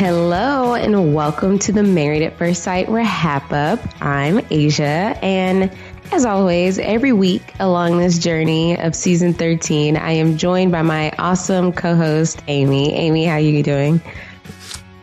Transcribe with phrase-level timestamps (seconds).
[0.00, 3.78] Hello and welcome to the Married at First Sight Wrap Up.
[4.02, 5.70] I'm Asia, and
[6.10, 11.10] as always, every week along this journey of season 13, I am joined by my
[11.18, 12.94] awesome co-host Amy.
[12.94, 14.00] Amy, how are you doing?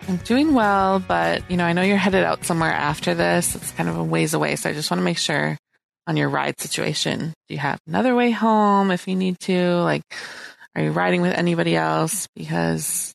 [0.08, 3.56] I'm doing well, but you know, I know you're headed out somewhere after this.
[3.56, 5.60] It's kind of a ways away, so I just want to make sure
[6.08, 7.36] on your ride situation.
[7.48, 9.76] Do you have another way home if you need to?
[9.76, 10.02] Like,
[10.76, 12.28] are you riding with anybody else?
[12.36, 13.14] Because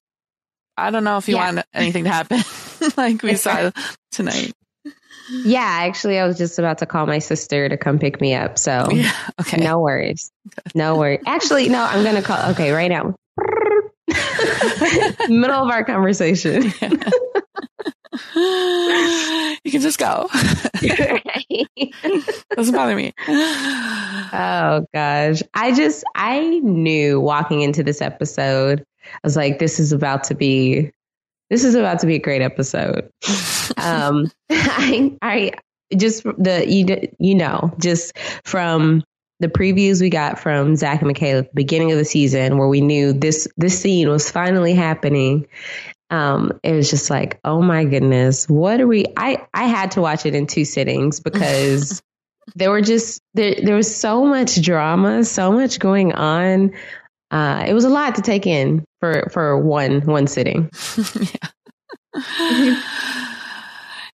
[0.82, 1.52] I don't know if you yeah.
[1.54, 2.40] want anything to happen
[2.96, 3.70] like we saw
[4.10, 4.52] tonight.
[5.30, 8.58] Yeah, actually, I was just about to call my sister to come pick me up.
[8.58, 9.58] So, yeah, okay.
[9.58, 10.32] no worries.
[10.74, 11.20] No worries.
[11.24, 12.50] Actually, no, I'm going to call.
[12.50, 13.14] Okay, right now.
[15.28, 16.64] Middle of our conversation.
[19.64, 20.28] you can just go.
[22.56, 23.12] Doesn't bother me.
[23.28, 25.42] Oh, gosh.
[25.54, 30.34] I just, I knew walking into this episode I was like, this is about to
[30.34, 30.92] be,
[31.50, 33.10] this is about to be a great episode.
[33.76, 35.52] um, I, I
[35.96, 39.04] just the you you know just from
[39.40, 42.68] the previews we got from Zach and Michaela at the beginning of the season, where
[42.68, 45.46] we knew this this scene was finally happening.
[46.10, 49.06] Um, it was just like, oh my goodness, what are we?
[49.16, 52.02] I I had to watch it in two sittings because
[52.54, 56.72] there were just there there was so much drama, so much going on
[57.32, 60.70] uh, it was a lot to take in for for one one sitting.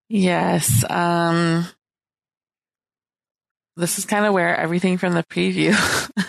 [0.08, 0.84] yes.
[0.88, 1.66] Um,
[3.76, 5.72] this is kind of where everything from the preview,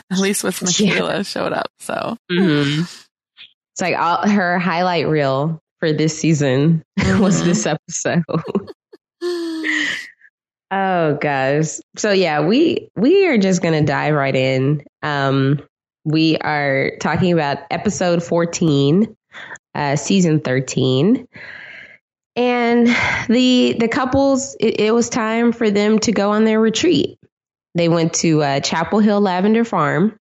[0.12, 1.22] at least with Michaela, yeah.
[1.22, 1.67] showed up.
[1.78, 2.81] So mm-hmm.
[2.81, 7.22] it's like all, her highlight reel for this season mm-hmm.
[7.22, 8.23] was this episode.
[10.72, 11.79] oh guys.
[11.96, 14.84] So yeah, we we are just gonna dive right in.
[15.03, 15.62] Um,
[16.07, 19.13] we are talking about episode 14,
[19.75, 21.28] uh, season 13.
[22.38, 22.88] And
[23.28, 27.17] the the couples, it, it, was time for them to go on their retreat.
[27.75, 30.17] They went to uh, Chapel Hill Lavender Farm,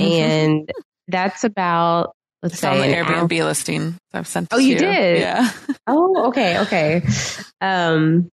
[0.00, 0.68] and
[1.06, 3.46] that's about let's it's say on the Airbnb hour.
[3.46, 3.96] listing.
[4.12, 4.48] I've sent.
[4.50, 5.20] Oh, you, you did?
[5.20, 5.50] Yeah.
[5.86, 7.02] oh, okay, okay.
[7.60, 8.28] Um.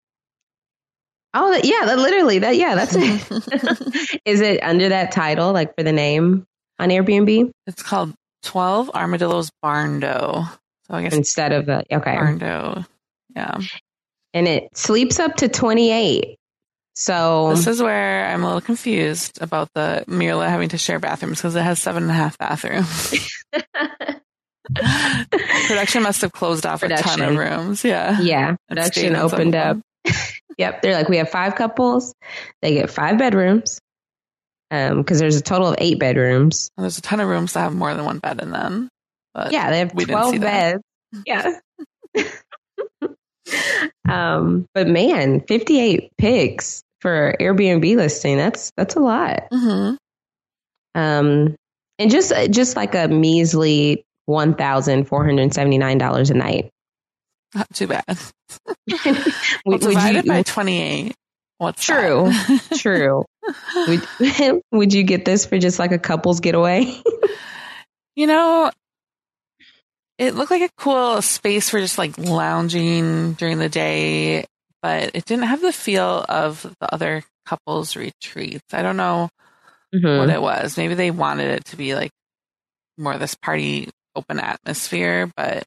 [1.35, 4.21] Oh, yeah, that literally that yeah, that's it.
[4.25, 6.47] Is it under that title, like for the name?
[6.79, 7.51] On Airbnb?
[7.67, 10.47] It's called 12 Armadillos Barndo.
[10.87, 12.15] So I guess instead of the, okay.
[12.15, 12.87] Barndo.
[13.35, 13.59] Yeah.
[14.35, 16.37] And it sleeps up to 28.
[16.95, 21.39] So this is where I'm a little confused about the Myrla having to share bathrooms
[21.39, 23.15] because it has seven and a half bathrooms.
[25.67, 27.07] production must have closed off production.
[27.07, 27.85] a ton of rooms.
[27.85, 28.19] Yeah.
[28.21, 28.57] Yeah.
[28.69, 29.77] Production opened up.
[30.59, 30.81] yep.
[30.81, 32.15] They're like, we have five couples.
[32.63, 33.79] They get five bedrooms
[34.71, 36.71] um because there's a total of eight bedrooms.
[36.77, 38.89] There's a ton of rooms that have more than one bed in them
[39.37, 40.83] but yeah they have 12 beds.
[41.25, 41.59] Yeah.
[44.09, 49.49] Um but man 58 pics for airbnb listing that's that's a lot.
[49.53, 49.95] Mm-hmm.
[51.01, 51.55] um
[52.01, 56.71] and just just like a measly $1479 a night.
[57.55, 58.19] Not too bad.
[59.65, 61.15] Well, divided you, by 28
[61.59, 62.31] What's true?
[62.77, 63.25] true.
[63.75, 66.93] Would, would you get this for just like a couple's getaway?
[68.17, 68.71] you know,
[70.19, 74.47] it looked like a cool space for just like lounging during the day,
[74.83, 78.73] but it didn't have the feel of the other couples retreats.
[78.73, 79.29] I don't know
[79.95, 80.19] mm-hmm.
[80.19, 80.77] what it was.
[80.77, 82.11] Maybe they wanted it to be like
[82.99, 85.65] more of this party open atmosphere, but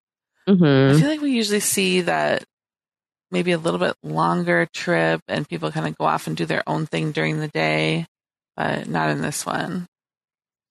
[0.47, 0.95] mm-hmm.
[0.95, 2.43] I feel like we usually see that
[3.31, 6.63] maybe a little bit longer trip and people kind of go off and do their
[6.67, 8.05] own thing during the day,
[8.57, 9.85] but not in this one.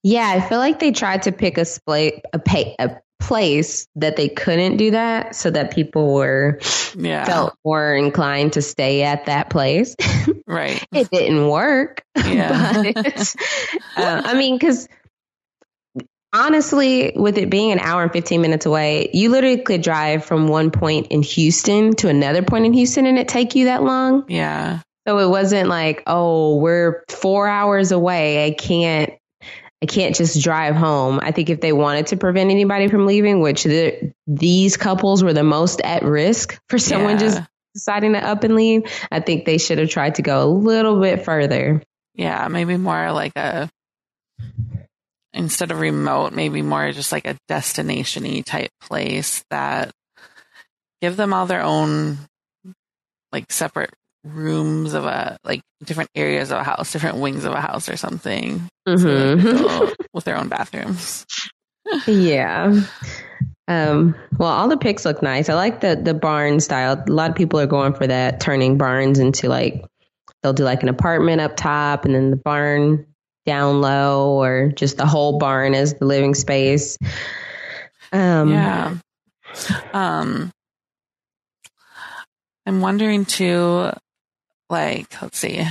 [0.02, 4.16] Yeah, I feel like they tried to pick a, spla- a, pay- a place that
[4.16, 6.60] they couldn't do that so that people were
[6.96, 7.24] Yeah.
[7.24, 9.94] felt more inclined to stay at that place.
[10.46, 10.82] Right.
[10.94, 12.02] it didn't work.
[12.16, 12.72] Yeah.
[12.82, 12.96] but,
[13.96, 14.88] uh, I mean, because
[16.32, 20.48] honestly, with it being an hour and 15 minutes away, you literally could drive from
[20.48, 24.24] one point in Houston to another point in Houston and it take you that long.
[24.28, 24.80] Yeah.
[25.06, 28.44] So it wasn't like, oh, we're four hours away.
[28.46, 29.12] I can't.
[29.80, 31.20] I can't just drive home.
[31.22, 35.32] I think if they wanted to prevent anybody from leaving, which the, these couples were
[35.32, 37.18] the most at risk for someone Yeah.
[37.20, 37.42] just
[37.74, 38.82] deciding to up and leave,
[39.12, 41.80] I think they should have tried to go a little bit further.
[42.14, 42.48] Yeah.
[42.48, 43.70] Maybe more like a,
[45.32, 49.90] instead of remote, maybe more just like a destination y type place that
[51.02, 52.18] give them all their own,
[53.32, 53.90] like separate
[54.24, 57.96] rooms of a, like different areas of a house, different wings of a house or
[57.96, 58.60] something.
[58.86, 59.58] so that they Mhm.
[59.58, 61.26] feel- with their own bathrooms.
[62.06, 62.80] yeah.
[63.68, 65.48] Um, well, all the pics look nice.
[65.50, 67.04] I like the the barn style.
[67.06, 69.84] A lot of people are going for that, turning barns into like
[70.42, 73.06] they'll do like an apartment up top and then the barn
[73.48, 76.98] down low, or just the whole barn as the living space.
[78.12, 78.94] Um, yeah.
[79.92, 80.50] Um,
[82.66, 83.90] I'm wondering too,
[84.68, 85.64] like, let's see.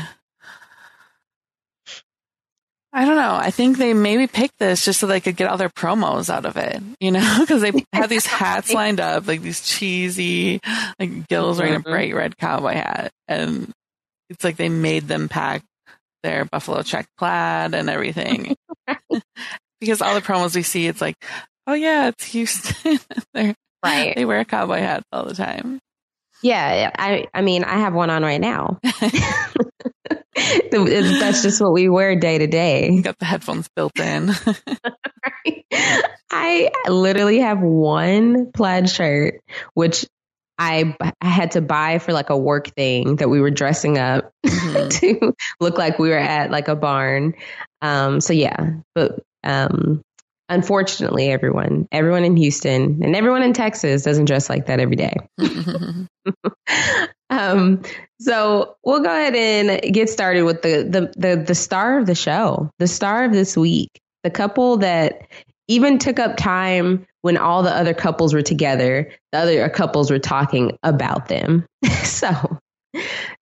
[2.94, 3.36] I don't know.
[3.36, 6.46] I think they maybe picked this just so they could get all their promos out
[6.46, 10.60] of it, you know, because they had these hats lined up, like these cheesy,
[10.98, 11.84] like Gil's wearing a Mhm.
[11.84, 13.12] bright red cowboy hat.
[13.28, 13.72] And
[14.30, 15.62] it's like they made them pack
[16.24, 18.56] their buffalo check plaid and everything.
[19.80, 21.16] because all the promos we see, it's like,
[21.66, 23.00] oh yeah, it's Houston.
[23.34, 24.16] They're, right.
[24.16, 25.80] they wear cowboy hats all the time.
[26.44, 28.80] Yeah, I I mean I have one on right now.
[30.72, 33.02] That's just what we wear day to day.
[33.02, 34.30] Got the headphones built in.
[36.30, 39.42] I literally have one plaid shirt,
[39.74, 40.06] which
[40.60, 44.32] I, I had to buy for like a work thing that we were dressing up
[44.46, 44.90] Mhm.
[45.00, 47.34] to look like we were at like a barn.
[47.82, 50.02] Um, so yeah, but um,
[50.50, 55.16] unfortunately, everyone, everyone in Houston and everyone in Texas doesn't dress like that every day.
[57.30, 57.82] um,
[58.20, 62.16] so we'll go ahead and get started with the, the the the star of the
[62.16, 63.90] show, the star of this week,
[64.24, 65.28] the couple that
[65.68, 69.12] even took up time when all the other couples were together.
[69.34, 71.66] The other couples were talking about them.
[72.06, 72.58] so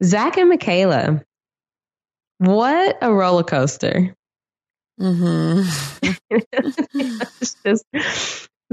[0.04, 1.22] Zach and Michaela,
[2.40, 4.16] what a roller coaster!
[5.00, 6.16] Mm-hmm.
[6.32, 7.86] it's just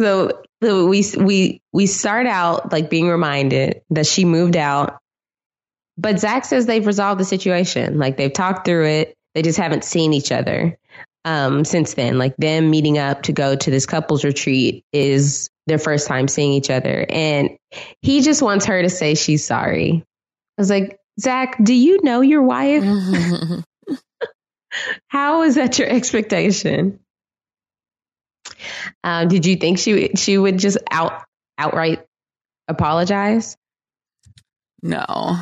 [0.01, 4.99] so, so we we we start out like being reminded that she moved out,
[5.99, 7.99] but Zach says they've resolved the situation.
[7.99, 9.15] Like they've talked through it.
[9.35, 10.79] They just haven't seen each other
[11.25, 12.19] um, since then.
[12.19, 16.53] Like them meeting up to go to this couples retreat is their first time seeing
[16.53, 17.51] each other, and
[18.01, 20.05] he just wants her to say she's sorry.
[20.59, 22.85] I was like, Zach, do you know your wife?
[25.09, 26.99] How is that your expectation?
[29.05, 31.25] Um, did you think she she would just out
[31.59, 32.05] outright
[32.69, 33.57] apologize?
[34.83, 35.39] no.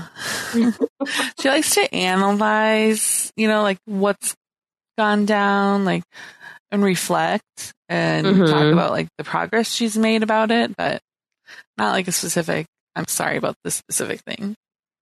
[1.40, 4.36] she likes to analyze, you know, like what's
[5.00, 6.02] gone down, like,
[6.70, 8.50] and reflect and Mhm.
[8.50, 11.00] talk about like the progress she's made about it, but
[11.79, 14.55] not like a specific, I'm sorry about this specific thing.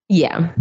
[0.07, 0.53] Yeah.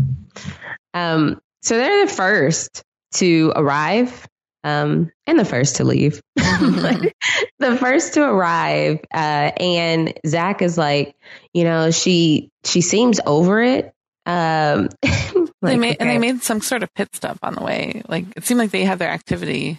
[0.92, 2.83] Um, so they're the first
[3.14, 4.26] to arrive
[4.64, 6.21] um, and the first to leave.
[6.37, 11.14] the first to arrive, uh, and Zach is like,
[11.54, 13.92] you know, she she seems over it.
[14.26, 14.88] Um,
[15.62, 18.02] they like, made, and they made some sort of pit stop on the way.
[18.08, 19.78] Like it seemed like they had their activity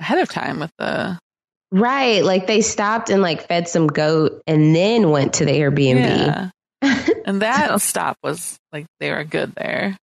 [0.00, 1.18] ahead of time with the
[1.72, 6.04] right, like they stopped and like fed some goat, and then went to the Airbnb.
[6.06, 6.50] Yeah.
[7.26, 9.96] And that stop was like they were good there.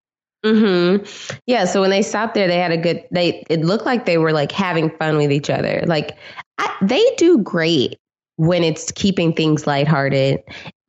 [0.43, 0.97] hmm
[1.45, 1.65] Yeah.
[1.65, 3.03] So when they stopped there, they had a good.
[3.11, 5.83] They it looked like they were like having fun with each other.
[5.85, 6.17] Like
[6.57, 7.97] I, they do great
[8.37, 10.39] when it's keeping things lighthearted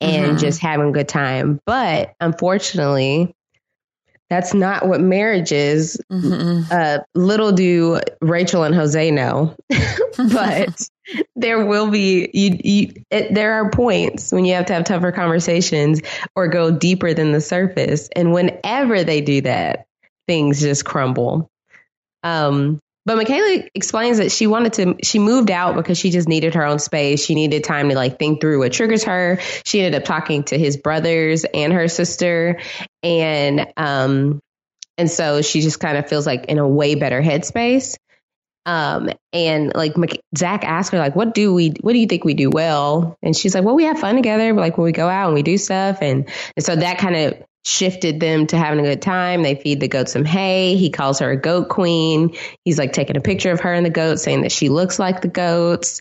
[0.01, 0.41] and Mhm.
[0.41, 1.61] just having a good time.
[1.67, 3.35] But unfortunately,
[4.33, 6.01] that's not what marriage is.
[6.11, 6.71] Mhm.
[6.71, 9.55] Uh, little do Rachel and Jose know,
[10.17, 10.89] but
[11.37, 12.59] there will be you.
[12.65, 16.01] you it, there are points when you have to have tougher conversations
[16.35, 19.87] or go deeper than the surface, and whenever they do that,
[20.27, 21.51] things just crumble.
[22.23, 24.97] Um, but Michaela explains that she wanted to.
[25.03, 27.25] She moved out because she just needed her own space.
[27.25, 29.39] She needed time to like think through what triggers her.
[29.65, 32.61] She ended up talking to his brothers and her sister,
[33.03, 34.41] and um,
[34.99, 37.97] and so she just kind of feels like in a way better headspace.
[38.65, 39.95] Um, and like
[40.37, 43.17] Zach asked her, like, what do we, what do you think we do well?
[43.23, 44.53] And she's like, well, we have fun together.
[44.53, 45.99] Like when we go out and we do stuff.
[46.01, 49.43] And, and so that kind of shifted them to having a good time.
[49.43, 50.77] They feed the goat some hay.
[50.77, 52.37] He calls her a goat queen.
[52.65, 55.21] He's like taking a picture of her and the goat saying that she looks like
[55.21, 56.01] the goats.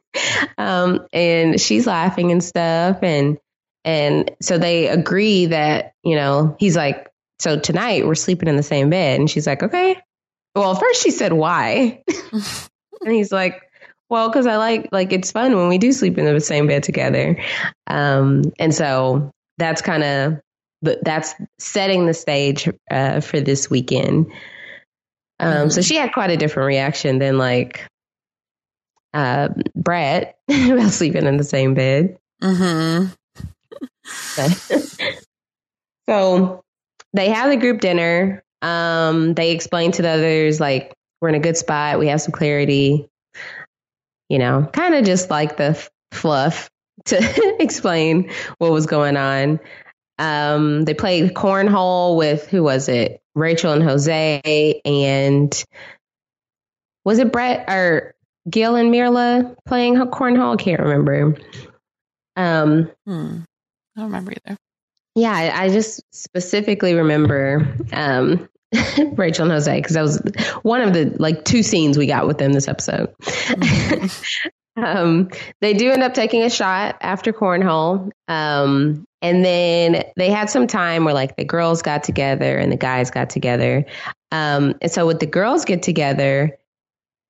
[0.58, 2.98] um, and she's laughing and stuff.
[3.02, 3.38] And,
[3.84, 8.62] and so they agree that, you know, he's like, so tonight we're sleeping in the
[8.62, 9.20] same bed.
[9.20, 10.00] And she's like, okay.
[10.54, 12.02] Well, first she said, why?
[12.32, 13.60] and he's like,
[14.08, 16.84] well, because I like, like, it's fun when we do sleep in the same bed
[16.84, 17.42] together.
[17.86, 20.40] Um, and so that's kind of,
[21.02, 24.26] that's setting the stage uh, for this weekend.
[25.40, 25.68] Um, mm-hmm.
[25.70, 27.86] So she had quite a different reaction than like
[29.12, 32.18] uh, Brett about sleeping in the same bed.
[32.42, 33.06] Mm-hmm.
[36.08, 36.62] so
[37.12, 38.42] they have the group dinner.
[38.62, 41.98] Um, they explain to the others like we're in a good spot.
[41.98, 43.08] We have some clarity.
[44.28, 46.70] You know, kind of just like the f- fluff
[47.06, 49.60] to explain what was going on.
[50.18, 53.20] Um, they played cornhole with who was it?
[53.34, 55.64] Rachel and Jose, and
[57.04, 58.14] was it Brett or
[58.48, 60.54] Gil and Myrla playing cornhole?
[60.54, 61.36] I can't remember.
[62.36, 63.40] Um, hmm.
[63.96, 64.56] I don't remember either.
[65.14, 68.48] Yeah, I, I just specifically remember um,
[69.12, 70.20] Rachel and Jose because that was
[70.62, 73.14] one of the like two scenes we got with them this episode.
[73.20, 74.48] Mm-hmm.
[74.76, 80.50] um, they do end up taking a shot after cornhole, um, and then they had
[80.50, 83.86] some time where like the girls got together and the guys got together.
[84.30, 86.58] Um, and so with the girls get together,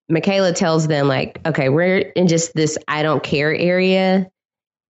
[0.08, 4.30] Michaela tells them like, okay, we're in just this I don't care area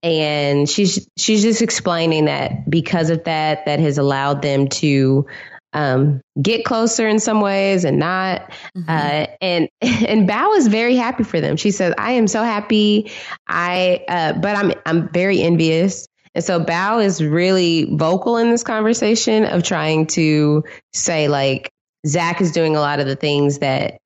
[0.05, 5.27] and she's she's just explaining that because of that that has allowed them to
[5.75, 8.89] um, get closer in some ways and not mm-hmm.
[8.89, 13.11] uh, and and Bao is very happy for them she says I am so happy
[13.47, 18.63] I uh, but I'm I'm very envious and so Bao is really vocal in this
[18.63, 21.71] conversation of trying to say like
[22.07, 23.99] Zach is doing a lot of the things that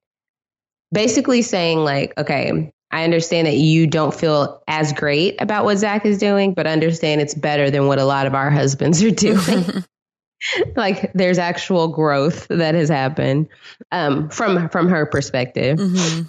[0.91, 6.07] basically saying like okay I understand that you don't feel as great about what Zach
[6.07, 9.85] is doing, but understand it's better than what a lot of our husbands are doing.
[10.77, 13.49] like there's actual growth that has happened
[13.93, 16.23] um, from from her perspective, mm-hmm.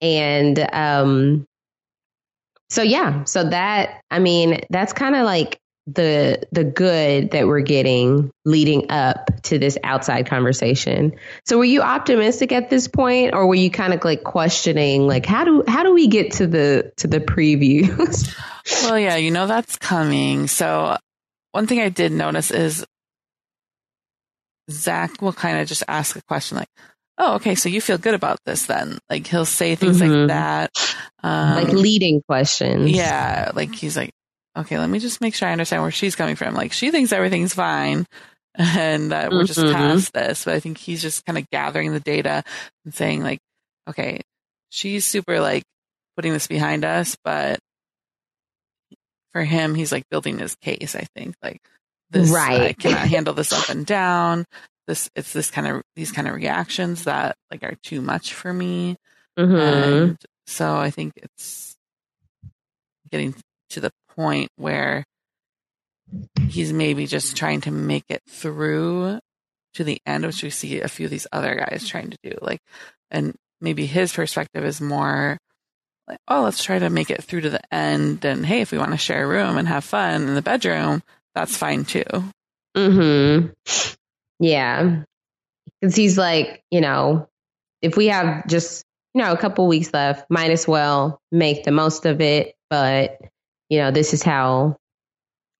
[0.00, 1.46] and um,
[2.70, 7.60] so yeah, so that I mean that's kind of like the the good that we're
[7.60, 11.12] getting leading up to this outside conversation.
[11.44, 15.26] So were you optimistic at this point or were you kind of like questioning like
[15.26, 18.34] how do how do we get to the to the previews?
[18.82, 20.46] well, yeah, you know that's coming.
[20.46, 20.96] So
[21.52, 22.86] one thing I did notice is
[24.70, 26.68] Zach will kind of just ask a question like,
[27.18, 30.12] "Oh, okay, so you feel good about this then?" Like he'll say things mm-hmm.
[30.12, 32.90] like that, um, like leading questions.
[32.90, 34.10] Yeah, like he's like,
[34.56, 36.54] okay, let me just make sure I understand where she's coming from.
[36.54, 38.06] Like she thinks everything's fine
[38.54, 39.72] and that we're just mm-hmm.
[39.72, 40.44] past this.
[40.44, 42.42] But I think he's just kind of gathering the data
[42.84, 43.40] and saying like,
[43.88, 44.20] okay,
[44.70, 45.64] she's super like
[46.16, 47.58] putting this behind us, but
[49.32, 50.94] for him, he's like building his case.
[50.94, 51.60] I think like
[52.14, 52.60] this, right.
[52.60, 54.44] I cannot handle this up and down.
[54.86, 58.52] This, it's this kind of, these kind of reactions that like are too much for
[58.52, 58.96] me.
[59.38, 59.56] Mm-hmm.
[59.56, 61.74] And so I think it's
[63.10, 63.34] getting
[63.70, 65.04] to the point where
[66.48, 69.18] he's maybe just trying to make it through
[69.74, 72.36] to the end, which we see a few of these other guys trying to do.
[72.40, 72.60] Like,
[73.10, 75.38] and maybe his perspective is more
[76.06, 78.24] like, oh, let's try to make it through to the end.
[78.24, 81.02] And hey, if we want to share a room and have fun in the bedroom,
[81.34, 82.04] that's fine too.
[82.76, 83.46] Hmm.
[84.40, 85.02] Yeah.
[85.80, 87.28] Because he's like, you know,
[87.82, 91.70] if we have just you know a couple weeks left, might as well make the
[91.70, 92.54] most of it.
[92.70, 93.20] But
[93.68, 94.76] you know, this is how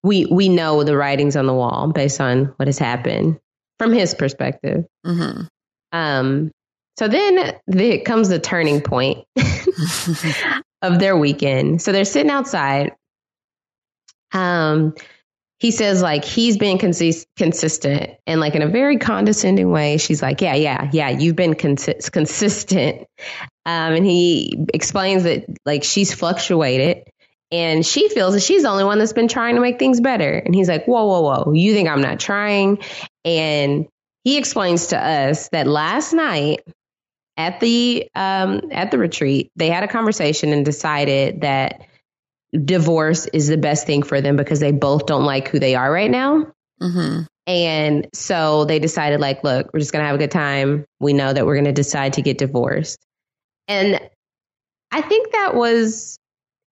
[0.03, 3.39] we we know the writings on the wall based on what has happened
[3.79, 4.85] from his perspective.
[5.05, 5.43] Mm-hmm.
[5.91, 6.51] Um,
[6.97, 9.25] so then the, comes the turning point
[10.81, 11.81] of their weekend.
[11.81, 12.93] So they're sitting outside.
[14.31, 14.95] Um,
[15.65, 19.97] he says like he's been consi- consistent and like in a very condescending way.
[19.97, 23.07] She's like, yeah, yeah, yeah, you've been consi- consistent.
[23.65, 27.09] Um, and he explains that like she's fluctuated
[27.51, 30.33] and she feels that she's the only one that's been trying to make things better.
[30.33, 32.77] And he's like, whoa, whoa, whoa, you think I'm not trying?
[33.23, 33.87] And
[34.23, 36.59] he explains to us that last night
[37.37, 41.87] at the um, at the retreat, they had a conversation and decided that
[42.63, 45.91] divorce is the best thing for them because they both don't like who they are
[45.91, 46.51] right now.
[46.81, 47.23] Mm-hmm.
[47.47, 50.85] And so they decided, like, look, we're just going to have a good time.
[50.99, 52.97] We know that we're going to decide to get divorced.
[53.67, 53.99] And
[54.91, 56.17] I think that was,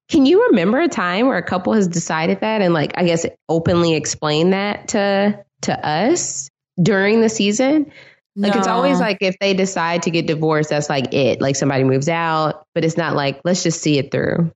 [0.09, 3.25] can you remember a time where a couple has decided that and, like, I guess
[3.49, 6.49] openly explained that to, to us
[6.81, 7.91] during the season?
[8.35, 11.39] Like, it's always like if they decide to get divorced, that's like it.
[11.39, 14.51] Like, somebody moves out, but it's not like, let's just see it through.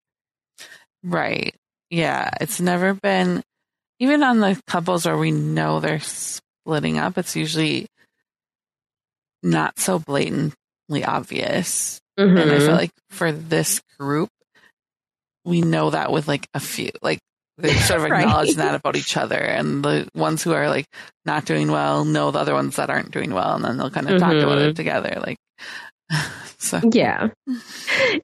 [1.08, 1.56] Right.
[1.90, 2.30] Yeah.
[2.42, 3.44] It's never been,
[4.00, 7.88] even on the couples where we know they're splitting up, it's usually
[9.42, 12.00] not so blatantly obvious.
[12.18, 12.72] And I feel mm-hmm.
[12.72, 14.30] like for this group,
[15.46, 17.20] we know that with like a few, like
[17.58, 18.24] they sort of Right.
[18.24, 19.38] acknowledge that about each other.
[19.38, 20.86] And the ones who are like
[21.26, 23.56] not doing well know the other ones that aren't doing well.
[23.56, 24.74] And then they'll kind of talk about it mm-hmm.
[24.74, 25.22] together.
[25.26, 25.38] Like,
[26.58, 27.30] so Yeah,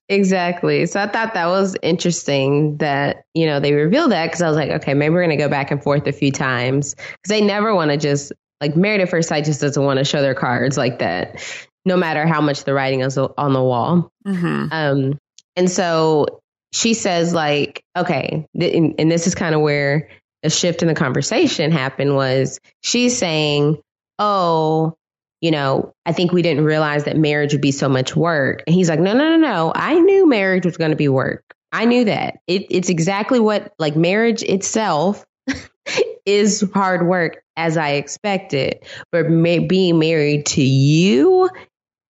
[0.09, 0.85] exactly.
[0.85, 4.57] So I thought that was interesting that, you know, they revealed that because I was
[4.57, 7.41] like, okay, maybe we're going to go back and forth a few times because they
[7.41, 10.35] never want to just, like, Married at First Sight just doesn't want to show their
[10.35, 11.41] cards like that,
[11.85, 14.11] no matter how much the writing is on the wall.
[14.25, 14.69] mhm.
[14.71, 15.19] Um,
[15.55, 16.25] and so
[16.71, 20.09] she says, like, okay, th- and, and this is kind of where
[20.41, 23.79] a shift in the conversation happened was she's saying,
[24.19, 24.95] oh,
[25.43, 28.63] you know, I think we didn't realize that marriage would be so much work.
[28.65, 29.73] And he's like, no, no, no, no.
[29.75, 31.43] I knew marriage was going to be work.
[31.73, 32.37] I knew that.
[32.47, 35.25] It, it's exactly what, like, marriage itself
[36.25, 38.85] is hard work as I expected.
[39.11, 41.49] But ma- being married to you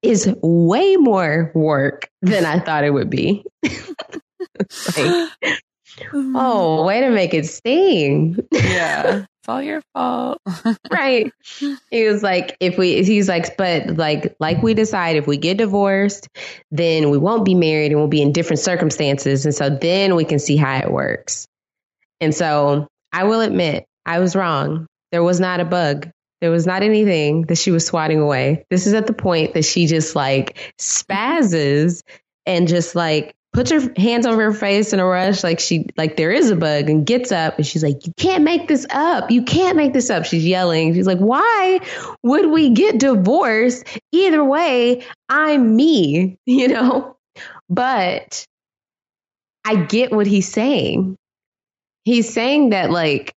[0.04, 3.44] is way more work than I thought it would be.
[4.96, 5.32] Like,
[5.96, 6.36] mm-hmm.
[6.36, 8.38] oh, way to make it sting.
[8.52, 9.26] yeah.
[9.44, 10.40] It's all your fault.
[10.90, 11.30] right.
[11.92, 15.58] He was like, if we, he's like, but like, like we decide if we get
[15.58, 16.30] divorced,
[16.72, 19.46] then we won't be married and we'll be in different circumstances.
[19.46, 21.46] And so then we can see how it works.
[22.22, 24.88] And so I will admit, I was wrong.
[25.12, 26.10] There was not a bug.
[26.40, 28.64] There was not anything that she was swatting away.
[28.70, 32.02] This is at the point that she just like spazzes
[32.46, 36.18] and just like puts her hands over her face in a rush, like she like
[36.18, 39.32] there is a bug, and gets up and she's like, "You can't make this up.
[39.32, 40.94] You can't make this up." She's yelling.
[40.94, 41.80] She's like, "Why
[42.24, 43.88] would we get divorced?
[44.12, 47.18] Either way, I'm me." You know,
[47.70, 48.46] but
[49.66, 51.18] I get what he's saying.
[52.06, 53.34] He's saying that like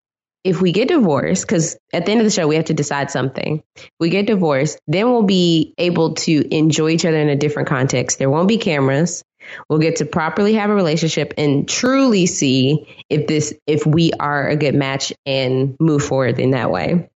[0.46, 3.10] if we get divorced, because at the end of the show, we have to decide
[3.10, 3.64] something.
[3.76, 7.68] If we get divorced, then we'll be able to enjoy each other in a different
[7.68, 8.20] context.
[8.20, 9.24] There won't be cameras.
[9.70, 14.48] We'll get to properly have a relationship and truly see if this, if we are
[14.48, 17.10] a good match and move forward in that way.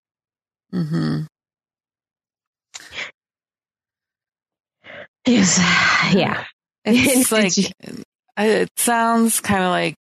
[0.70, 1.20] hmm
[5.26, 5.58] Yes.
[6.14, 6.44] Yeah.
[6.90, 7.52] It's like,
[8.38, 9.94] it sounds kind of like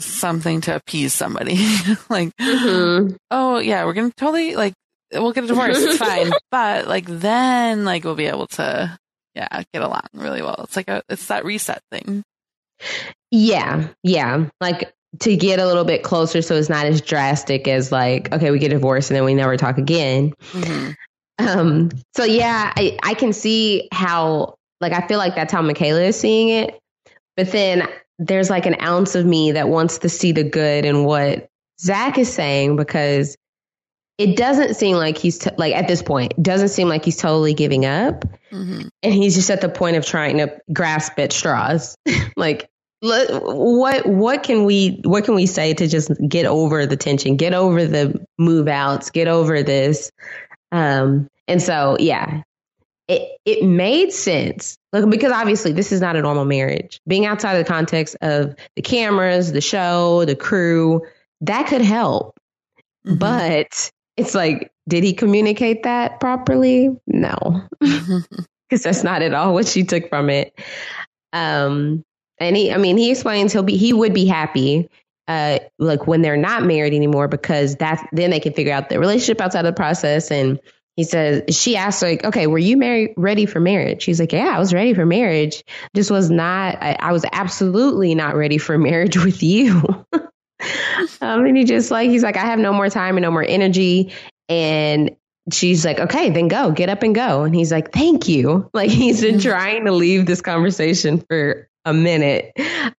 [0.00, 1.54] something to appease somebody.
[2.08, 3.16] like, Mhm.
[3.30, 4.72] oh, yeah, we're going to totally, like,
[5.12, 5.78] we'll get a divorce.
[5.78, 6.32] It's fine.
[6.50, 8.98] But, like, then, like, we'll be able to,
[9.34, 10.60] yeah, get along really well.
[10.64, 12.24] It's like a, it's that reset thing.
[13.30, 13.88] Yeah.
[14.02, 14.48] Yeah.
[14.60, 18.50] Like to get a little bit closer so it's not as drastic as like, okay,
[18.50, 20.32] we get divorced and then we never talk again.
[20.50, 20.90] hmm
[21.38, 26.02] Um, so yeah, I, I can see how like I feel like that's how Michaela
[26.02, 26.78] is seeing it.
[27.36, 27.88] But then
[28.18, 31.48] there's like an ounce of me that wants to see the good in what
[31.80, 33.36] Zach is saying because
[34.18, 37.54] it doesn't seem like he's t- like at this point, doesn't seem like he's totally
[37.54, 38.26] giving up.
[38.50, 41.94] Hmm And he's just at the point of trying to grasp at straws.
[42.36, 42.68] like
[43.02, 47.36] let, what what can we what can we say to just get over the tension,
[47.36, 50.10] get over the move outs, get over this?
[50.72, 52.42] Um, and so yeah,
[53.08, 54.76] it it made sense.
[54.92, 57.00] Look, because obviously this is not a normal marriage.
[57.06, 61.02] Being outside of the context of the cameras, the show, the crew,
[61.40, 62.36] that could help.
[63.06, 63.18] Mhm.
[63.18, 66.90] But it's like, did he communicate that properly?
[67.06, 67.62] No
[68.70, 70.58] because that's not at all what she took from it.
[71.32, 72.04] Um,
[72.38, 74.88] and he, I mean, he explains he'll be, he would be happy,
[75.28, 78.98] uh, like when they're not married anymore, because that's then they can figure out the
[78.98, 80.30] relationship outside of the process.
[80.30, 80.60] And
[80.96, 84.02] he says, she asked like, okay, were you married, ready for marriage?
[84.02, 85.64] She's like, yeah, I was ready for marriage.
[85.94, 90.06] Just was not, I, I was absolutely not ready for marriage with you.
[91.20, 93.44] um, and he just like, he's like, I have no more time and no more
[93.46, 94.12] energy.
[94.48, 95.16] And
[95.52, 97.42] she's like, okay, then go, get up and go.
[97.44, 98.68] And he's like, thank you.
[98.74, 102.52] Like he's been trying to leave this conversation for a minute.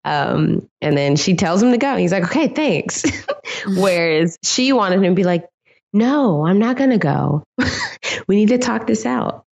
[0.04, 1.96] Um, and then she tells him to go.
[1.98, 3.04] He's like, okay, thanks.
[3.68, 5.46] Whereas she wanted him to be like,
[5.94, 7.44] no, I'm not going to go.
[8.28, 9.46] we need to talk this out.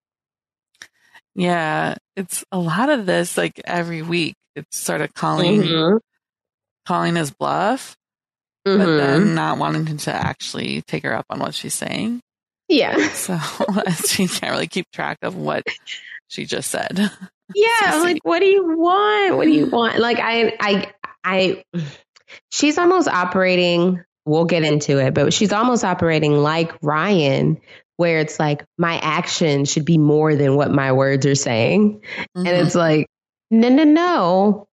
[1.35, 3.37] Yeah, it's a lot of this.
[3.37, 5.99] Like every week, it's sort of calling Mhm.
[6.85, 7.95] calling his bluff.
[8.63, 12.21] But then not wanting to actually take her up on what she's saying.
[12.67, 13.09] Yeah.
[13.09, 13.37] So
[14.07, 15.63] she can't really keep track of what
[16.27, 17.11] she just said.
[17.55, 19.35] Yeah, like what do you want?
[19.35, 19.97] What do you want?
[19.97, 20.93] Like I I
[21.23, 21.63] I
[22.51, 27.59] she's almost operating, we'll get into it, but she's almost operating like Ryan
[27.97, 32.01] where it's like my action should be more than what my words are saying.
[32.37, 32.45] Mm-hmm.
[32.45, 33.07] And it's like
[33.49, 34.67] no no no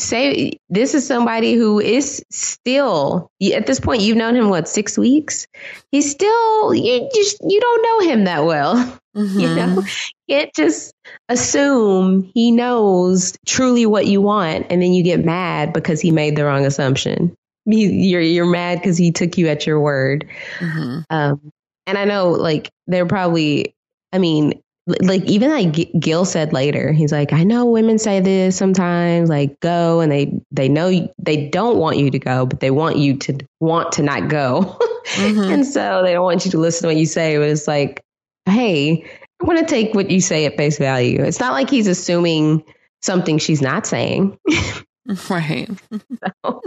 [0.00, 4.98] say this is somebody who is still at this point you've known him what six
[4.98, 5.46] weeks?
[5.90, 8.98] He's still you just you don't know him that well.
[9.16, 9.40] Mm-hmm.
[9.40, 9.82] you know?
[10.28, 10.94] Can't just
[11.28, 16.36] assume he knows truly what you want and then you get mad because he made
[16.36, 17.34] the wrong assumption.
[17.66, 20.28] You're you're mad because he took you at your word.
[20.60, 21.00] Mm-hmm.
[21.10, 21.52] um,
[21.90, 23.74] and i know like they're probably
[24.12, 24.60] i mean
[25.02, 29.58] like even like Gil said later, he's like, I know women say this sometimes, like
[29.60, 33.16] go, and they they know they don't want you to go, but they want you
[33.18, 34.78] to want to not go,
[35.14, 35.52] mm-hmm.
[35.52, 37.36] and so they don't want you to listen to what you say.
[37.36, 38.02] But it's like,
[38.46, 39.04] hey,
[39.40, 41.22] I want to take what you say at face value.
[41.22, 42.64] It's not like he's assuming
[43.02, 44.38] something she's not saying,
[45.30, 45.68] right?
[46.44, 46.62] so,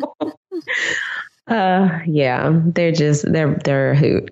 [1.47, 4.31] uh, yeah, they're just they're they're a hoot.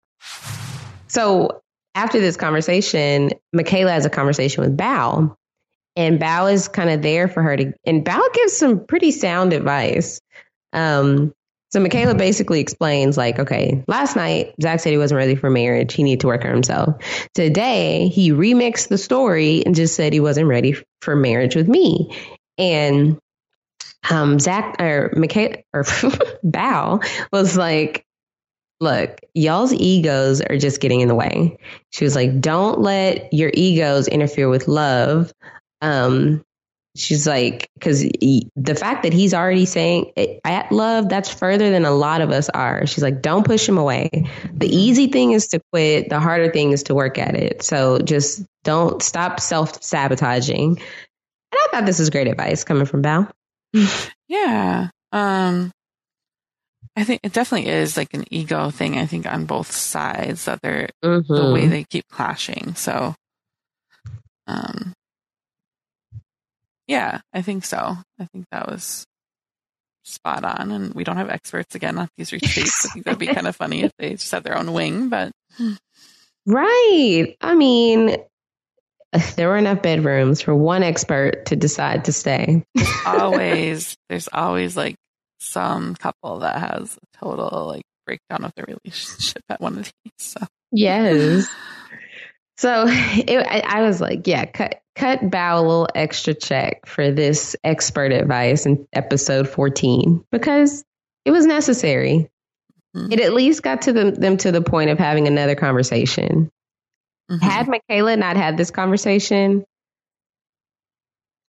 [1.07, 1.61] So
[1.95, 5.35] after this conversation, Michaela has a conversation with Bao,
[5.95, 9.53] and Bao is kind of there for her to, and Bao gives some pretty sound
[9.53, 10.21] advice.
[10.73, 11.33] Um,
[11.71, 15.93] so Michaela basically explains, like, okay, last night Zach said he wasn't ready for marriage.
[15.93, 17.01] He needed to work on himself.
[17.33, 22.13] Today he remixed the story and just said he wasn't ready for marriage with me.
[22.57, 23.19] And
[24.09, 25.83] um, Zach or Michaela or
[26.45, 28.05] Bao was like,
[28.81, 31.57] look, y'all's egos are just getting in the way.
[31.91, 35.31] She was like, don't let your egos interfere with love.
[35.81, 36.43] Um,
[36.95, 40.11] she's like, because the fact that he's already saying
[40.43, 42.87] at love, that's further than a lot of us are.
[42.87, 44.09] She's like, don't push him away.
[44.51, 46.09] The easy thing is to quit.
[46.09, 47.61] The harder thing is to work at it.
[47.61, 50.69] So just don't stop self sabotaging.
[50.71, 50.79] And
[51.53, 53.29] I thought this was great advice coming from Bao.
[54.27, 54.89] yeah.
[55.11, 55.71] Um,
[56.95, 58.97] I think it definitely is like an ego thing.
[58.97, 61.33] I think on both sides that they're mm-hmm.
[61.33, 62.75] the way they keep clashing.
[62.75, 63.15] So,
[64.47, 64.93] um,
[66.87, 67.95] yeah, I think so.
[68.19, 69.05] I think that was
[70.03, 70.71] spot on.
[70.71, 72.85] And we don't have experts again on these retreats.
[72.85, 75.31] I think that'd be kind of funny if they just had their own wing, but
[76.45, 77.35] right.
[77.39, 78.17] I mean,
[79.35, 82.63] there were enough bedrooms for one expert to decide to stay.
[83.05, 84.95] always, there's always like
[85.41, 90.13] some couple that has a total like breakdown of their relationship at one of these.
[90.17, 90.39] So
[90.71, 91.47] yes.
[92.57, 97.09] So it, I, I, was like, yeah, cut cut Bao a little extra check for
[97.09, 100.83] this expert advice in episode 14 because
[101.25, 102.29] it was necessary.
[102.95, 103.13] Mm-hmm.
[103.13, 106.51] It at least got to them, them to the point of having another conversation.
[107.31, 107.43] Mm-hmm.
[107.43, 109.65] Had Michaela not had this conversation,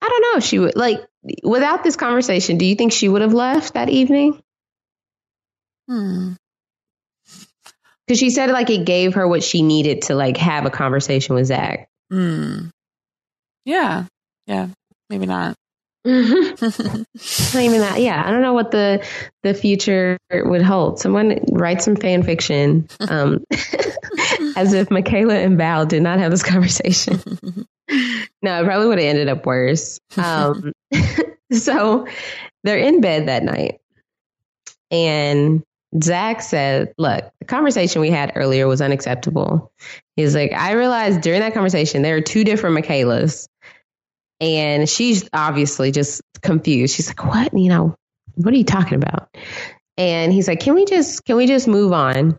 [0.03, 0.41] I don't know.
[0.41, 1.01] She would like
[1.45, 2.59] without this conversation.
[2.59, 4.43] Do you think she would have left that evening?
[5.89, 6.33] Hmm.
[8.07, 11.37] Because she said like it gave her what she needed to like have a conversation
[11.37, 11.89] with Zach.
[12.11, 12.67] Hmm.
[13.65, 14.07] Yeah.
[14.47, 14.69] Yeah.
[15.09, 15.55] Maybe not.
[16.05, 17.81] Mm-hmm.
[17.81, 18.01] Not.
[18.01, 19.07] Yeah, I don't know what the
[19.43, 20.99] the future would hold.
[20.99, 23.45] Someone write some fan fiction, um,
[24.57, 27.21] as if Michaela and Bao did not have this conversation.
[27.89, 29.99] No, it probably would have ended up worse.
[30.17, 30.73] Um,
[31.53, 32.07] so
[32.65, 33.81] they're in bed that night,
[34.91, 35.63] and
[36.01, 39.73] Zach said, Look, the conversation we had earlier was unacceptable.
[40.17, 43.49] He's like, I realized during that conversation there are two different Michaelas.
[44.41, 46.95] And she's obviously just confused.
[46.95, 47.57] She's like, What?
[47.57, 47.97] You know,
[48.37, 49.29] what are you talking about?
[49.97, 52.39] And he's like, Can we just can we just move on?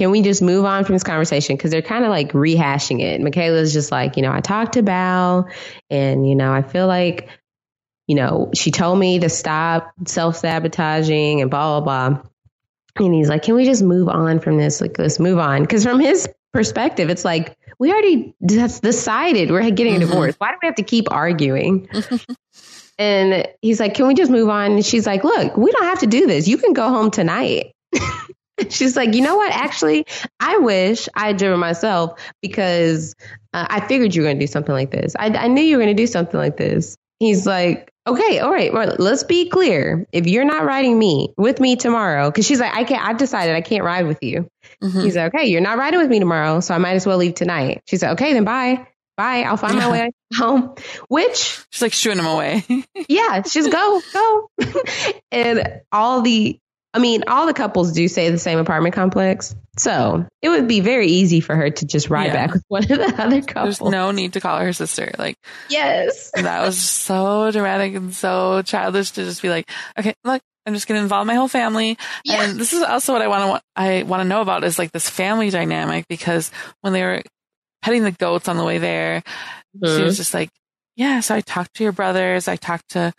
[0.00, 1.56] Can we just move on from this conversation?
[1.56, 3.20] Because they're kind of like rehashing it.
[3.20, 5.52] Michaela's just like, you know, I talked to Bao
[5.90, 7.28] and, you know, I feel like,
[8.06, 12.22] you know, she told me to stop self sabotaging and blah, blah, blah.
[12.96, 14.80] And he's like, can we just move on from this?
[14.80, 15.60] Like, let's move on.
[15.60, 20.08] Because from his perspective, it's like, we already decided we're getting a mm-hmm.
[20.08, 20.34] divorce.
[20.38, 21.90] Why do we have to keep arguing?
[22.98, 24.72] and he's like, can we just move on?
[24.72, 26.48] And she's like, look, we don't have to do this.
[26.48, 27.74] You can go home tonight.
[28.70, 29.52] she's like, you know what?
[29.52, 30.06] Actually,
[30.38, 33.14] I wish I had driven myself because
[33.52, 35.14] uh, I figured you were going to do something like this.
[35.18, 36.96] I, I knew you were going to do something like this.
[37.18, 40.06] He's like, okay, all right, well, let's be clear.
[40.12, 43.54] If you're not riding me with me tomorrow, because she's like, I can't, I've decided
[43.54, 44.48] I can't ride with you.
[44.82, 45.00] Mm-hmm.
[45.00, 47.34] He's like, okay, you're not riding with me tomorrow, so I might as well leave
[47.34, 47.82] tonight.
[47.86, 48.86] She's like, okay, then bye.
[49.16, 49.42] Bye.
[49.42, 50.74] I'll find my way home.
[51.08, 52.64] Which she's like shooing him away.
[53.08, 54.50] yeah, she's go, go.
[55.30, 56.58] and all the
[56.92, 59.54] I mean, all the couples do stay the same apartment complex.
[59.78, 62.46] So it would be very easy for her to just ride yeah.
[62.46, 63.78] back with one of the other couples.
[63.78, 65.12] There's no need to call her sister.
[65.16, 65.36] Like,
[65.68, 66.32] yes.
[66.32, 70.88] that was so dramatic and so childish to just be like, okay, look, I'm just
[70.88, 71.96] going to involve my whole family.
[72.24, 72.42] Yeah.
[72.42, 74.92] And this is also what I want to, I want to know about is like
[74.92, 76.50] this family dynamic because
[76.80, 77.22] when they were
[77.82, 79.22] petting the goats on the way there,
[79.76, 79.96] mm-hmm.
[79.96, 80.50] she was just like,
[80.96, 82.48] yeah, so I talked to your brothers.
[82.48, 83.14] I talked to,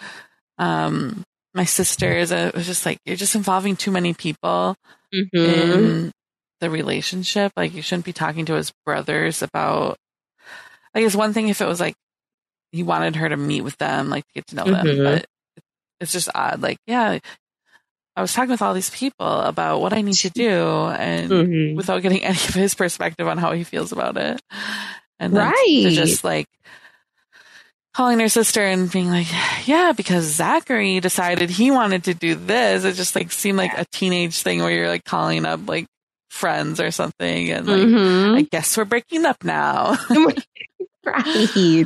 [0.57, 1.23] um,
[1.53, 2.31] my sisters.
[2.31, 4.75] It was just like you're just involving too many people
[5.13, 5.37] mm-hmm.
[5.37, 6.11] in
[6.59, 7.51] the relationship.
[7.55, 9.97] Like you shouldn't be talking to his brothers about.
[10.93, 11.95] Like it's one thing if it was like
[12.71, 14.87] he wanted her to meet with them, like to get to know mm-hmm.
[14.87, 15.25] them, but
[15.99, 16.61] it's just odd.
[16.61, 17.19] Like yeah,
[18.15, 21.75] I was talking with all these people about what I need to do, and mm-hmm.
[21.75, 24.41] without getting any of his perspective on how he feels about it,
[25.19, 25.83] and right.
[25.83, 26.47] to just like
[27.93, 29.27] calling her sister and being like,
[29.65, 32.83] yeah, because Zachary decided he wanted to do this.
[32.83, 35.87] It just like seemed like a teenage thing where you're like calling up like
[36.29, 38.35] friends or something and like, mm-hmm.
[38.35, 39.97] I guess we're breaking up now.
[41.05, 41.85] right.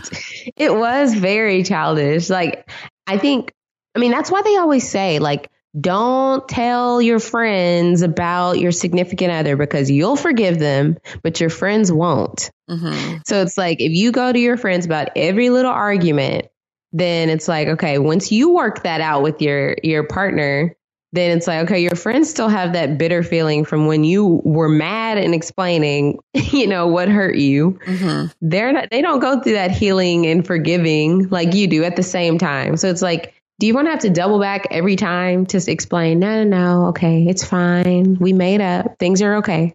[0.55, 2.29] It was very childish.
[2.29, 2.69] Like,
[3.07, 3.51] I think,
[3.95, 9.31] I mean, that's why they always say, like, don't tell your friends about your significant
[9.31, 12.49] other because you'll forgive them, but your friends won't.
[12.69, 13.17] Mm-hmm.
[13.25, 16.47] So it's like if you go to your friends about every little argument,
[16.93, 20.75] then it's like, okay, once you work that out with your your partner,
[21.11, 24.69] then it's like, okay, your friends still have that bitter feeling from when you were
[24.69, 27.79] mad and explaining, you know, what hurt you.
[27.85, 28.27] Mm-hmm.
[28.41, 32.03] They're not, they don't go through that healing and forgiving like you do at the
[32.03, 32.77] same time.
[32.77, 36.19] So it's like do you want to have to double back every time to explain?
[36.19, 36.87] No, no, no.
[36.87, 38.17] Okay, it's fine.
[38.19, 38.97] We made up.
[38.99, 39.73] Things are okay.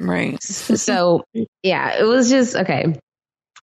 [0.00, 0.42] Right.
[0.42, 1.24] so,
[1.62, 2.98] yeah, it was just okay.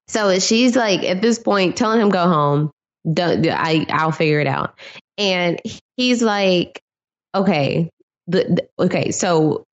[0.09, 2.71] So she's like at this point telling him go home.
[3.11, 3.87] Don't I?
[3.91, 4.79] I'll figure it out.
[5.17, 5.61] And
[5.97, 6.81] he's like,
[7.35, 7.91] okay,
[8.27, 9.11] the, the okay.
[9.13, 9.65] So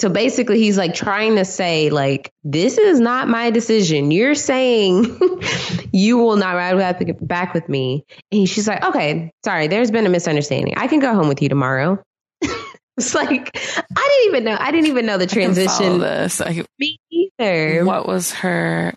[0.00, 4.12] so basically, he's like trying to say, like, this is not my decision.
[4.12, 5.18] You're saying
[5.92, 8.04] you will not ride back with me.
[8.30, 10.74] And she's like, okay, sorry, there's been a misunderstanding.
[10.76, 12.00] I can go home with you tomorrow.
[12.96, 14.56] it's like I didn't even know.
[14.60, 15.98] I didn't even know the transition.
[15.98, 16.40] this.
[16.40, 17.84] I, me either.
[17.84, 18.94] What was her?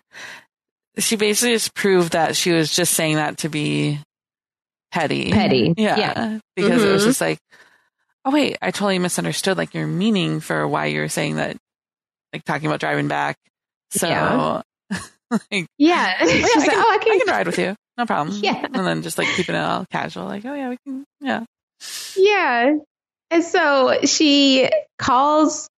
[0.98, 3.98] She basically just proved that she was just saying that to be
[4.92, 5.32] petty.
[5.32, 5.74] Petty.
[5.76, 5.96] Yeah.
[5.96, 6.38] yeah.
[6.54, 6.88] Because mm-hmm.
[6.88, 7.10] it was mm-hmm.
[7.10, 7.38] just like,
[8.24, 11.56] Oh wait, I totally misunderstood like your meaning for why you're saying that,
[12.32, 13.36] like talking about driving back.
[13.90, 14.62] So, yeah,
[15.30, 16.16] like, yeah.
[16.20, 18.38] Oh, yeah I, can, oh, I, can, I can ride with you, no problem.
[18.42, 21.44] Yeah, and then just like keeping it all casual, like, oh yeah, we can, yeah,
[22.16, 22.76] yeah.
[23.30, 25.68] And so she calls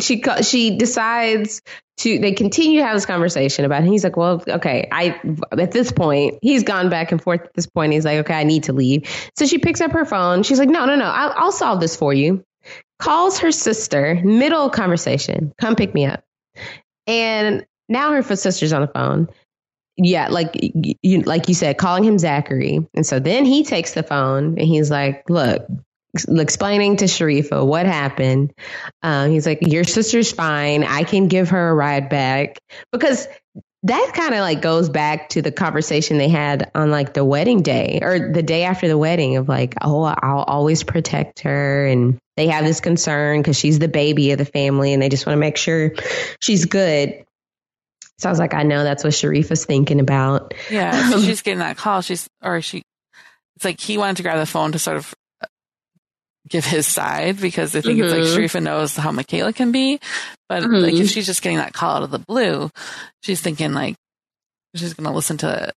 [0.00, 1.62] she she decides
[1.98, 3.86] to they continue to have this conversation about it.
[3.86, 5.20] he's like well okay i
[5.52, 7.92] at this point he's gone back and forth at this point.
[7.92, 9.08] He's like okay i need to leave.
[9.36, 10.42] So she picks up her phone.
[10.42, 12.44] She's like no no no i'll, I'll solve this for you.
[12.98, 16.24] Calls her sister middle conversation come pick me up.
[17.06, 19.28] And now her sister's on the phone.
[19.96, 20.50] Yeah like
[21.02, 22.80] you like you said calling him zachary.
[22.94, 25.66] And so then he takes the phone and he's like look
[26.14, 28.52] explaining to Sharifa what happened.
[29.02, 30.84] Um, he's like, Your sister's fine.
[30.84, 32.58] I can give her a ride back.
[32.92, 33.26] Because
[33.84, 37.60] that kind of like goes back to the conversation they had on like the wedding
[37.60, 41.86] day or the day after the wedding of like, oh, I'll always protect her.
[41.86, 45.26] And they have this concern because she's the baby of the family and they just
[45.26, 45.92] want to make sure
[46.40, 47.24] she's good.
[48.18, 50.54] So I was like, I know that's what Sharifa's thinking about.
[50.70, 52.00] Yeah, um, she's getting that call.
[52.00, 52.82] She's, or she,
[53.56, 55.12] it's like he wanted to grab the phone to sort of
[56.48, 58.04] give his side because I think mm-hmm.
[58.04, 58.58] it's like mm-hmm.
[58.58, 59.98] Sharifa knows how Michaela can be.
[60.48, 60.74] But mm-hmm.
[60.74, 62.70] like if she's just getting that call out of the blue,
[63.22, 63.96] she's thinking like
[64.74, 65.72] she's going to listen to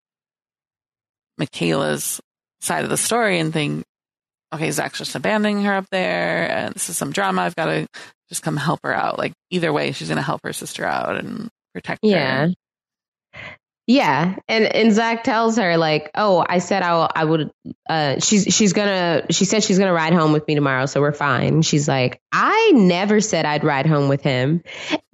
[1.39, 2.21] Michaela's
[2.61, 3.85] side of the story and think,
[4.53, 7.43] okay, Zach's just abandoning her up there and this is some drama.
[7.43, 7.87] I've got to
[8.29, 9.19] just come help her out.
[9.19, 12.47] Like either way, she's going to help her sister out and protect yeah.
[12.47, 12.47] her.
[12.47, 13.41] Yeah,
[14.49, 17.53] and and Zach tells her like, "Oh, I said I I would."
[17.89, 19.27] Uh, she's she's gonna.
[19.31, 21.63] She said she's gonna ride home with me tomorrow, so we're fine.
[21.63, 24.63] She's like, "I never said I'd ride home with him,"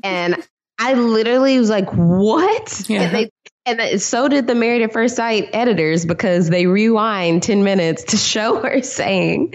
[0.03, 0.43] and
[0.79, 3.03] I literally was like, "What?" Yeah.
[3.03, 3.31] And, they,
[3.67, 8.17] and so did the Married at First Sight editors because they rewind ten minutes to
[8.17, 9.53] show her saying,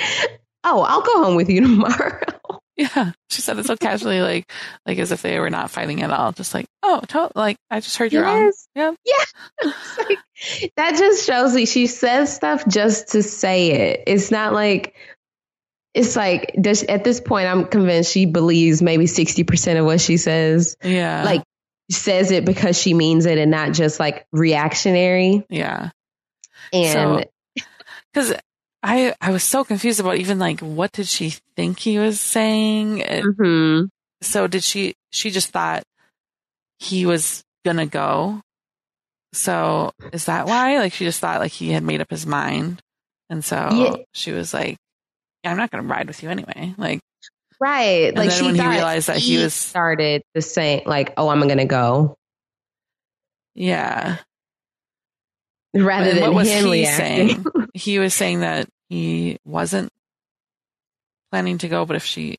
[0.63, 2.21] "Oh, I'll go home with you tomorrow."
[2.95, 4.51] Yeah, she said it so casually, like
[4.85, 6.31] like as if they were not fighting at all.
[6.31, 8.67] Just like, oh, to- like I just heard you're yes.
[8.75, 8.95] on.
[9.05, 9.15] Yeah,
[9.63, 9.71] yeah.
[9.97, 10.19] like,
[10.75, 14.03] that just shows me she says stuff just to say it.
[14.05, 14.93] It's not like
[15.95, 19.99] it's like does, at this point, I'm convinced she believes maybe sixty percent of what
[19.99, 20.77] she says.
[20.83, 21.41] Yeah, like
[21.89, 25.43] says it because she means it and not just like reactionary.
[25.49, 25.89] Yeah,
[26.71, 27.25] and
[28.13, 28.35] because
[28.83, 32.99] I I was so confused about even like what did she think he was saying?
[32.99, 33.85] Mm-hmm.
[34.21, 34.95] So did she?
[35.11, 35.83] She just thought
[36.79, 38.41] he was gonna go.
[39.33, 40.77] So is that why?
[40.77, 42.81] Like she just thought like he had made up his mind,
[43.29, 43.95] and so yeah.
[44.13, 44.77] she was like,
[45.43, 46.99] yeah, "I'm not gonna ride with you anyway." Like
[47.59, 48.15] right.
[48.15, 51.45] like she when he realized that he, he was started the same, like, "Oh, I'm
[51.47, 52.15] gonna go."
[53.53, 54.17] Yeah.
[55.73, 57.27] Rather than what him he reacting.
[57.27, 57.45] saying?
[57.73, 59.91] he was saying that he wasn't
[61.31, 62.37] planning to go, but if she,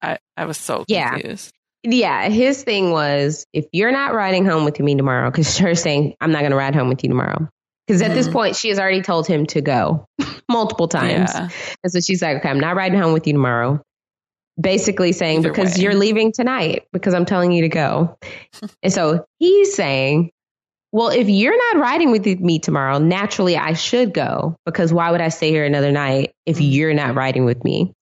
[0.00, 1.52] I, I was so confused.
[1.82, 2.22] Yeah.
[2.22, 6.14] yeah, his thing was if you're not riding home with me tomorrow, because her saying,
[6.20, 7.48] I'm not going to ride home with you tomorrow.
[7.86, 8.16] Because at mm-hmm.
[8.16, 10.06] this point, she has already told him to go
[10.48, 11.30] multiple times.
[11.32, 11.48] Yeah.
[11.82, 13.80] And so she's like, okay, I'm not riding home with you tomorrow.
[14.60, 15.84] Basically saying, Either because way.
[15.84, 18.18] you're leaving tonight, because I'm telling you to go.
[18.82, 20.32] and so he's saying,
[20.92, 25.20] well, if you're not riding with me tomorrow, naturally I should go because why would
[25.20, 26.64] I stay here another night if mm-hmm.
[26.64, 27.92] you're not riding with me?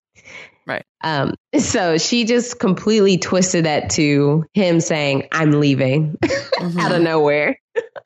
[0.65, 0.83] Right.
[1.03, 6.79] Um, so she just completely twisted that to him saying, I'm leaving mm-hmm.
[6.79, 7.59] out of nowhere.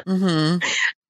[0.08, 0.58] Mm-hmm.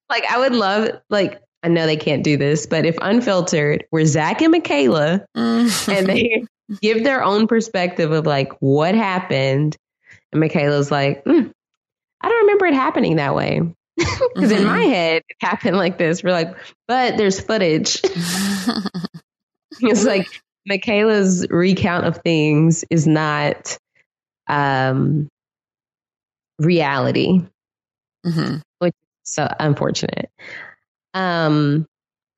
[0.09, 4.05] like, I would love, like, I know they can't do this, but if unfiltered, were
[4.05, 5.91] Zach and Michaela mm-hmm.
[5.91, 6.45] and they
[6.81, 9.77] give their own perspective of like what happened,
[10.31, 11.51] and Michaela's like, mm,
[12.21, 13.61] I don't remember it happening that way.
[14.33, 14.61] Because mm-hmm.
[14.61, 16.23] in my head, it happened like this.
[16.23, 16.55] We're like,
[16.87, 17.99] but there's footage.
[19.81, 20.27] it's like
[20.65, 23.77] Michaela's recount of things is not
[24.47, 25.27] um,
[26.59, 27.41] reality,
[28.25, 28.57] mm-hmm.
[28.79, 28.93] which
[29.25, 30.29] is so unfortunate.
[31.13, 31.85] Um,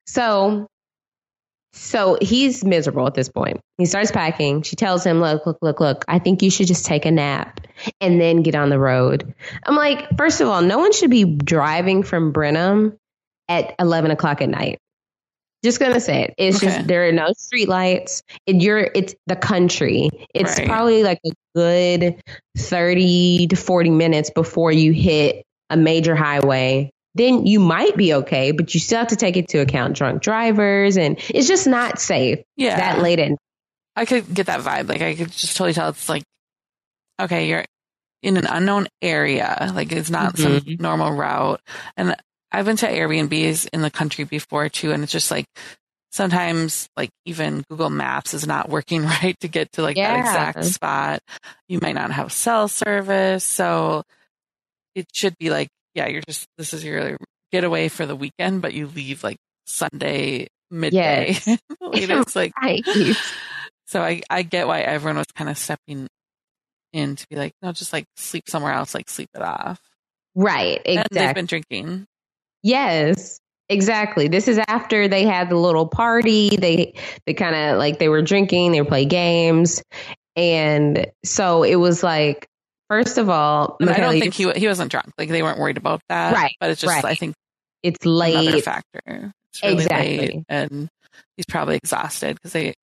[0.06, 0.66] so
[1.74, 3.60] so he's miserable at this point.
[3.78, 4.62] He starts packing.
[4.62, 7.60] She tells him, Look, look, look, look, I think you should just take a nap
[8.00, 9.34] and then get on the road.
[9.66, 12.96] I'm like, First of all, no one should be driving from Brenham
[13.48, 14.78] at 11 o'clock at night.
[15.64, 16.34] Just gonna say it.
[16.36, 16.66] It's okay.
[16.66, 18.22] just there are no street lights.
[18.46, 20.10] It, you're it's the country.
[20.34, 20.68] It's right.
[20.68, 22.22] probably like a good
[22.58, 28.50] 30 to 40 minutes before you hit a major highway then you might be okay,
[28.52, 32.40] but you still have to take into account drunk drivers and it's just not safe.
[32.56, 32.76] Yeah.
[32.76, 33.36] That late in.
[33.96, 34.88] I could get that vibe.
[34.88, 36.24] Like I could just totally tell it's like,
[37.20, 37.64] okay, you're
[38.22, 39.72] in an unknown area.
[39.74, 40.66] Like it's not mm-hmm.
[40.66, 41.60] some normal route.
[41.96, 42.16] And
[42.50, 44.92] I've been to Airbnbs in the country before too.
[44.92, 45.46] And it's just like,
[46.14, 50.14] sometimes like even Google Maps is not working right to get to like yeah.
[50.14, 51.20] that exact spot.
[51.68, 53.44] You might not have cell service.
[53.44, 54.04] So
[54.94, 57.16] it should be like yeah, you're just this is your
[57.52, 61.38] getaway for the weekend, but you leave like Sunday midday.
[61.46, 61.58] Yes.
[61.80, 62.84] it's like right.
[63.86, 66.08] so I I get why everyone was kind of stepping
[66.92, 69.80] in to be like, no, just like sleep somewhere else, like sleep it off.
[70.34, 70.80] Right.
[70.84, 70.94] Exactly.
[70.94, 72.06] And they've been drinking.
[72.62, 73.40] Yes.
[73.68, 74.28] Exactly.
[74.28, 76.56] This is after they had the little party.
[76.56, 76.94] They
[77.26, 79.82] they kind of like they were drinking, they were playing games.
[80.36, 82.48] And so it was like
[82.88, 85.12] First of all, I don't think he he wasn't drunk.
[85.16, 86.34] Like they weren't worried about that.
[86.34, 86.54] Right.
[86.60, 87.04] But it's just right.
[87.04, 87.34] I think
[87.82, 89.32] it's late another factor.
[89.50, 90.18] It's really exactly.
[90.18, 90.88] late and
[91.36, 92.74] he's probably exhausted because they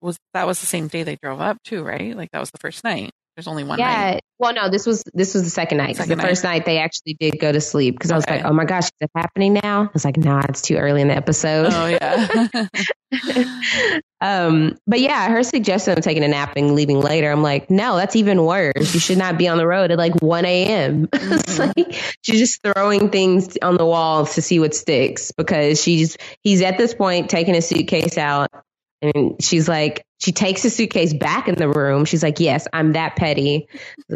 [0.00, 2.16] was that was the same day they drove up too, right?
[2.16, 3.10] Like that was the first night.
[3.36, 4.12] There's only one yeah.
[4.12, 4.20] night.
[4.38, 5.96] Well, no, this was this was the second night.
[5.96, 8.52] Second the first night they actually did go to sleep because I was like, oh
[8.52, 9.82] my gosh, is it happening now?
[9.82, 11.72] I was like, nah, it's too early in the episode.
[11.72, 12.68] Oh yeah.
[14.20, 17.96] um, but yeah, her suggestion of taking a nap and leaving later, I'm like, no,
[17.96, 18.94] that's even worse.
[18.94, 21.08] You should not be on the road at like 1 a.m.
[21.24, 21.76] Mhm.
[21.76, 26.62] like she's just throwing things on the wall to see what sticks because she's he's
[26.62, 28.50] at this point taking a suitcase out
[29.04, 32.06] and she's like she takes the suitcase back in the room.
[32.06, 33.68] She's like, yes, I'm that petty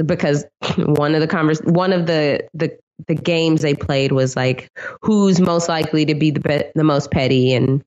[0.06, 0.44] because
[0.76, 4.70] one of the convers one of the the the games they played was like
[5.02, 7.84] who's most likely to be the be- the most petty and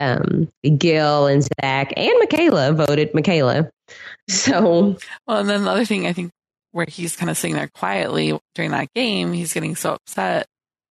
[0.00, 3.70] um Gil and Zach and Michaela voted Michaela.
[4.28, 4.96] So
[5.26, 6.30] well, and then the other thing I think
[6.72, 10.46] where he's kind of sitting there quietly during that game, he's getting so upset,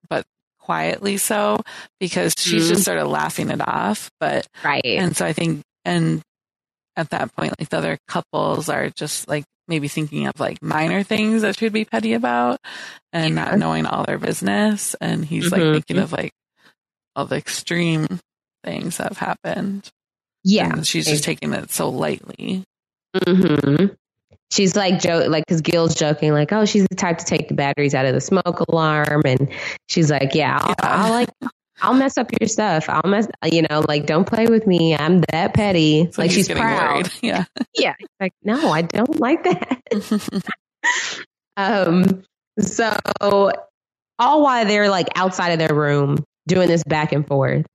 [0.10, 0.26] but
[0.68, 1.62] quietly so
[2.00, 2.70] because she's Mhm.
[2.70, 4.10] just sort of laughing it off.
[4.20, 4.84] But right.
[4.86, 6.22] and so I think and
[6.98, 11.04] at that point, like the other couples are just like maybe thinking of like minor
[11.04, 12.60] things that she'd be petty about
[13.14, 13.46] and Yeah.
[13.46, 14.96] not knowing all their business.
[15.00, 15.52] And he's Mhm.
[15.52, 16.32] like thinking of like
[17.16, 18.20] all the extreme
[18.64, 19.90] things that have happened.
[20.44, 20.72] yeah.
[20.72, 22.64] And she's just taking it so lightly.
[23.26, 23.88] hmm
[24.52, 27.54] She's like joke, like because Gil's joking, like, oh, she's the type to take the
[27.54, 29.50] batteries out of the smoke alarm, and
[29.90, 30.76] she's like, yeah, I'll, Yeah.
[31.06, 31.30] I'll like,
[31.82, 32.86] I'll mess up your stuff.
[32.90, 34.96] I'll mess, you know, like, don't play with me.
[34.96, 36.10] I'm that petty.
[36.18, 36.94] Like he's she's proud.
[36.96, 37.12] worried.
[37.22, 37.44] Yeah.
[37.76, 40.44] Yeah, like, no, I don't like that.
[41.58, 42.24] um,
[42.60, 47.66] so all while they're like outside of their room doing this back and forth.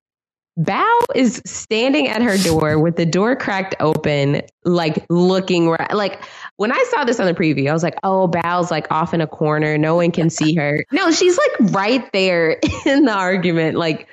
[0.59, 5.95] Bao is standing at her door with the door cracked open, like looking right.
[5.95, 6.23] Like
[6.57, 9.23] when I saw this on the preview, I was like, "Oh, Bao's like off in
[9.23, 13.79] a corner, no one can see her." No, she's like right there in the argument,
[13.79, 14.09] like,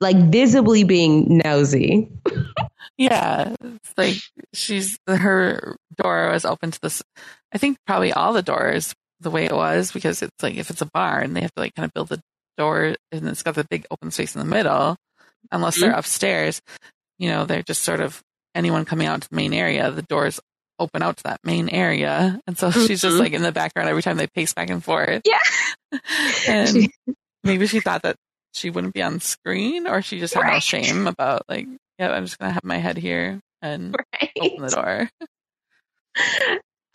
[0.00, 2.08] like visibly being nosy.
[2.96, 4.14] Yeah, it's like
[4.52, 7.02] she's her door was open to this.
[7.52, 10.80] I think probably all the doors the way it was because it's like if it's
[10.82, 12.20] a barn, they have to like kind of build the
[12.56, 14.96] door and it's got the big open space in the middle.
[15.52, 16.60] Unless they're upstairs,
[17.18, 18.20] you know, they're just sort of
[18.54, 19.90] anyone coming out to the main area.
[19.90, 20.40] The doors
[20.78, 23.20] open out to that main area, and so she's just Mhm.
[23.20, 25.22] like in the background every time they pace back and forth.
[25.24, 25.38] Yeah.
[26.48, 26.88] and
[27.44, 28.16] maybe she thought that
[28.52, 31.66] she wouldn't be on screen, or she just had no shame about like,
[31.98, 34.30] yeah, I'm just gonna have my head here and Right.
[34.40, 35.08] open the door.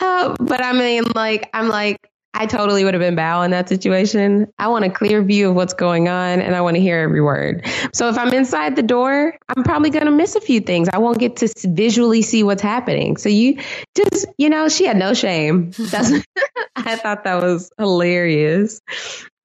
[0.02, 1.98] Uh, but I mean, like, I'm like,
[2.34, 4.48] I totally would have been Bao in that situation.
[4.60, 7.22] I want a clear view of what's going on and I want to hear every
[7.22, 7.66] word.
[7.94, 10.90] So if I'm inside the door, I'm probably going to miss a few things.
[10.94, 13.18] I won't get to visually see what's happening.
[13.18, 13.60] So you
[13.96, 15.72] just, you know, she had no shame.
[16.76, 18.80] I thought that was hilarious.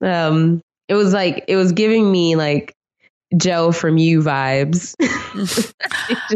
[0.01, 2.75] Um, it was like, it was giving me like
[3.37, 4.95] Joe from you vibes.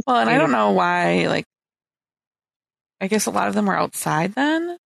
[0.07, 1.27] Well, and I don't know why.
[1.29, 1.45] Like,
[3.01, 4.79] I guess a lot of them were outside then.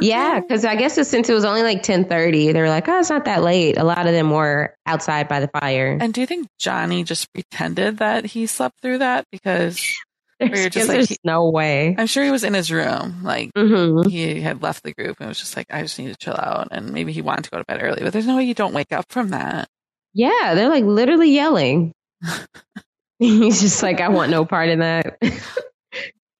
[0.00, 2.98] Yeah, because I guess since it was only like ten thirty, they were like, "Oh,
[2.98, 5.96] it's not that late." A lot of them were outside by the fire.
[6.00, 9.76] And do you think Johnny just pretended that he slept through that because
[10.40, 11.94] There's, we were just like- no way.
[11.98, 15.28] I'm sure he was in his room, like hmm he had left the group and
[15.28, 17.58] was just like, I just need to chill out, and maybe he wanted to go
[17.58, 19.68] to bed early, but there's no way you don't wake up from that.
[20.14, 21.92] Yeah, they're like literally yelling.
[23.18, 25.18] He's just like, "I want no part in that."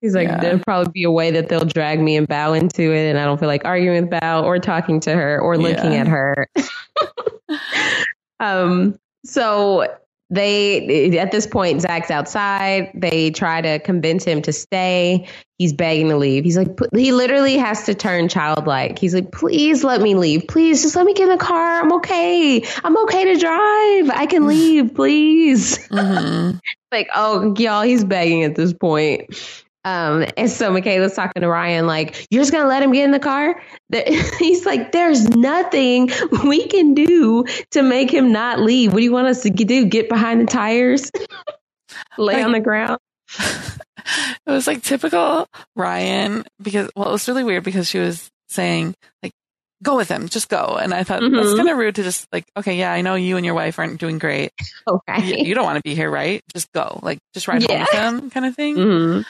[0.06, 0.38] He's like, Yeah.
[0.40, 3.24] "There'll probably be a way that they'll drag me and Bao into it, and I
[3.24, 6.02] don't feel like arguing with Bao or talking to her or looking Yeah.
[6.02, 6.48] at her."
[8.40, 8.96] um.
[9.24, 9.88] So
[10.30, 12.90] they at this point zach's outside.
[12.94, 15.28] They try to convince him to stay.
[15.58, 16.44] He's begging to leave.
[16.44, 18.98] He's like he literally has to turn childlike.
[18.98, 20.44] He's like please let me leave.
[20.48, 21.80] Please just let me get in the car.
[21.80, 22.62] I'm okay.
[22.84, 24.10] I'm okay to drive.
[24.10, 25.84] I can leave please.
[25.88, 26.50] Hmm
[26.92, 31.86] like oh y'all he's begging at this point um and so michaela's talking to ryan
[31.86, 33.60] like you're just gonna let him get in the car
[34.38, 36.10] he's like there's nothing
[36.44, 39.86] we can do to make him not leave what do you want us to do
[39.86, 41.10] get behind the tires
[42.18, 42.98] lay on the ground
[44.46, 48.94] it was like typical Ryan because well, it was really weird because she was saying
[49.22, 49.32] like,
[49.82, 51.56] "Go with him, just go," and I thought that's Mhm.
[51.56, 54.00] kind of rude to just like, okay, yeah, I know you and your wife aren't
[54.00, 54.52] doing great.
[54.88, 56.40] okay You, you don't want to be here, right?
[56.54, 57.72] Just go, like, just ride Yeah.
[57.72, 58.76] home with him, kind of thing.
[58.76, 59.24] Mhm.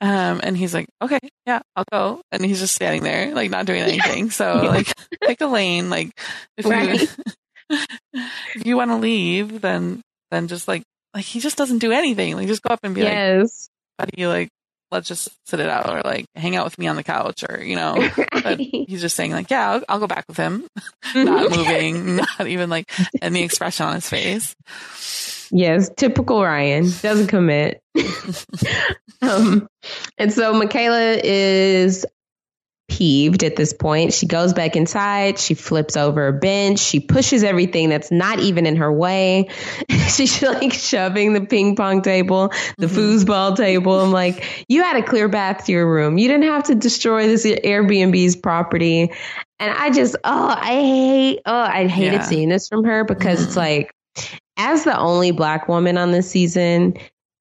[0.00, 2.20] Um, and he's like, okay, yeah, I'll go.
[2.30, 4.30] And he's just standing there, like not doing anything.
[4.30, 4.92] So like
[5.22, 5.88] pick a lane.
[5.90, 6.10] Like
[6.58, 7.00] if Right.
[7.00, 7.08] you
[8.54, 10.82] if you want to leave, then then just like
[11.14, 12.36] like he just doesn't do anything.
[12.36, 13.12] Like just go up and be like,
[13.98, 14.48] buddy, like
[14.90, 17.62] let's just sit it out or like hang out with me on the couch or
[17.62, 17.96] you know.
[18.46, 18.58] Right.
[18.60, 20.68] he's just saying like, yeah, I'll, I'll go back with him,
[21.14, 22.88] not moving, not even like
[23.20, 24.54] any expression on his face.
[25.50, 27.80] Yes, typical Ryan doesn't commit.
[29.22, 29.66] um,
[30.18, 32.06] and so Michaela is
[32.88, 34.12] peeved at this point.
[34.12, 35.38] She goes back inside.
[35.38, 36.78] She flips over a bench.
[36.78, 39.48] She pushes everything that's not even in her way.
[40.08, 42.96] She's like shoving the ping pong table, the mm-hmm.
[42.96, 44.00] foosball table.
[44.00, 46.18] I'm like, you had a clear path to your room.
[46.18, 49.12] You didn't have to destroy this Airbnb's property.
[49.58, 52.22] And I just, oh, I hate, oh, I hated yeah.
[52.22, 53.48] seeing this from her because mm-hmm.
[53.48, 53.92] it's like,
[54.56, 56.94] as the only black woman on this season,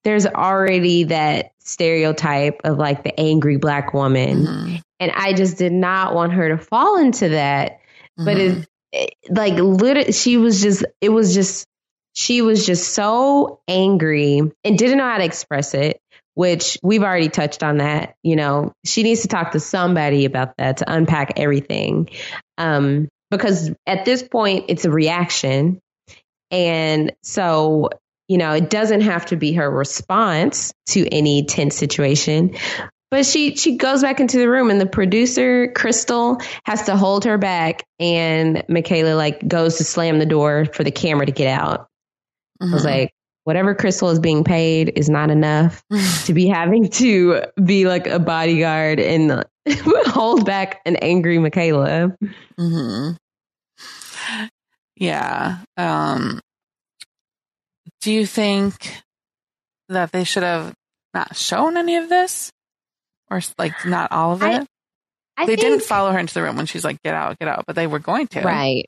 [0.04, 4.45] there's already that stereotype of like the angry black woman.
[4.45, 4.76] Mm-hmm.
[4.99, 7.80] And I just did not want her to fall into that.
[8.18, 8.26] Mm-hmm.
[8.26, 11.66] But it, it, like, literally, she was just, it was just,
[12.13, 15.99] she was just so angry and didn't know how to express it,
[16.34, 18.16] which we've already touched on that.
[18.24, 22.09] You know, she needs to talk to somebody about that to unpack everything.
[22.57, 25.82] Um, because at this point, it's a reaction.
[26.51, 27.89] And so
[28.28, 32.56] you know, it doesn't have to be her response to any tense situation.
[33.12, 37.24] But she she goes back into the room and the producer, Crystal, has to hold
[37.26, 41.48] her back and Michaela like goes to slam the door for the camera to get
[41.48, 41.88] out.
[42.62, 42.72] Mm-hmm.
[42.72, 42.92] I was mm-hmm.
[42.92, 43.12] like,
[43.44, 45.84] whatever Crystal is being paid is not enough
[46.26, 49.46] to be having to be like a bodyguard and
[50.08, 52.18] hold back an angry Michaela.
[52.60, 53.12] Mm-hmm.
[54.98, 55.60] Yeah.
[55.78, 56.40] Um,
[58.06, 59.01] do you think
[59.89, 60.76] that they should have
[61.16, 62.51] not shown any of this
[63.32, 64.45] or like not all of it?
[64.45, 67.39] I, I they think, didn't follow her into the room when she's like, get out,
[67.39, 68.41] get out, but they were going to.
[68.41, 68.86] Right.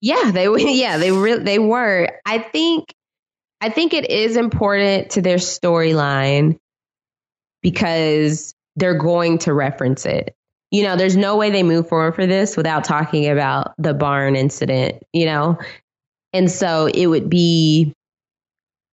[0.00, 0.58] Yeah, they were.
[0.60, 2.08] Yeah, they really, they were.
[2.24, 2.94] I think,
[3.60, 6.56] I think it is important to their storyline
[7.60, 10.34] because they're going to reference it.
[10.70, 14.36] You know, there's no way they move forward for this without talking about the barn
[14.36, 15.58] incident, you know?
[16.32, 17.92] And so it would be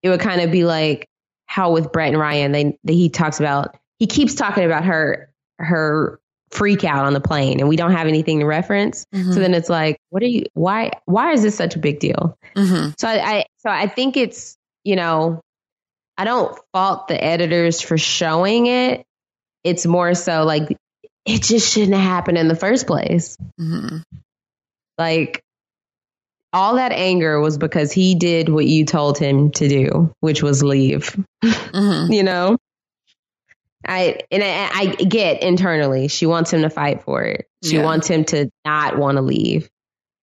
[0.03, 1.09] it would kind of be like
[1.47, 5.31] how with Brett and Ryan, they, they he talks about he keeps talking about her
[5.59, 6.21] her
[6.51, 9.05] freak out on the plane and we don't have anything to reference.
[9.15, 9.33] Mm-hmm.
[9.33, 12.39] So then it's like, what are you why why is this such a big deal?
[12.57, 12.91] Mm-hmm.
[12.99, 15.41] So I, I so I think it's, you know,
[16.17, 19.05] I don't fault the editors for showing it.
[19.65, 20.77] It's more so like
[21.27, 23.37] it just shouldn't have happened in the first place.
[23.61, 23.99] Mm-hmm.
[24.99, 25.43] Like
[26.53, 30.63] all that anger was because he did what you told him to do, which was
[30.63, 31.17] leave.
[31.45, 32.13] Mm-hmm.
[32.13, 32.57] you know,
[33.87, 37.47] I and I, I, get internally she wants him to fight for it.
[37.65, 37.85] She yeah.
[37.85, 39.71] wants him to not want to leave.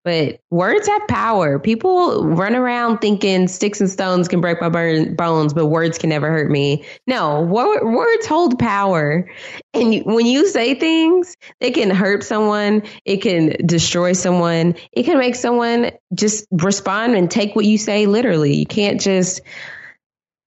[0.07, 1.59] But words have power.
[1.59, 6.29] People run around thinking sticks and stones can break my bones, but words can never
[6.29, 6.85] hurt me.
[7.07, 9.29] No, words hold power.
[9.73, 15.17] And when you say things, they can hurt someone, it can destroy someone, it can
[15.17, 18.55] make someone just respond and take what you say literally.
[18.55, 19.41] You can't just,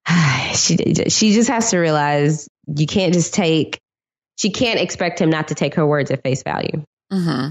[0.54, 0.78] she,
[1.10, 3.78] she just has to realize you can't just take,
[4.36, 6.82] she can't expect him not to take her words at face value.
[7.12, 7.50] Mm-hmm.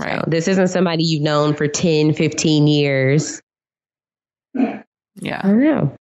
[0.00, 0.18] Right.
[0.18, 3.40] So this isn't somebody you've known for 10, 15 years.
[4.54, 5.40] Yeah.
[5.42, 5.96] I don't know.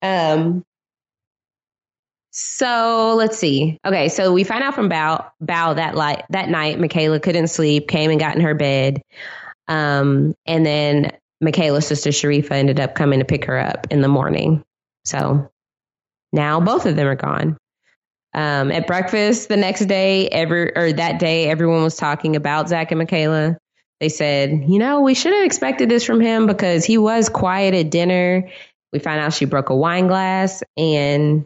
[0.00, 0.64] Um,
[2.30, 3.78] so let's see.
[3.84, 7.88] Okay, so we find out from Bao Bao that light that night Michaela couldn't sleep,
[7.88, 9.02] came and got in her bed.
[9.66, 14.08] Um, and then Michaela's sister Sharifa ended up coming to pick her up in the
[14.08, 14.62] morning.
[15.04, 15.50] So
[16.32, 17.56] now both of them are gone.
[18.34, 22.90] Um, at breakfast the next day, every or that day, everyone was talking about Zach
[22.90, 23.56] and Michaela.
[24.00, 27.74] They said, you know, we should have expected this from him because he was quiet
[27.74, 28.48] at dinner.
[28.92, 31.44] We found out she broke a wine glass, and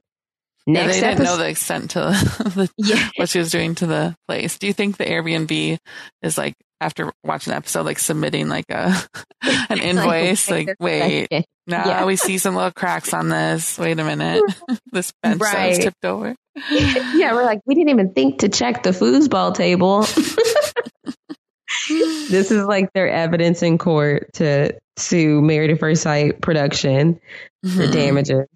[0.67, 3.09] next yeah, they didn't know the extent to the, yeah.
[3.17, 4.59] what she was doing to the place.
[4.59, 5.79] Do you think the Airbnb
[6.23, 8.95] is like after watching the episode, like submitting like a
[9.71, 11.29] an invoice, like, like wait,
[11.67, 12.05] no, yeah.
[12.05, 13.79] we see some little cracks on this.
[13.79, 14.43] Wait a minute,
[14.93, 15.81] this bench right.
[15.81, 16.35] tipped over.
[16.71, 20.01] yeah, we're like, we didn't even think to check the foosball table.
[22.31, 27.21] this is like their evidence in court to sue Married at First Sight production
[27.65, 27.77] mm-hmm.
[27.77, 28.47] for damages.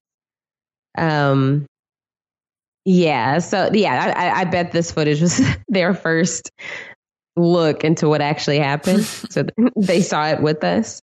[0.98, 1.66] Um,
[2.84, 6.50] yeah, so yeah, I, I bet this footage was their first
[7.36, 9.04] look into what actually happened.
[9.04, 9.44] so
[9.76, 11.02] they saw it with us.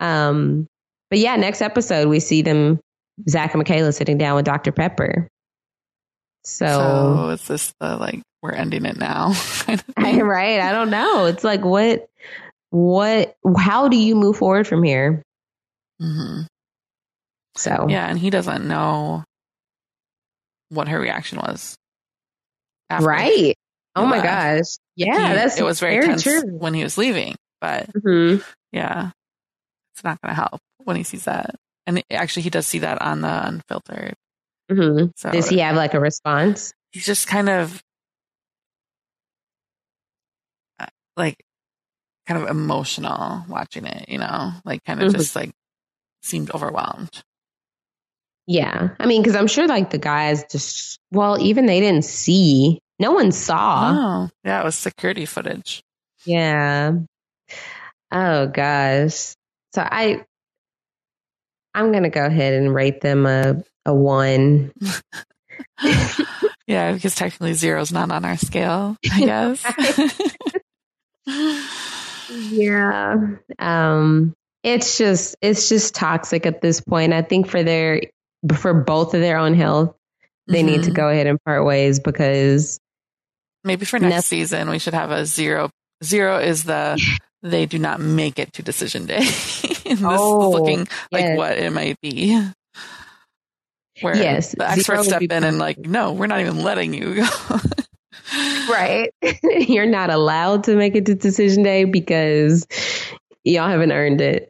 [0.00, 0.66] Um,
[1.12, 2.80] but yeah, next episode we see them,
[3.28, 4.72] Zach and Michaela sitting down with Dr.
[4.72, 5.28] Pepper.
[6.42, 9.32] So, so is this the like we're ending it now?
[9.98, 10.58] I, right.
[10.58, 11.26] I don't know.
[11.26, 12.08] It's like what
[12.70, 15.22] what how do you move forward from here?
[16.00, 16.44] Mm-hmm.
[17.58, 19.22] So yeah, and he doesn't know
[20.70, 21.76] what her reaction was.
[22.90, 23.54] Right.
[23.94, 24.78] Oh my gosh.
[24.96, 26.40] Yeah, he, that's it was very, very tense true.
[26.46, 28.40] when he was leaving, but mm-hmm.
[28.72, 29.10] yeah,
[29.94, 31.54] it's not going to help when he sees that.
[31.86, 34.14] And actually, he does see that on the unfiltered.
[34.70, 35.06] Mm-hmm.
[35.16, 36.72] So does he have like a response?
[36.92, 37.82] He's just kind of
[41.16, 41.36] like
[42.26, 45.16] kind of emotional watching it, you know, like kind of Mhm.
[45.16, 45.50] just like
[46.22, 47.22] seemed overwhelmed.
[48.46, 48.90] Yeah.
[48.98, 53.12] I mean, because I'm sure like the guys just, well, even they didn't see, no
[53.12, 53.92] one saw.
[53.94, 55.82] Oh, yeah, it was security footage.
[56.24, 56.92] Yeah.
[58.10, 59.34] Oh gosh.
[59.74, 60.24] So I
[61.74, 64.72] I'm gonna go ahead and rate them a a one.
[66.66, 69.64] yeah, because technically zero is not on our scale, I guess.
[72.30, 73.16] Yeah.
[73.58, 77.12] Um it's just it's just toxic at this point.
[77.12, 78.00] I think for their
[78.54, 79.94] for both of their own health,
[80.46, 80.94] they need to Mhm.
[80.94, 82.78] go ahead and part ways because
[83.64, 85.70] Maybe for next Noth- season we should have a zero.
[86.02, 87.00] Zero is the
[87.42, 89.18] they do not make it to decision day.
[89.24, 91.36] this Oh, is looking like yes.
[91.38, 92.36] what it might be.
[94.00, 97.26] Where Yes, the experts step in and like, no, we're not even letting you go.
[98.70, 99.10] right
[99.42, 102.66] you're not allowed to make it to decision day because
[103.44, 104.48] y'all haven't earned it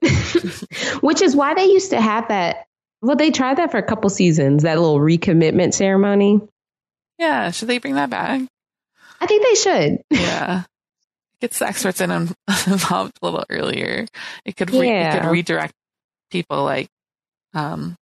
[1.01, 2.67] which is why they used to have that
[3.01, 6.41] well they tried that for a couple seasons that little recommitment ceremony
[7.19, 8.43] yeah, should they bring that back?
[9.21, 10.63] i think they should Yeah.
[11.43, 12.33] Get the experts in and
[12.67, 14.07] involved a little earlier.
[14.47, 15.75] It could re- it could redirect
[16.31, 16.89] people like
[17.53, 17.97] um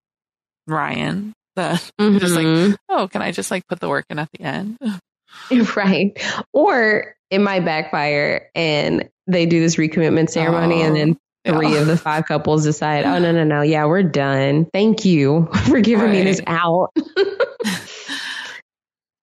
[0.67, 1.33] Ryan.
[1.55, 2.75] The just like, Mhm.
[2.89, 4.77] oh, can I just like put the work in at the end?
[5.75, 6.17] right
[6.53, 11.79] or it might backfire and they do this recommitment ceremony and then three yeah.
[11.81, 15.79] of the five couples decide oh no no no yeah we're done thank you for
[15.81, 16.89] giving me this out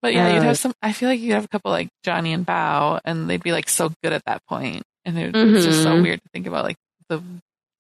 [0.03, 0.73] But yeah, you'd have some.
[0.83, 3.69] I feel like you'd have a couple like Johnny and Bao, and they'd be like
[3.69, 6.03] so good at that point, and it, it's just so Mhm.
[6.03, 6.77] weird to think about like
[7.09, 7.23] the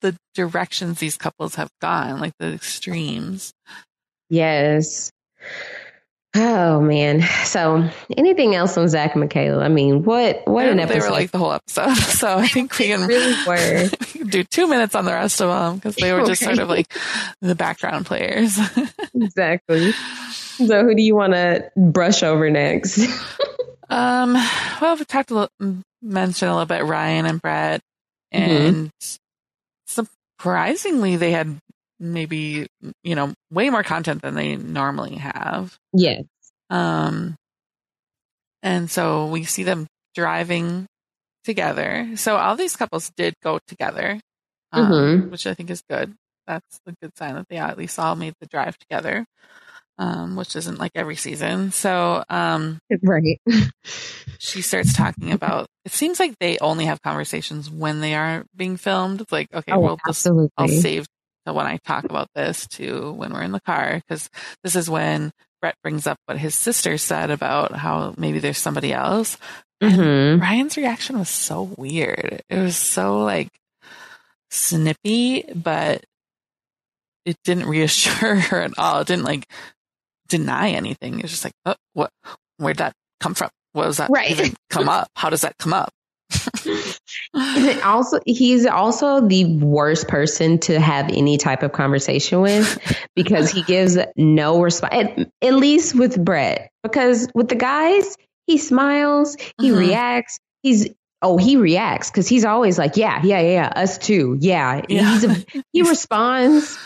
[0.02, 3.52] the directions these couples have gone, like the extremes.
[4.28, 5.10] Yes.
[6.38, 7.22] Oh man.
[7.44, 9.64] So anything else on Zach and Michaela?
[9.64, 11.04] I mean, what what They- an they episode.
[11.04, 11.96] were like the whole episode.
[12.16, 13.88] So I think we can, really were.
[13.88, 16.68] can do two minutes on the rest of them because they were just sort of
[16.68, 16.92] like
[17.40, 18.58] the background players.
[19.14, 19.92] exactly.
[19.92, 22.98] So who do you want to brush over next?
[23.88, 24.34] Um,
[24.80, 27.80] well, we talked a little, mentioned a little bit Ryan and Brett,
[28.34, 28.38] Mhm.
[28.40, 28.90] and
[29.86, 31.58] surprisingly, they had
[31.98, 32.66] maybe
[33.02, 35.76] you know way more content than they normally have.
[35.92, 36.24] yes.
[36.70, 37.36] Um,
[38.62, 40.86] and so we see them driving
[41.44, 42.10] together.
[42.16, 44.20] So all these couples did go together,
[44.72, 45.30] um, Mhm.
[45.30, 46.14] which I think is good.
[46.46, 49.24] That's a good sign that they at least all made the drive together,
[49.98, 51.70] um, which isn't like every season.
[51.72, 53.40] So um, Right.
[54.38, 55.66] she starts talking about.
[55.84, 59.20] It seems like they only have conversations when they are being filmed.
[59.20, 60.50] It's like okay, Oh, well, absolutely.
[60.56, 61.06] I'll save
[61.46, 64.28] to when I talk about this to when we're in the car because
[64.62, 68.92] this is when Brett brings up what his sister said about how maybe there's somebody
[68.92, 69.38] else.
[69.82, 70.40] Mhm.
[70.40, 72.42] Ryan's reaction was so weird.
[72.48, 73.48] It was so like
[74.50, 76.04] snippy, but
[77.24, 79.00] it didn't reassure her at all.
[79.00, 79.46] It didn't like
[80.28, 81.18] deny anything.
[81.18, 82.10] It was just like, oh, what?
[82.58, 83.50] Where'd that come from?
[83.72, 84.30] What was that Right.
[84.30, 85.08] even come up?
[85.16, 85.92] How does that come up?
[87.84, 92.78] Also, he's also the worst person to have any type of conversation with
[93.14, 94.94] because he gives no response.
[94.94, 99.78] At, at least with Brett, because with the guys, he smiles, he Mhm.
[99.78, 100.38] reacts.
[100.62, 100.88] He's
[101.22, 104.82] oh, he reacts because he's always like, yeah, yeah, yeah, yeah, us too, yeah.
[104.88, 105.20] Yeah.
[105.24, 106.76] A, he responds,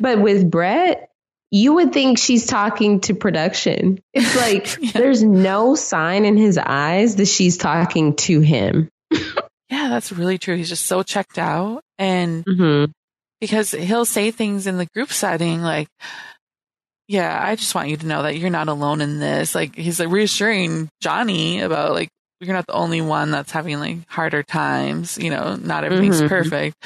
[0.00, 1.08] but with Brett.
[1.54, 3.98] You would think she's talking to production.
[4.14, 4.92] It's like Yeah.
[4.94, 8.88] there's no sign in his eyes that she's talking to him.
[9.72, 10.54] Yeah, that's really true.
[10.56, 11.80] He's just so checked out.
[11.98, 12.90] And Mm-hmm.
[13.40, 15.88] because he'll say things in the group setting like,
[17.08, 19.54] yeah, I just want you to know that you're not alone in this.
[19.54, 22.08] Like he's like reassuring Johnny about like,
[22.40, 26.28] you're not the only one that's having like harder times, you know, not everything's Mhm.
[26.28, 26.76] perfect.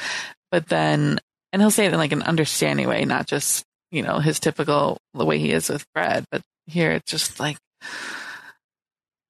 [0.51, 1.19] But then,
[1.51, 4.97] and he'll say it in like an understanding way, not just, you know, his typical,
[5.13, 6.23] the way he is with Brett.
[6.31, 7.57] But here it's just like,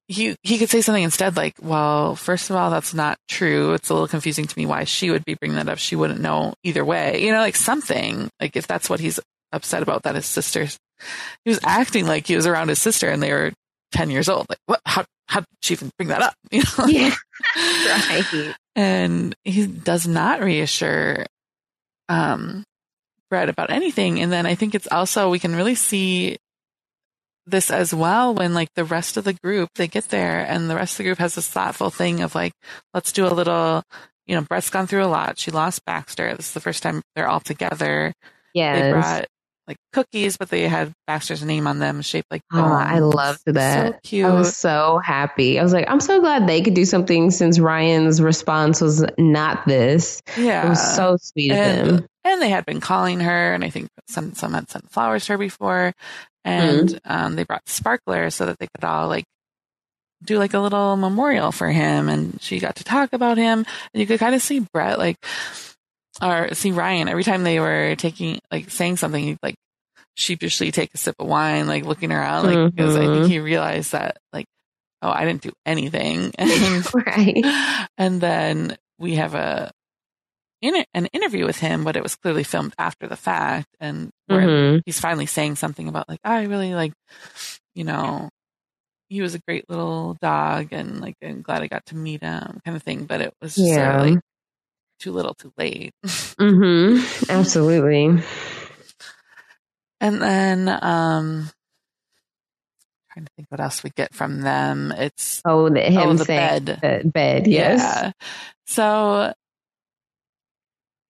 [0.08, 3.74] he, he could say something instead like, well, first of all, that's not true.
[3.74, 5.78] It's a little confusing to me why she would be bringing that up.
[5.78, 9.20] She wouldn't know either way, you know, like something like if that's what he's
[9.52, 10.78] upset about that his sister's,
[11.44, 13.52] he was acting like he was around his sister and they were
[13.92, 14.46] 10 years old.
[14.48, 16.34] Like what, how, how did she even bring that up?
[16.50, 16.86] You know?
[16.86, 17.14] Yeah.
[17.56, 18.54] right.
[18.74, 21.26] and he does not reassure
[22.08, 22.64] um
[23.30, 24.20] Brett about anything.
[24.20, 26.38] And then I think it's also we can really see
[27.50, 30.74] this as well when like the rest of the group they get there and the
[30.76, 32.52] rest of the group has this thoughtful thing of like
[32.94, 33.82] let's do a little
[34.26, 37.02] you know Brett's gone through a lot she lost Baxter this is the first time
[37.16, 38.12] they're all together
[38.54, 38.80] Yeah.
[38.82, 39.26] they brought
[39.66, 42.40] like cookies, but they had Baxter's name on them, shaped like.
[42.50, 43.92] Oh, I loved that.
[43.92, 44.24] So cute.
[44.24, 45.60] I was so happy.
[45.60, 49.66] I was like, I'm so glad they could do something since Ryan's response was not
[49.66, 50.22] this.
[50.38, 52.06] yeah, It was so sweet of them.
[52.24, 55.32] and they had been calling her, and I think some some had sent flowers to
[55.34, 55.92] her before,
[56.44, 56.96] and Mm-hmm.
[57.12, 59.24] um, they brought sparklers so that they could all like
[60.24, 64.00] do like a little memorial for him, and she got to talk about him, and
[64.00, 65.16] you could kind of see Brett like
[66.20, 69.54] or see Ryan every time they were taking like saying something, he'd like
[70.16, 73.28] sheepishly take a sip of wine, like looking around, like because I think Mhm.
[73.28, 74.46] he realized that like
[75.02, 77.88] oh I didn't do anything, and right.
[77.98, 79.70] and then we have a
[80.60, 84.40] in an interview with him, but it was clearly filmed after the fact, and where
[84.48, 84.82] Mhm.
[84.86, 86.92] he's finally saying something about like I really like,
[87.74, 88.28] you know,
[89.08, 92.60] he was a great little dog, and like I'm glad I got to meet him,
[92.64, 93.04] kind of thing.
[93.04, 93.92] But it was just Yeah.
[93.92, 94.20] sort of like
[95.00, 95.92] too little, too late.
[96.38, 97.30] Mm-hmm.
[97.30, 98.22] Absolutely.
[100.00, 101.50] And then um
[103.12, 104.92] trying to think what else we get from them.
[104.92, 106.78] It's Oh, the, him Oh, the saying bed.
[106.82, 107.46] the bed.
[107.46, 107.80] Yes.
[107.80, 108.12] Yeah.
[108.66, 109.32] So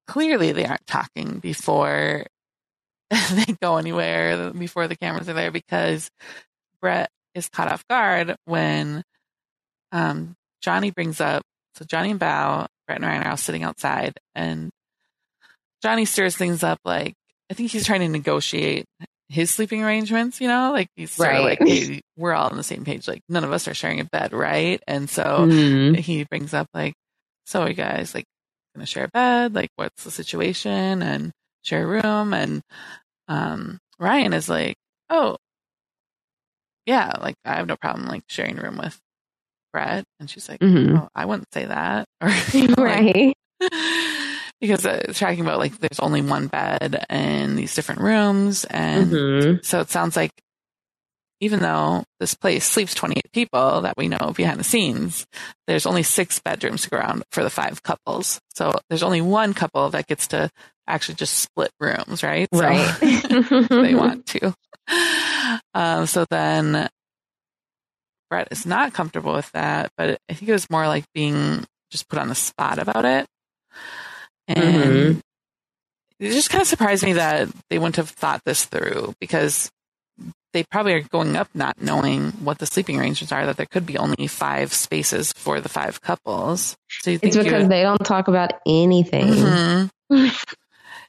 [0.09, 2.24] clearly they aren't talking before
[3.11, 6.11] they go anywhere, before the cameras are there, because
[6.80, 9.02] Brett is caught off guard when
[9.92, 11.42] um, Johnny brings up.
[11.76, 14.70] So Johnny and Bao, Brett and Ryan are all sitting outside, and
[15.82, 17.14] Johnny stirs things up like
[17.50, 18.84] I think he's trying to negotiate
[19.28, 20.40] his sleeping arrangements.
[20.40, 23.06] You know, like he's sort of like, hey, we're all on the same page.
[23.06, 24.82] Like none of us are sharing a bed, right?
[24.86, 25.96] And so Mhm.
[25.98, 26.94] he brings up like,
[27.46, 28.24] so you guys like
[28.79, 29.55] gonna share a bed?
[29.55, 31.03] Like, what's the situation?
[31.03, 32.33] And share a room?
[32.35, 32.62] And
[33.29, 34.76] um, Ryan is like,
[35.11, 35.37] oh,
[36.87, 38.99] yeah, like I have no problem like sharing a room with
[39.72, 40.05] Brett.
[40.20, 40.99] And she's like, Mhm.
[40.99, 43.35] oh, I wouldn't say that, or you know, like- Right.
[44.61, 49.12] because uh, it's talking about like there's only one bed in these different rooms, and
[49.12, 49.64] Mhm.
[49.64, 50.31] so it sounds like
[51.41, 55.26] even though this place sleeps 28 people that we know behind the scenes,
[55.66, 58.41] there's only six bedrooms to go around for the five couples.
[58.55, 60.51] So there's only one couple that gets to
[60.86, 62.49] actually just split rooms, right?
[62.53, 62.93] So Right.
[63.70, 64.55] they want to.
[65.74, 66.89] Um, so then
[68.30, 72.09] Brett is not comfortable with that, but I think it was more like being just
[72.09, 73.26] put on the spot about it.
[74.47, 75.20] And Mhm.
[76.20, 79.70] it just kind of surprised me that they wouldn't have thought this through because
[80.59, 83.86] they probably are going up not knowing what the sleeping arrangements are, that there could
[83.86, 86.76] be only five spaces for the five couples.
[86.88, 89.28] So you think It's because would- they don't talk about anything.
[89.28, 89.90] Mhm.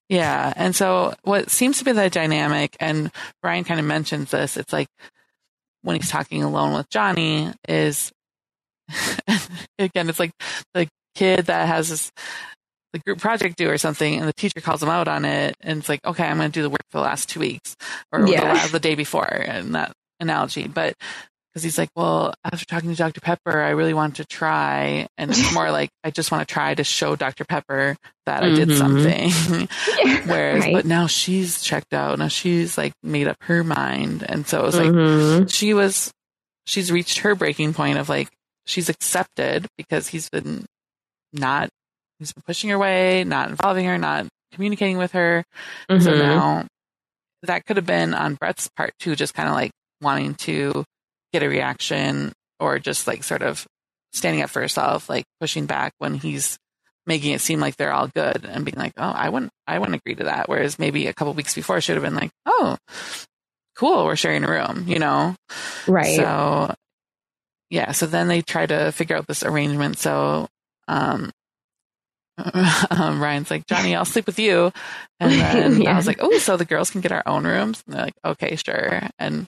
[0.08, 0.54] yeah.
[0.56, 4.72] And so what seems to be the dynamic, and Brian kind of mentions this, it's
[4.72, 4.88] like
[5.82, 8.12] when he's talking alone with Johnny is
[9.80, 10.32] again, it's like
[10.76, 12.12] the kid that has this
[12.94, 15.80] the group project due or something and the teacher calls him out on it and
[15.80, 17.76] it's like, okay, I'm going to do the work for the last two weeks
[18.12, 18.54] or the, Yeah.
[18.54, 20.68] la- the day before and that analogy.
[20.68, 20.96] But
[21.54, 23.22] because he's like, well, after talking to Dr.
[23.22, 25.08] Pepper, I really want to try.
[25.18, 27.44] And it's more like, I just want to try to show Dr.
[27.46, 27.96] Pepper
[28.28, 28.78] that I did Mhm.
[28.78, 29.68] something.
[30.28, 30.74] Whereas, Right.
[30.74, 32.20] but now she's checked out.
[32.20, 34.24] Now she's like made up her mind.
[34.28, 35.52] And so it was like, Mhm.
[35.54, 36.12] she was,
[36.66, 38.30] she's reached her breaking point of like,
[38.68, 40.66] she's accepted because he's been
[41.34, 41.70] not,
[42.20, 45.44] he's been pushing her away, not involving her, not communicating with her.
[45.90, 46.18] So Mhm.
[46.18, 46.68] now
[47.44, 50.84] that could have been on Brett's part too, just kind of like wanting to
[51.34, 53.66] get a reaction or just like sort of
[54.14, 56.58] standing up for herself, like pushing back when he's
[57.06, 59.96] making it seem like they're all good and being like, oh, I wouldn't, I wouldn't
[59.96, 60.50] agree to that.
[60.50, 62.78] Whereas maybe a couple weeks before should have been like, oh,
[63.76, 65.36] cool, we're sharing a room, you know?
[65.88, 66.16] Right.
[66.18, 66.76] So
[67.70, 69.98] yeah, so then they try to figure out this arrangement.
[70.00, 70.48] So
[70.88, 71.32] um,
[72.92, 74.72] um, Ryan's like, Johnny, I'll sleep with you.
[75.22, 75.94] And then Yeah.
[75.94, 77.84] I was like, oh, so the girls can get our own rooms?
[77.86, 79.02] And they're like, okay, sure.
[79.20, 79.46] And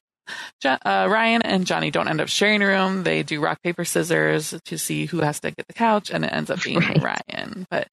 [0.65, 3.03] uh, Ryan and Johnny don't end up sharing a room.
[3.03, 6.33] They do rock, paper, scissors to see who has to get the couch, and it
[6.33, 7.01] ends up being Right.
[7.01, 7.65] Ryan.
[7.69, 7.87] But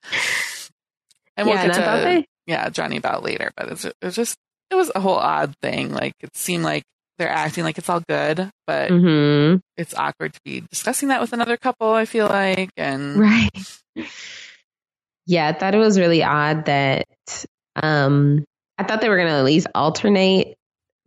[1.37, 3.51] and we'll Yeah, get to they- yeah Johnny about later.
[3.57, 4.37] But it's it was just
[4.71, 5.93] it was a whole odd thing.
[5.93, 6.83] Like it seemed like
[7.19, 9.61] they're acting like it's all good, but Mhm.
[9.77, 11.93] it's awkward to be discussing that with another couple.
[11.93, 13.51] I feel like, and Right.
[15.29, 17.07] Yeah, I thought it was really odd that
[17.77, 18.45] um
[18.79, 20.57] I thought they were gonna at least alternate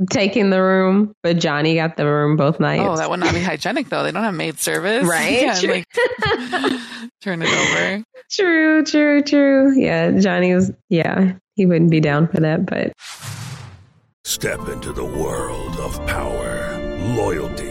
[0.09, 2.83] taking the room, but Johnny got the room both nights.
[2.85, 4.03] oh, that would not be hygienic though.
[4.03, 5.41] They don't have maid service, Right?
[5.63, 5.85] Yeah, like
[7.21, 8.03] turn it over.
[8.31, 9.73] true, true, true.
[9.79, 12.93] Yeah, Johnny was yeah, he wouldn't be down for that, but
[14.23, 16.77] Step into the world of power,
[17.15, 17.70] loyalty,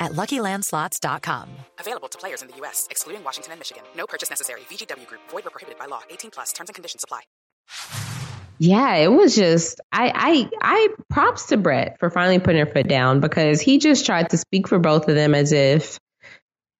[0.00, 1.48] at LuckyLandSlots.com.
[1.78, 3.84] Available to players in the U.S., excluding Washington and Michigan.
[3.96, 4.62] No purchase necessary.
[4.62, 5.20] VGW Group.
[5.28, 6.00] Void where prohibited by law.
[6.10, 6.52] 18 plus.
[6.52, 7.20] Terms and conditions apply.
[8.62, 12.86] Yeah, it was just I I I props to Brett for finally putting her foot
[12.86, 15.98] down because he just tried to speak for both of them as if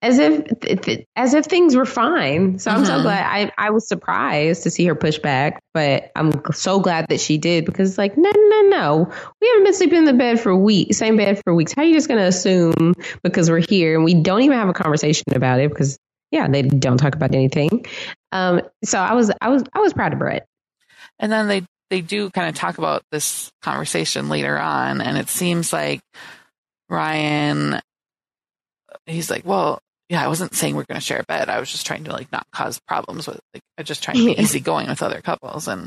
[0.02, 0.42] as if
[1.16, 2.58] as if things were fine.
[2.58, 3.02] So I'm so Mhm.
[3.02, 7.20] glad I I was surprised to see her push back, but I'm so glad that
[7.20, 9.12] she did because it's like no no no.
[9.40, 11.72] We haven't been sleeping in the bed for weeks, same bed for weeks.
[11.74, 12.94] How are you just going to assume
[13.24, 15.98] because we're here and we don't even have a conversation about it because
[16.30, 17.86] yeah, they don't talk about anything.
[18.32, 20.46] Um so I was I was I was proud of Brett.
[21.18, 25.28] And then they they do kind of talk about this conversation later on, and it
[25.28, 26.00] seems like
[26.90, 27.80] Ryan,
[29.06, 29.80] he's like, well,
[30.10, 31.48] yeah, I wasn't saying we're going to share a bed.
[31.48, 34.24] I was just trying to like not cause problems with, like, I just trying to
[34.24, 34.40] be Yeah.
[34.42, 35.68] easygoing with other couples.
[35.68, 35.86] And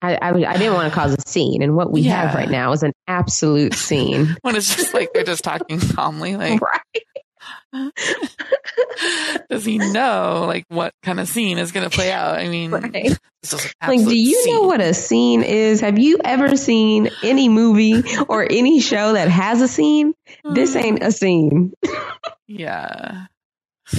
[0.00, 2.70] I, I, I didn't want to cause a scene, and what we have right now
[2.70, 4.36] is an absolute scene.
[4.42, 6.60] when it's just like they're just talking calmly, like,
[9.50, 12.38] does he know like what kind of scene is going to play out?
[12.38, 13.18] I mean, Right.
[13.42, 15.80] this is an Like, do you know what a scene is?
[15.80, 20.14] Have you ever seen any movie or any show that has a scene?
[20.44, 20.78] This hmm.
[20.78, 21.72] ain't a scene.
[22.46, 23.26] Yeah.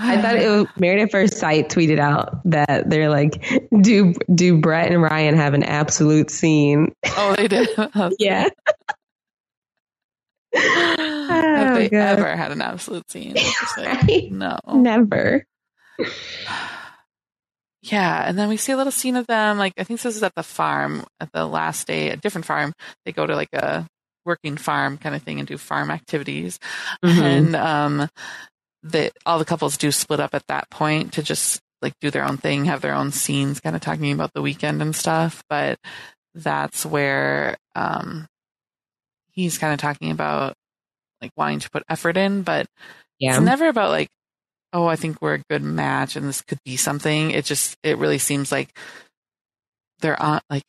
[0.00, 3.44] I thought it was Married at First Sight tweeted out that they're like,
[3.80, 6.92] do do Brett and Ryan have an absolute scene?
[7.16, 7.68] Oh, they did.
[8.18, 8.48] Yeah.
[10.54, 12.18] Have Oh, they God.
[12.18, 13.34] ever had an absolute scene?
[13.76, 14.58] Like, No.
[14.72, 15.44] Never.
[17.82, 19.58] Yeah, and then we see a little scene of them.
[19.58, 22.72] Like I think this is at the farm at the last day, a different farm.
[23.04, 23.86] They go to like a
[24.24, 26.58] working farm kind of thing and do farm activities,
[27.04, 27.20] Mhm.
[27.22, 28.08] and um,
[28.82, 32.24] the all the couples do split up at that point to just like do their
[32.24, 35.42] own thing, have their own scenes, kind of talking about the weekend and stuff.
[35.50, 35.78] But
[36.34, 38.26] that's where um,
[39.34, 40.54] he's kind of talking about
[41.20, 42.66] like wanting to put effort in, but
[43.18, 43.36] Yeah.
[43.36, 44.08] it's never about like,
[44.72, 47.30] oh, I think we're a good match and this could be something.
[47.30, 48.76] It just, it really seems like
[50.00, 50.64] they're on, like,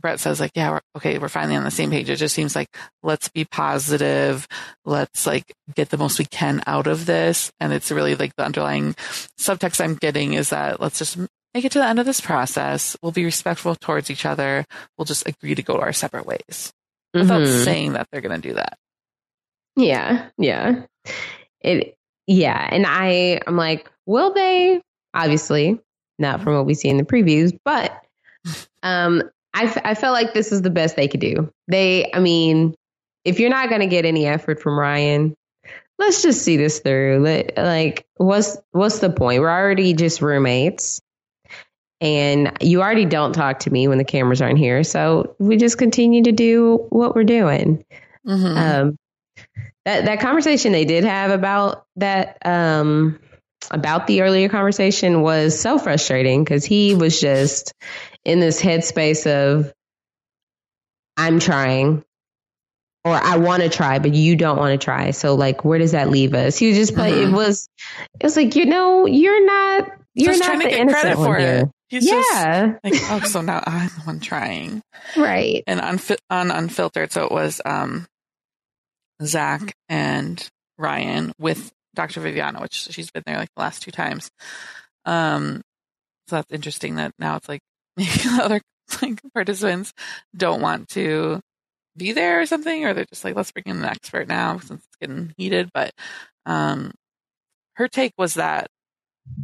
[0.00, 2.08] Brett says, like, yeah, we're, okay, we're finally on the same page.
[2.08, 2.68] It just seems like,
[3.02, 4.48] let's be positive.
[4.86, 7.52] Let's like get the most we can out of this.
[7.60, 8.94] And it's really like the underlying
[9.38, 11.18] subtext I'm getting is that let's just
[11.52, 12.96] make it to the end of this process.
[13.02, 14.64] We'll be respectful towards each other.
[14.96, 16.72] We'll just agree to go our separate ways
[17.14, 17.64] without Mhm.
[17.64, 18.78] saying that they're going to do that.
[19.76, 20.82] Yeah, yeah.
[21.60, 21.96] It
[22.26, 24.80] yeah, and I I'm like, will they?
[25.14, 25.80] Obviously,
[26.18, 27.92] not from what we see in the previews, but
[28.82, 29.22] um
[29.54, 31.50] I f- I felt like this is the best they could do.
[31.68, 32.74] They I mean,
[33.24, 35.34] if you're not going to get any effort from Ryan,
[35.98, 37.20] let's just see this through.
[37.20, 39.40] Let, like what's what's the point?
[39.40, 41.00] We're already just roommates.
[42.00, 44.82] And you already don't talk to me when the cameras aren't here.
[44.84, 47.84] So we just continue to do what we're doing.
[48.26, 48.56] Mhm.
[48.56, 48.96] Um,
[49.84, 53.18] that that conversation they did have about that um,
[53.70, 57.72] about the earlier conversation was so frustrating because he was just
[58.24, 59.72] in this headspace of
[61.16, 62.04] I'm trying
[63.04, 65.10] or I want to try, but you don't want to try.
[65.12, 66.58] So like, where does that leave us?
[66.58, 67.10] He was just play.
[67.22, 67.32] It Mhm.
[67.34, 67.68] was
[68.18, 71.36] it was like you know you're not you're Just not trying to get credit for
[71.38, 71.48] here.
[71.64, 71.68] it.
[71.88, 74.82] He's yeah, just like, oh, so now I'm the one trying.
[75.16, 75.62] right.
[75.66, 75.98] And on,
[76.30, 78.06] on Unfiltered, so it was um,
[79.22, 80.48] Zach and
[80.78, 82.20] Ryan with Dr.
[82.20, 84.30] Viviana, which she's been there like the last two times.
[85.04, 85.62] Um,
[86.28, 87.60] so that's interesting that now it's like
[87.96, 88.60] maybe the other
[89.02, 89.92] like participants
[90.36, 91.40] don't want to
[91.96, 94.80] be there or something, or they're just like, let's bring in an expert now since
[94.84, 95.70] it's getting heated.
[95.74, 95.92] But
[96.46, 96.92] um,
[97.74, 98.68] her take was that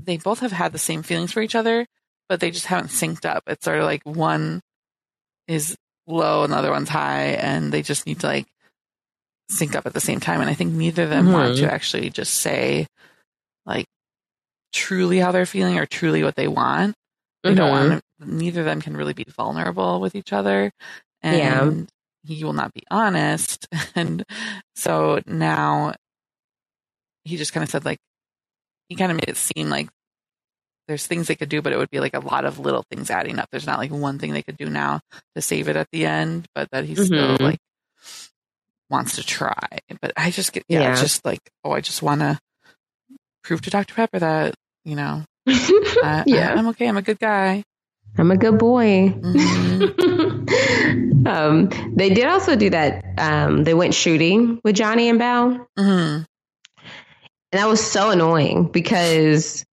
[0.05, 1.87] they both have had the same feelings for each other,
[2.28, 3.43] but they just haven't synced up.
[3.47, 4.61] It's sort of like one
[5.49, 5.76] is
[6.07, 8.47] low and the other one's high, and they just need to like
[9.51, 10.41] sync up at the same time.
[10.41, 11.61] And I think neither of them want Mhm.
[11.61, 12.87] to actually just say,
[13.64, 13.87] like,
[14.72, 16.95] truly how they're feeling or truly what they want.
[17.45, 17.91] They don't Mhm.
[17.91, 20.72] want neither of them can really be vulnerable with each other.
[21.22, 21.39] And
[22.24, 22.34] Yeah.
[22.34, 23.68] he will not be honest.
[23.95, 24.24] And
[24.74, 25.95] so now
[27.24, 27.99] he just kind of said like
[28.89, 29.89] he kind of made it seem like
[30.89, 33.11] there's things they could do, but it would be like a lot of little things
[33.11, 33.49] adding up.
[33.51, 35.01] There's not like one thing they could do now
[35.34, 37.41] to save it at the end, but that he still Mhm.
[37.41, 37.59] like
[38.89, 39.66] wants to try.
[40.01, 41.05] But I just get yeah, it's Yeah.
[41.05, 42.39] just like oh, I just want to
[43.43, 46.55] prove to Dr Pepper that you know I, Yeah.
[46.55, 46.89] I, am okay.
[46.89, 47.62] I'm a good guy.
[48.18, 49.09] I'm a good boy.
[49.11, 51.26] Mm-hmm.
[51.26, 53.05] um, they did also do that.
[53.18, 55.66] Um, they went shooting with Johnny and Belle.
[55.78, 56.22] Mm-hmm.
[57.57, 59.65] And that was so annoying because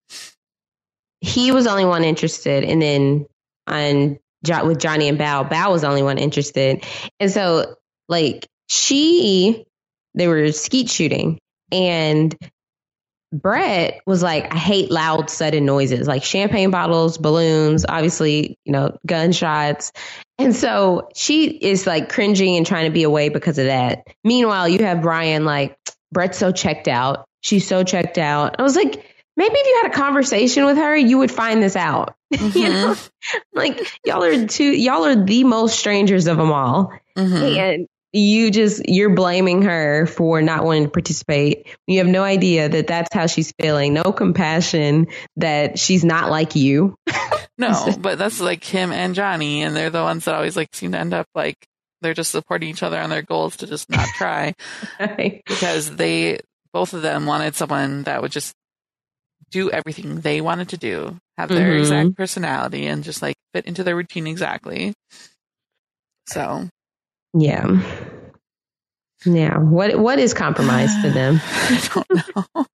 [1.20, 2.64] he was the only one interested.
[2.64, 3.26] And then
[3.68, 4.20] on
[4.64, 6.86] with Johnny and Bao, Bao was the only one interested.
[7.20, 7.76] And so,
[8.08, 9.66] like, she,
[10.16, 11.40] they were skeet shooting.
[11.74, 12.34] And
[13.34, 18.98] Brett was like, I hate loud, sudden noises, like champagne bottles, balloons, obviously, you know,
[19.06, 19.92] gunshots.
[20.40, 24.08] And so she is like cringing and trying to be away because of that.
[24.24, 25.78] Meanwhile, you have Brian like,
[26.14, 27.26] Brett's so checked out.
[27.44, 28.56] She's so checked out.
[28.58, 28.94] I was like,
[29.38, 32.16] maybe if you had a conversation with her, you would find this out.
[32.32, 32.96] you know,
[33.54, 36.92] like y'all are two, y'all are the most strangers of them all.
[37.16, 37.58] Mhm.
[37.58, 41.68] And you just, you're blaming her for not wanting to participate.
[41.88, 43.94] You have no idea that that's how she's feeling.
[43.94, 46.96] No compassion that she's not like you.
[47.56, 50.94] No, but that's like him and Johnny, and they're the ones that always like seem
[50.94, 51.56] to end up like
[52.02, 54.56] they're just supporting each other on their goals to just not try
[55.46, 56.40] because they
[56.74, 58.54] both of them wanted someone that would just
[59.52, 61.80] do everything they wanted to do, have their Mhm.
[61.80, 64.94] exact personality, and just like fit into their routine exactly.
[66.28, 66.68] So
[67.34, 67.68] Yeah.
[69.26, 69.58] Yeah.
[69.60, 71.40] What what is compromise to them?
[71.54, 72.66] I don't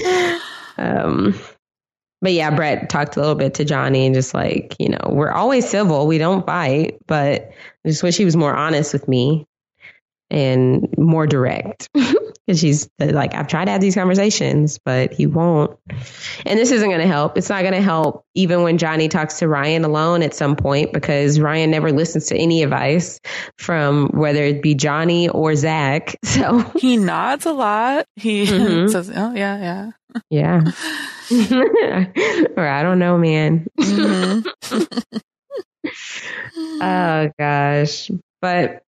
[0.00, 0.40] know.
[0.76, 1.34] Um
[2.20, 5.30] but yeah, Brett talked a little bit to Johnny and just like, you know, we're
[5.30, 6.06] always civil.
[6.06, 7.50] We don't fight, but
[7.84, 9.44] I just wish he was more honest with me
[10.30, 11.88] and more direct.
[12.46, 15.78] Because she's like, I've tried to have these conversations, but he won't.
[16.44, 17.38] And this isn't going to help.
[17.38, 20.92] It's not going to help even when Johnny talks to Ryan alone at some point
[20.92, 23.18] because Ryan never listens to any advice
[23.58, 26.16] from whether it be Johnny or Zach.
[26.24, 28.06] So he nods a lot.
[28.16, 28.90] He Mhm.
[28.90, 29.90] says, "Oh yeah,
[30.28, 30.60] yeah." yeah.
[32.56, 33.66] or I don't know, man.
[33.80, 34.44] Mhm.
[36.82, 38.10] Oh gosh.
[38.42, 38.82] But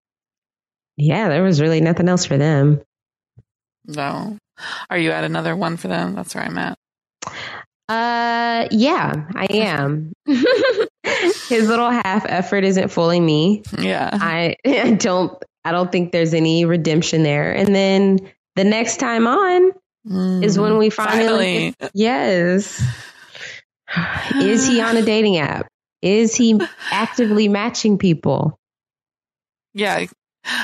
[0.97, 2.81] yeah, there was really nothing else for them.
[3.87, 4.39] No.
[4.89, 6.15] Are you at another one for them?
[6.15, 6.79] That's where I'm at.
[7.89, 10.13] Uh yeah, I am.
[10.27, 13.63] His little half effort isn't fooling me.
[13.79, 14.09] Yeah.
[14.13, 17.53] I, I don't I don't think there's any redemption there.
[17.53, 18.19] And then
[18.57, 19.73] the next time on
[20.43, 21.91] is when we finally, Finally.
[21.95, 22.83] yes.
[24.37, 25.67] Is he on a dating app?
[26.03, 26.61] Is he
[26.91, 28.59] actively matching people?
[29.73, 30.07] Yeah.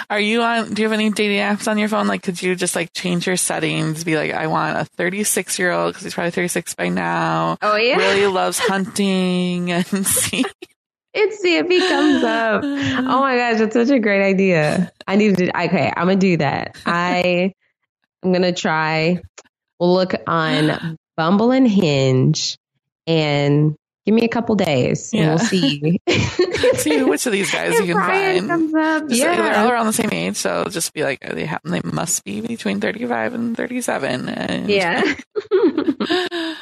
[0.09, 0.72] Are you on?
[0.74, 2.07] Do you have any dating apps on your phone?
[2.07, 4.05] Like, could you just like change your settings?
[4.05, 7.57] Be like, I want a 36 year old because he's probably 36 by now.
[7.62, 7.97] Oh yeah.
[7.97, 10.45] Really loves hunting and see.
[11.12, 12.62] And see if he comes up.
[12.62, 14.93] Oh my gosh, that's such a great idea.
[15.09, 15.49] I need to.
[15.49, 16.76] Okay, I'm gonna do that.
[16.87, 17.53] I
[18.22, 19.20] I'm gonna try.
[19.78, 22.59] We'll look on Bumble and Hinge,
[23.07, 23.74] and
[24.07, 26.01] give me a couple days, and we'll see.
[26.74, 28.48] see which of these guys If you can Brian find.
[28.48, 29.36] comes up, Just- yeah.
[29.36, 32.40] They're all around the same age, so just be like, they have, they must be
[32.40, 34.28] between 35 and 37.
[34.28, 35.03] And Yeah.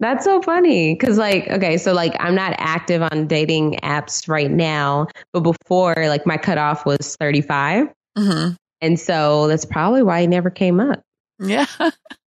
[0.00, 4.50] That's so funny because, like, okay, so like I'm not active on dating apps right
[4.50, 7.88] now, but before, like, my cutoff was 35.
[8.18, 8.56] Mhm.
[8.80, 11.02] And so that's probably why it never came up.
[11.38, 11.66] Yeah.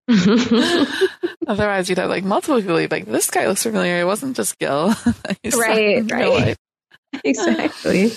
[1.48, 2.80] Otherwise, you'd have like multiple people.
[2.80, 4.00] You'd like, this guy looks familiar.
[4.00, 4.94] It wasn't just Gil.
[5.56, 6.58] Right, right.
[7.24, 8.12] exactly.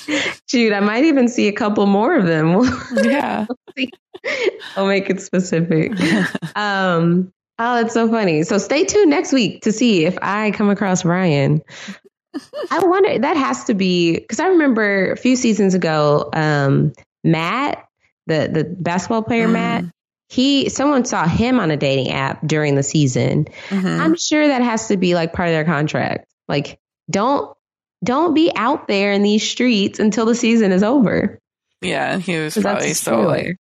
[0.49, 2.63] Dude, I might even see a couple more of them.
[3.03, 3.47] Yeah.
[4.77, 5.93] I'll make it specific.
[6.57, 8.43] Um, oh, it's so funny.
[8.43, 11.63] So stay tuned next week to see if I come across Ryan.
[12.71, 16.93] I wonder that has to be because I remember a few seasons ago, um,
[17.25, 17.87] Matt,
[18.27, 19.85] the the basketball player Matt,
[20.29, 23.47] he someone saw him on a dating app during the season.
[23.69, 23.99] Mhm.
[24.01, 26.27] I'm sure that has to be like part of their contract.
[26.49, 26.79] Like,
[27.11, 27.55] don't
[28.05, 31.39] don't be out there in these streets until the season is over.
[31.81, 32.19] Yeah.
[32.19, 33.57] He was probably so like,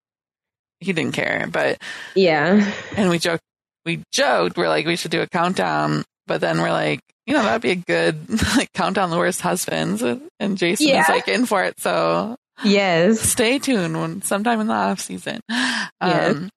[0.81, 1.47] he didn't care.
[1.51, 1.81] But,
[2.15, 2.71] Yeah.
[2.97, 3.43] and we joked,
[3.87, 6.05] we joked, we're like, we should do a countdown.
[6.27, 10.03] But then we're like, you know, that'd be a good like countdown the worst husbands.
[10.03, 11.03] And Jason Yeah.
[11.03, 11.81] is like in for it.
[11.81, 13.21] So Yes.
[13.33, 15.41] stay tuned when sometime in the off season.
[15.49, 15.91] Yes.
[16.01, 16.51] Um,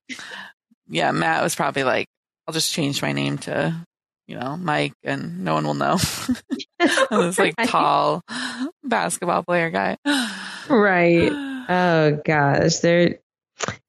[0.87, 2.07] yeah, Matt was probably like,
[2.47, 3.85] I'll just change my name to
[4.29, 5.97] you know, Mike, and no one will know.
[6.79, 8.21] this like tall
[8.83, 9.97] basketball player guy.
[10.69, 11.31] Right.
[11.71, 12.77] Oh gosh.
[12.77, 13.19] They're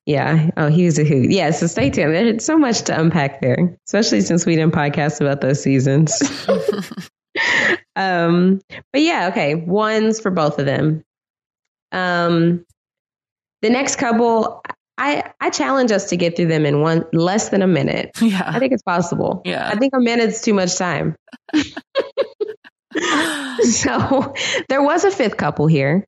[0.05, 0.51] yeah.
[0.59, 1.31] Oh, he was a hoot.
[1.31, 1.51] Yeah.
[1.53, 2.15] So stay tuned.
[2.15, 6.21] There's so much to unpack there, especially since we didn't podcast about those seasons.
[7.97, 8.61] um,
[8.93, 9.55] but yeah, okay.
[9.55, 11.03] Ones for both of them.
[11.93, 12.65] Um,
[13.63, 14.63] the next couple,
[14.97, 18.11] I I challenge us to get through them in one less than a minute.
[18.23, 18.45] Yeah.
[18.47, 19.43] I think it's possible.
[19.45, 19.69] Yeah.
[19.69, 21.17] I think a minute's too much time.
[23.63, 24.35] so
[24.69, 26.05] there was a fifth couple here.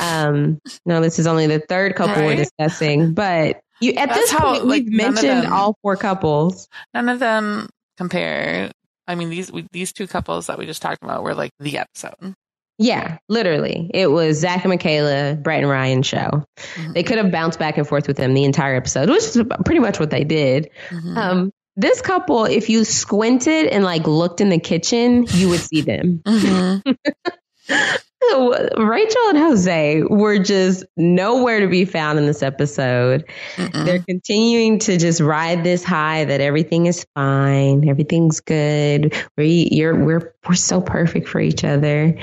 [0.00, 4.30] Um, no, this is only the third couple we're discussing, but you at That's this
[4.30, 6.68] how, point like, we've mentioned them- all four couples.
[6.94, 8.70] None of them compare.
[9.08, 11.78] I mean, these we, these two couples that we just talked about were like the
[11.78, 12.34] episode.
[12.78, 13.90] Yeah, literally.
[13.92, 16.44] It was Zach and Michaela, Brett and Ryan show.
[16.56, 16.92] Mm-hmm.
[16.92, 19.80] They could have bounced back and forth with them the entire episode, which is pretty
[19.80, 20.70] much what they did.
[20.88, 21.16] Mm-hmm.
[21.16, 25.82] Um, this couple, if you squinted and like looked in the kitchen, you would see
[25.82, 26.22] them.
[26.32, 26.90] Mm-hmm.
[28.78, 33.24] Rachel and Jose were just nowhere to be found in this episode.
[33.56, 39.14] They're continuing to just ride this high that everything is fine, everything's good.
[39.36, 42.18] We, you're, we're, we're so perfect for each other.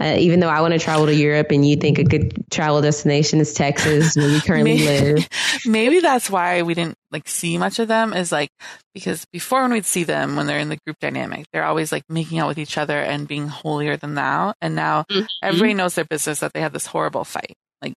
[0.00, 2.80] Uh, even though I want to travel to Europe, and you think a good travel
[2.82, 5.28] destination is Texas, where we currently Maybe- live.
[5.66, 8.50] Maybe that's why we didn't like see much of them is like
[8.94, 12.02] because before when we'd see them when they're in the group dynamic, they're always like
[12.08, 14.54] making out with each other and being holier than thou.
[14.60, 15.26] And now Mm-hmm.
[15.42, 17.54] everybody knows their business that they had this horrible fight.
[17.82, 17.94] Like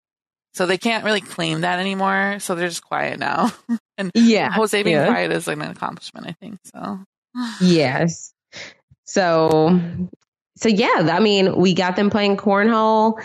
[0.54, 2.38] so they can't really claim that anymore.
[2.40, 3.52] So they're just quiet now.
[3.98, 5.06] and Yeah, Jose being yeah.
[5.06, 6.58] quiet is like an accomplishment, I think.
[6.74, 7.00] So
[7.60, 8.32] Yes.
[9.12, 9.78] So,
[10.56, 13.22] so yeah, I mean, we got them playing cornhole.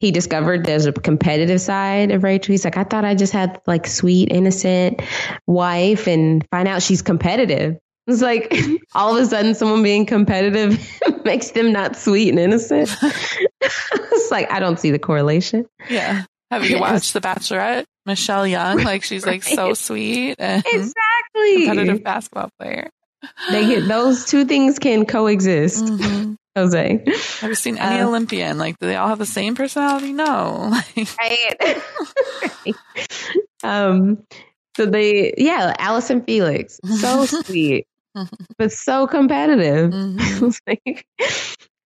[0.00, 2.52] He discovered there's a competitive side of Rachel.
[2.52, 5.02] He's like, I thought I just had like sweet, innocent
[5.46, 7.78] wife and find out she's competitive.
[8.08, 8.52] It's like
[8.96, 10.84] all of a sudden someone being competitive
[11.24, 12.90] makes them not sweet and innocent.
[13.60, 15.64] it's like, I don't see the correlation.
[15.88, 16.24] yeah.
[16.50, 17.84] Have you watched The Bachelorette?
[18.04, 21.66] Michelle Young, like she's like so sweet and Exactly.
[21.66, 22.90] competitive basketball player.
[23.50, 25.84] They get those two things can coexist.
[25.84, 26.36] Mhm.
[26.56, 27.02] Jose.
[27.40, 28.58] Have you seen any Uh, Olympian?
[28.58, 30.12] Like, do they all have the same personality?
[30.12, 30.72] No.
[31.20, 31.78] Right.
[33.62, 34.18] um,
[34.76, 37.86] so they, yeah, Allyson Felix, so sweet,
[38.58, 39.90] but so competitive.
[39.92, 40.58] Mhm.
[40.66, 41.04] Like,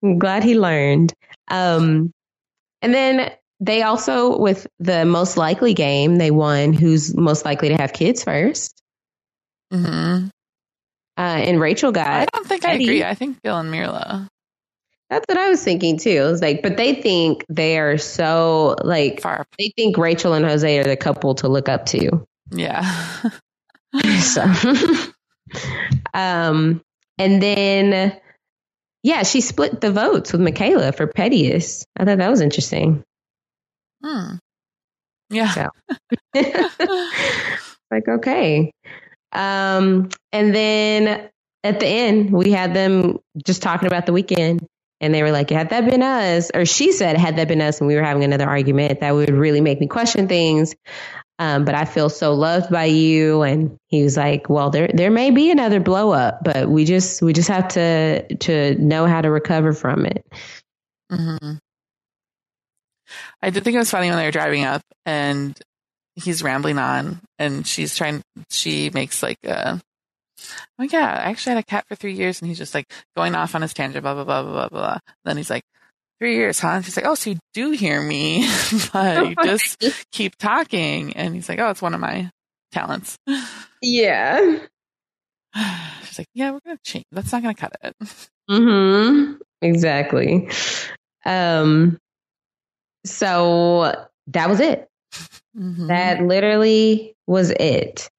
[0.03, 1.13] I'm glad he learned.
[1.49, 2.13] Um,
[2.83, 7.77] and then they also, with the most likely game, they won who's most likely to
[7.77, 8.81] have kids first.
[9.73, 10.31] Mhm.
[11.17, 12.07] Uh, and Rachel got.
[12.07, 13.05] I don't think I agree.
[13.05, 14.29] I think Bill and Myrla
[15.11, 16.11] That's what I was thinking too.
[16.11, 19.47] It was like, but they think they are so like far.
[19.59, 22.27] they think Rachel and Jose are the couple to look up to.
[22.51, 22.83] Yeah.
[24.21, 24.43] So,
[26.15, 26.83] um,
[27.17, 28.21] and then,
[29.05, 31.85] yeah, she split the votes with Michaela for Pettius.
[31.97, 33.05] I thought that was interesting.
[34.03, 34.35] Hmm.
[35.31, 35.51] Yeah.
[35.53, 35.69] So,
[37.91, 38.73] like, okay.
[39.35, 41.29] Um, and then
[41.63, 44.67] at the end, we had them just talking about the weekend.
[45.01, 47.81] And they were like, had that been us, or she said, had that been us,
[47.81, 50.75] and we were having another argument, that would really make me question things.
[51.39, 53.43] Um, but I feel so loved by you.
[53.43, 57.21] And he was like, well, there, there may be another blow up, but we just,
[57.21, 60.25] we just have to, to know how to recover from it.
[61.11, 61.55] hmm
[63.43, 65.59] I did think it was funny when they were driving up and
[66.17, 69.81] he's rambling on and she's trying, she makes like a,
[70.79, 73.35] oh yeah, I actually had a cat for three years and he's just like going
[73.35, 74.99] off on his tangent, blah, blah, blah, blah, blah, blah.
[75.25, 75.65] Then he's like,
[76.19, 76.69] three years, huh?
[76.69, 78.49] And she's like, oh, so you do hear me,
[78.93, 81.15] but you just keep talking.
[81.15, 82.31] And he's like, oh, it's one of my
[82.73, 83.17] talents.
[83.83, 84.59] Yeah.
[86.05, 87.05] She's like, yeah, we're going to change.
[87.13, 87.95] That's not going to cut it.
[88.51, 89.35] Mm-hmm.
[89.63, 90.49] Exactly.
[91.25, 91.99] Um,
[93.05, 94.89] so that was it.
[95.57, 95.89] Mhm.
[95.89, 98.11] That literally was it.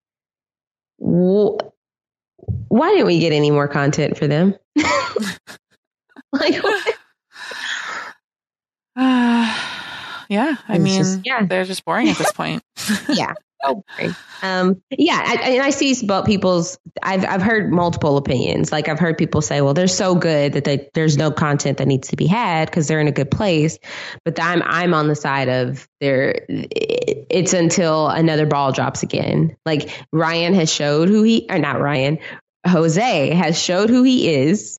[1.00, 1.58] Wh-
[2.70, 4.56] Why didn't we get any more content for them?
[6.34, 6.96] like, what?
[10.30, 11.46] Yeah, I mean, just- yeah.
[11.46, 12.64] they're just boring at this point.
[13.10, 13.34] yeah.
[13.64, 14.16] So boring.
[14.44, 16.78] Um, yeah, I, and I see about people's.
[17.02, 18.72] I've I've heard multiple opinions.
[18.72, 21.88] Like I've heard people say, "Well, they're so good that they, there's no content that
[21.88, 23.80] needs to be had because they're in a good place."
[24.24, 26.46] But I'm I'm on the side of there.
[26.50, 29.56] It's until another ball drops again.
[29.66, 32.20] Like Ryan has showed who he, or not Ryan,
[32.68, 34.78] Jose has showed who he is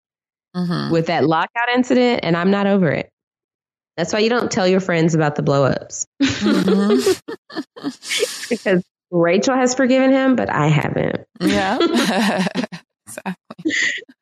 [0.54, 0.90] Mhm.
[0.92, 3.10] with that lockout incident, and I'm not over it.
[3.96, 6.06] That's why you don't tell your friends about the blowups.
[6.22, 7.20] Mhm.
[8.50, 11.24] because Rachel has forgiven him, but I haven't.
[11.40, 11.78] yeah,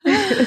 [0.05, 0.47] exactly.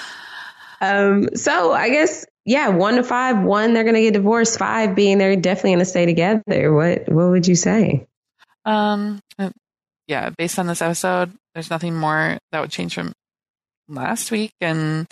[0.79, 5.17] Um, so I guess yeah, one to five, one they're gonna get divorced, five being
[5.17, 6.73] they're definitely gonna stay together.
[6.73, 8.05] What what would you say?
[8.63, 9.49] Um, uh,
[10.07, 13.11] yeah, based on this episode, there's nothing more that would change from
[13.89, 15.07] last week, and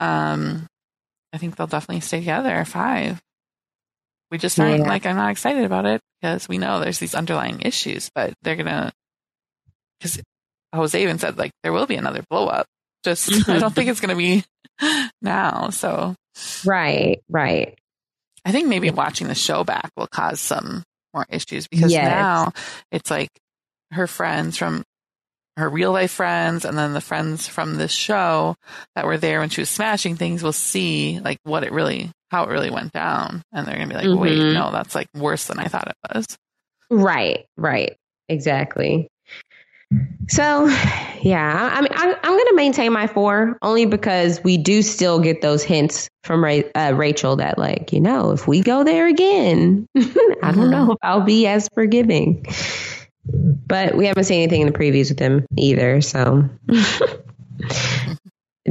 [0.00, 0.66] um,
[1.32, 2.64] I think they'll definitely stay together.
[2.64, 3.20] Five.
[4.30, 4.88] We just aren't Yeah.
[4.88, 8.56] like I'm not excited about it because we know there's these underlying issues, but they're
[8.56, 8.92] gonna
[10.00, 10.20] because
[10.74, 12.66] Jose even said like there will be another blow up.
[13.04, 14.44] Just I don't think it's gonna be
[15.22, 15.70] now.
[15.70, 16.14] So
[16.64, 17.78] Right, right.
[18.44, 20.82] I think maybe watching the show back will cause some
[21.14, 22.04] more issues because Yes.
[22.04, 22.52] now
[22.92, 23.28] it's like
[23.92, 24.84] her friends from
[25.56, 28.54] her real life friends and then the friends from this show
[28.94, 32.44] that were there when she was smashing things will see like what it really how
[32.44, 34.54] it really went down and they're gonna be like wait Mhm.
[34.54, 36.26] no that's like worse than i thought it was
[36.90, 37.98] Right, right.
[38.30, 39.08] Exactly.
[40.28, 40.66] So,
[41.20, 45.18] yeah, I, mean, I, I'm going to maintain my four only because we do still
[45.18, 49.86] get those hints from uh, Rachel that, like, you know, if we go there again,
[50.42, 52.46] I don't know if I'll be as forgiving.
[53.26, 56.48] But we haven't seen anything in the previews with them either, so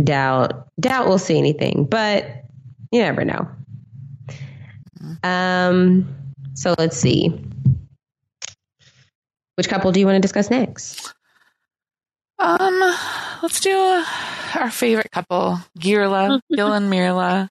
[0.04, 1.86] doubt doubt we'll see anything.
[1.86, 2.26] But
[2.92, 3.48] you never know.
[5.24, 6.08] Um.
[6.54, 7.30] So let's see.
[9.56, 11.14] Which couple do you want to discuss next?
[12.40, 12.80] um
[13.42, 13.76] let's do
[14.56, 17.50] our favorite couple girla gil and Myrla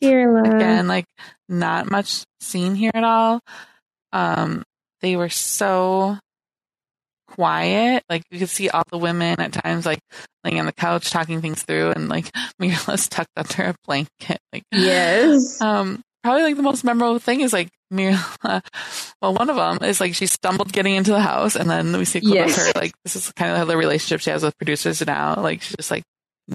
[0.00, 0.54] Girla.
[0.54, 1.06] again like
[1.48, 3.40] not much seen here at all
[4.12, 4.62] um
[5.00, 6.16] they were so
[7.38, 10.00] quiet like you could see all the women at times like
[10.44, 14.64] laying on the couch talking things through and like Myrla's tucked under a blanket like
[14.72, 15.60] Yes.
[15.60, 18.60] um probably like the most memorable thing is like mirla
[19.22, 22.04] well one of them is like she stumbled getting into the house and then we
[22.04, 22.58] see a clip Yes.
[22.58, 25.36] of her like this is kind of how the relationship she has with producers now
[25.40, 26.02] like she's just like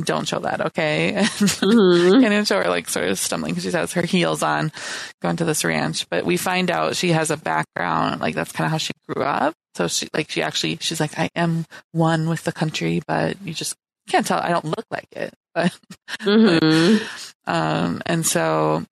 [0.01, 1.13] don't show that okay?
[1.17, 2.21] And Mhm.
[2.21, 4.71] can't show her like sort of stumbling because she has her heels on
[5.21, 6.07] going to this ranch.
[6.09, 9.23] But we find out she has a background like that's kind of how she grew
[9.23, 9.53] up.
[9.75, 13.53] So she like she actually she's like i am one with the country but you
[13.53, 13.75] just
[14.09, 14.39] can't tell.
[14.39, 15.33] I don't look like it.
[15.55, 15.71] But
[16.21, 17.01] Mhm.
[17.45, 18.83] um and so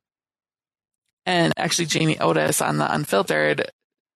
[1.25, 3.69] and actually jamie otis on the unfiltered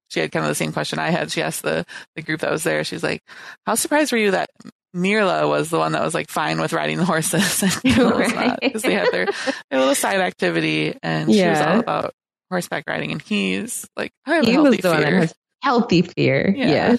[0.09, 1.31] she had kind of the same question i had.
[1.31, 1.83] She asked the
[2.15, 2.83] the group that was there.
[2.83, 3.23] She's like
[3.65, 4.49] how surprised were you that
[4.95, 8.33] Myrla was the one that was like fine with riding the horses and Gil was
[8.33, 9.25] not because they had their,
[9.69, 12.13] their little side activity and she was all about
[12.49, 15.19] horseback riding and he's like I have He healthy was the one that fear.
[15.19, 16.53] has healthy fear.
[16.55, 16.95] Yeah.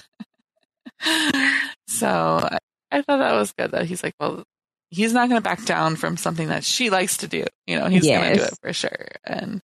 [1.01, 1.59] Yeah.
[1.87, 2.57] so I,
[2.91, 4.43] I thought that was good that he's like, well,
[4.89, 7.45] he's not going to back down from something that she likes to do.
[7.65, 9.07] You know, he's going to do it for sure.
[9.25, 9.61] And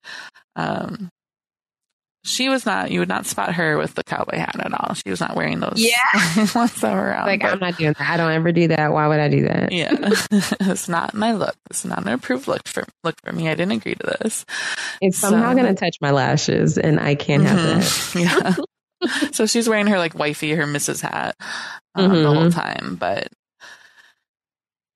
[0.56, 1.10] um,
[2.26, 2.90] she was not.
[2.92, 4.94] You would not spot her with the cowboy hat at all.
[4.96, 5.74] She was not wearing those.
[5.76, 5.98] Yeah.
[6.84, 7.28] around.
[7.28, 8.10] Like, but- I'm not doing that.
[8.10, 8.92] I don't ever do that.
[8.94, 9.72] Why would I do that?
[9.72, 9.92] yeah,
[10.62, 11.56] it's not my look.
[11.70, 13.50] It's not an approved look for look for me.
[13.50, 14.46] I didn't agree to this.
[15.02, 17.82] It's somehow So- going to touch my lashes, and I can't have that.
[17.82, 18.56] Mhm.
[19.04, 19.30] yeah.
[19.32, 21.02] so she's wearing her like wifey, her Mrs.
[21.02, 21.36] hat
[21.96, 22.34] um, the Mhm.
[22.36, 23.28] whole time, but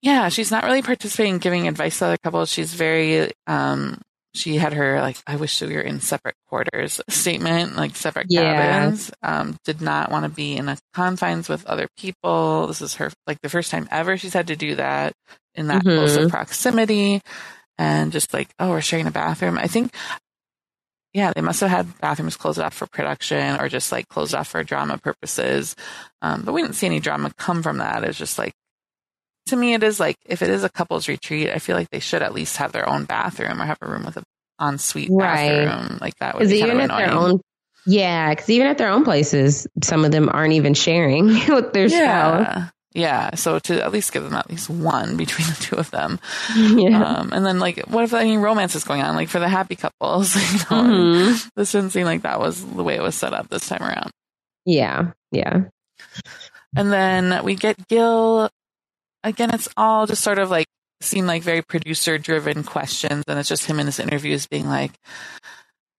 [0.00, 2.50] yeah, she's not really participating in giving advice to other couples.
[2.50, 4.00] She's very um
[4.38, 8.54] she had her like I wish we were in separate quarters statement, like separate Yeah.
[8.54, 9.10] cabins.
[9.22, 12.66] Um, did not want to be in a confines with other people.
[12.68, 15.12] This is her like the first time ever she's had to do that
[15.54, 15.96] in that Mhm.
[15.96, 17.20] close of proximity.
[17.80, 19.58] And just like, oh, we're sharing a bathroom.
[19.58, 19.94] I think
[21.14, 24.48] yeah, they must have had bathrooms closed off for production or just like closed off
[24.48, 25.74] for drama purposes.
[26.22, 28.04] Um, but we didn't see any drama come from that.
[28.04, 28.52] It's just like,
[29.48, 32.00] to me, it is like, if it is a couple's retreat, I feel like they
[32.00, 34.24] should at least have their own bathroom or have a room with an
[34.60, 35.66] ensuite Right.
[35.66, 35.98] bathroom.
[36.00, 37.10] Like that would be kind even of annoying.
[37.34, 37.40] own,
[37.86, 41.88] yeah, because even at their own places, some of them aren't even sharing with their
[41.88, 42.00] spouse.
[42.46, 42.68] yeah.
[42.94, 43.34] Yeah.
[43.36, 46.18] So to at least give them at least one between the two of them.
[46.56, 47.02] Yeah.
[47.04, 49.14] Um, and then like, what if any romance is going on?
[49.14, 51.50] Like for the happy couples, you know, Mhm.
[51.54, 54.10] this didn't seem like that was the way it was set up this time around.
[54.64, 55.12] Yeah.
[55.30, 55.64] Yeah.
[56.76, 58.50] And then we get Gil.
[59.24, 60.66] Again, it's all just sort of like
[61.00, 63.24] seem like very producer driven questions.
[63.28, 64.92] And it's just him in his interviews being like,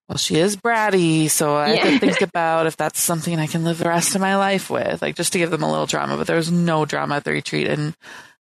[0.07, 1.29] well, she is bratty.
[1.29, 4.21] So I have to think about if that's something I can live the rest of
[4.21, 5.01] my life with.
[5.01, 6.17] Like just to give them a little drama.
[6.17, 7.95] But there was no drama at the retreat and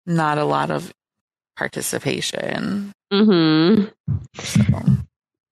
[0.06, 0.92] not a lot of
[1.56, 2.92] participation.
[3.12, 3.84] hmm
[4.34, 4.62] So,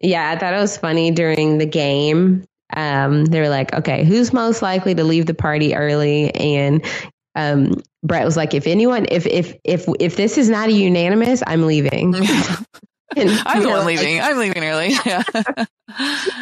[0.01, 2.45] Yeah, I thought it was funny during the game.
[2.75, 6.35] Um, they were like, okay, who's most likely to leave the party early?
[6.35, 6.85] And
[7.35, 11.43] um, Brett was like, if anyone, if if if if this is not a unanimous,
[11.47, 12.15] I'm leaving.
[13.17, 14.21] And I'm the Myrla, one leaving.
[14.21, 14.89] I'm leaving early.
[15.07, 15.23] Yeah.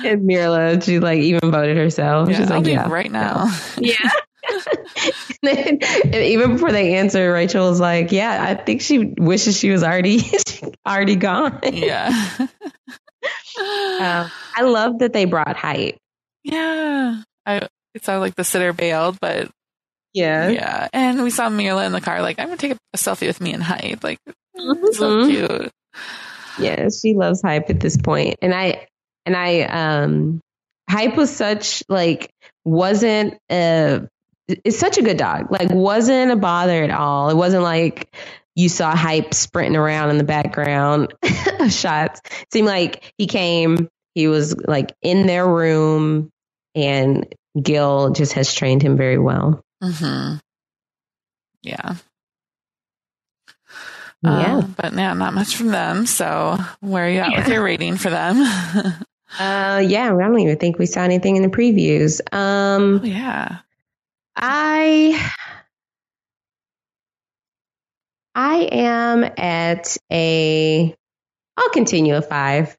[0.02, 2.30] And Myrla, she like even voted herself.
[2.30, 3.54] Yeah, She's I'll like, yeah, right now.
[3.78, 4.10] yeah.
[5.42, 5.84] and
[6.14, 10.22] even before they answer, Rachel was like, "Yeah, I think she wishes she was already
[10.86, 12.08] already gone." Yeah.
[13.58, 15.96] Um, I love that they brought hype.
[16.42, 17.22] Yeah.
[17.46, 19.50] I, it sounded like the sitter bailed, but
[20.14, 20.48] Yeah.
[20.48, 20.88] yeah.
[20.92, 23.40] And we saw Myrla in the car, like, I'm going to take a selfie with
[23.40, 24.02] me and Hype.
[24.04, 24.18] Like,
[24.56, 25.28] so Mhm.
[25.28, 25.72] cute.
[26.60, 28.36] Yeah, she loves hype at this point.
[28.40, 28.86] And I
[29.26, 30.40] and I um
[30.88, 32.30] hype was such like
[32.64, 34.02] wasn't a
[34.48, 35.50] it's such a good dog.
[35.50, 37.30] Like wasn't a bother at all.
[37.30, 38.14] It wasn't like
[38.54, 41.12] you saw hype sprinting around in the background
[41.60, 42.20] of shots.
[42.24, 46.30] It seemed like he came, he was like in their room
[46.76, 47.26] and
[47.60, 49.60] Gil just has trained him very well.
[49.84, 50.34] Hmm
[51.62, 51.94] Yeah.
[54.22, 54.58] Yeah.
[54.58, 56.06] Uh, but yeah, not much from them.
[56.06, 57.54] So where are you at with Yeah.
[57.54, 58.36] your rating for them?
[59.36, 62.20] Uh yeah, I don't even think we saw anything in the previews.
[62.32, 63.58] Um Oh, yeah.
[64.36, 65.30] I
[68.36, 70.94] I am at a
[71.56, 72.76] I'll continue a five.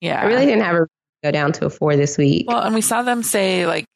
[0.00, 0.20] Yeah.
[0.20, 0.86] I really didn't have a
[1.24, 2.46] go down to a four this week.
[2.46, 3.86] Well, and we saw them say like,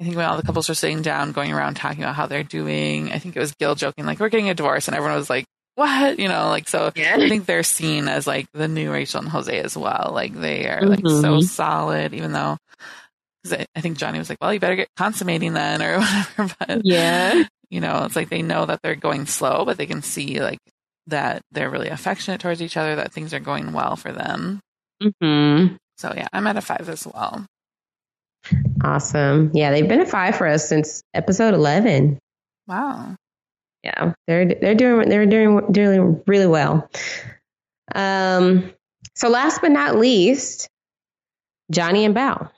[0.00, 2.42] I think when all the couples were sitting down, going around talking about how they're
[2.42, 3.12] doing.
[3.12, 5.44] I think it was Gil joking like, "We're getting a divorce," and everyone was like,
[5.74, 6.90] "What?" You know, like so.
[6.96, 7.16] Yeah.
[7.18, 10.10] I think they're seen as like the new Rachel and Jose as well.
[10.14, 11.42] Like they are like so Mhm.
[11.44, 12.56] solid, even though.
[13.44, 16.54] 'cause I, I think Johnny was like, "Well, you better get consummating then," or whatever.
[16.58, 17.44] But Yeah.
[17.70, 20.58] you know, it's like they know that they're going slow, but they can see like
[21.08, 24.60] that they're really affectionate towards each other, that things are going well for them.
[25.02, 25.66] hmm
[25.98, 27.44] So yeah, I'm at a five as well.
[28.82, 29.50] Awesome.
[29.54, 32.18] Yeah, they've been a five for us since episode eleven.
[32.66, 33.16] Wow.
[33.82, 36.88] Yeah, they're they're doing they're doing doing really well.
[37.94, 38.72] Um,
[39.14, 40.68] so last but not least,
[41.70, 42.50] Johnny and Bao.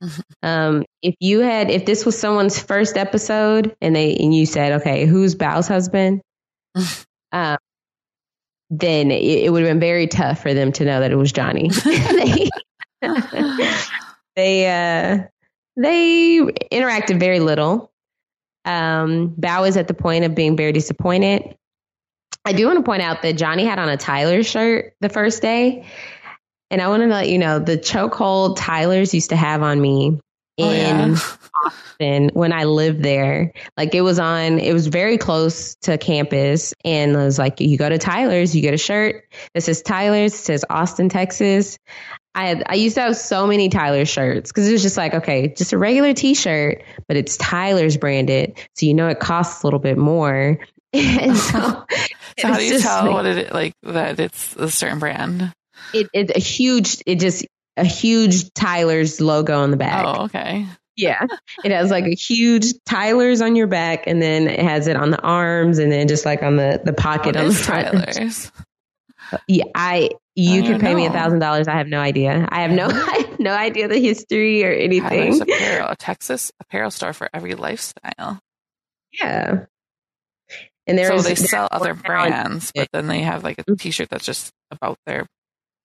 [0.42, 4.80] Um, if you had if this was someone's first episode and they and you said,
[4.80, 6.20] okay, who's Bao's husband?
[7.32, 7.58] um,
[8.70, 11.30] then it, it would have been very tough for them to know that it was
[11.30, 11.70] Johnny.
[14.36, 15.26] they, uh
[15.76, 16.38] they
[16.70, 17.90] interacted very little.
[18.64, 21.56] Um, Bao is at the point of being very disappointed.
[22.44, 25.42] I do want to point out that Johnny had on a Tyler shirt the first
[25.42, 25.86] day.
[26.70, 30.18] And I want to let you know the chokehold Tyler's used to have on me
[30.62, 31.16] Oh, in yeah.
[31.64, 33.52] Austin when I lived there.
[33.76, 36.74] Like it was on, it was very close to campus.
[36.84, 39.24] And it was like, you go to Tyler's, you get a shirt
[39.54, 41.78] that says Tyler's, it says Austin, Texas.
[42.34, 45.14] I had, I used to have so many Tyler shirts because it was just like,
[45.14, 48.58] okay, just a regular t shirt, but it's Tyler's branded.
[48.74, 50.58] So you know it costs a little bit more.
[50.94, 51.84] and so,
[52.38, 55.52] So how do you tell like- what it like that it's a certain brand?
[55.92, 57.44] it, it's a huge, it just,
[57.76, 60.04] a huge Tyler's logo on the back.
[60.04, 60.66] Oh, okay.
[60.96, 61.26] Yeah.
[61.64, 65.10] It has like a huge Tyler's on your back and then it has it on
[65.10, 67.88] the arms and then just like on the, the pocket What on the front.
[68.14, 68.50] Tyler's?
[69.48, 71.66] Yeah, I you I could pay me a thousand dollars.
[71.66, 72.46] I have no idea.
[72.50, 75.40] I have no I have no idea the history or Tyler's anything.
[75.40, 78.40] apparel, a Texas apparel store for every lifestyle.
[79.18, 79.64] Yeah.
[80.86, 83.76] And so they sell other brands, but then they have like a mm-hmm.
[83.76, 85.26] T-shirt that's just about their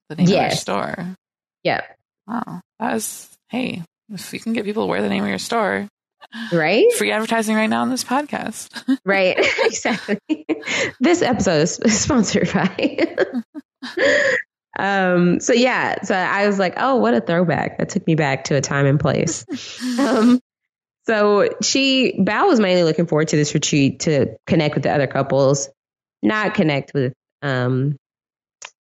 [0.10, 1.16] the name of their store.
[1.64, 1.82] Yeah.
[2.28, 5.40] Wow, that is hey, if you can get people to wear the name of your
[5.40, 5.88] store,
[6.52, 6.92] Right?
[6.94, 8.70] free advertising right now on this podcast.
[9.06, 9.38] Right.
[9.64, 10.20] exactly.
[11.00, 13.16] this episode is sponsored by.
[14.78, 15.40] um.
[15.40, 16.02] So yeah.
[16.04, 17.78] So I was like, oh, what a throwback.
[17.78, 19.46] That took me back to a time and place.
[20.00, 20.40] um.
[21.06, 25.08] So she Bao was mainly looking forward to this retreat to connect with the other
[25.08, 25.70] couples,
[26.22, 27.96] not connect with um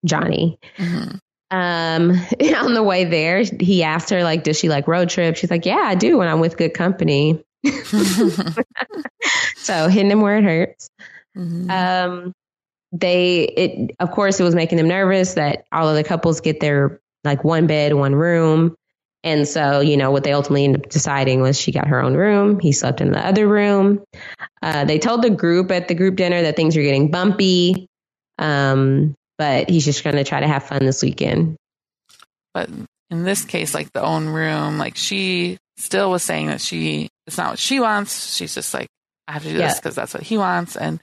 [0.05, 0.59] Johnny.
[0.77, 1.19] Mhm.
[1.49, 2.11] Um,
[2.57, 5.65] on the way there, he asked her like, "Does she like road trips?" She's like,
[5.65, 7.43] "Yeah, I do when I'm with good company."
[9.57, 10.89] so hitting him where it hurts.
[11.35, 11.69] Mhm.
[11.69, 12.33] Um,
[12.91, 16.59] they it of course it was making them nervous that all of the couples get
[16.59, 18.75] their like one bed, one room.
[19.23, 22.13] And so, you know, what they ultimately ended up deciding was she got her own
[22.15, 22.59] room.
[22.59, 24.03] He slept in the other room.
[24.61, 27.87] Uh, they told the group at the group dinner that things are getting bumpy.
[28.37, 31.55] Um, but he's just going to try to have fun this weekend.
[32.53, 32.69] but
[33.09, 37.37] in this case, like the own room, like she still was saying that she it's
[37.37, 38.35] not what she wants.
[38.35, 38.87] She's just like,
[39.27, 40.99] I have to do this because that's what he wants, and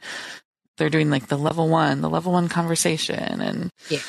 [0.77, 4.01] they're doing like the level one, the level one conversation, and Yeah.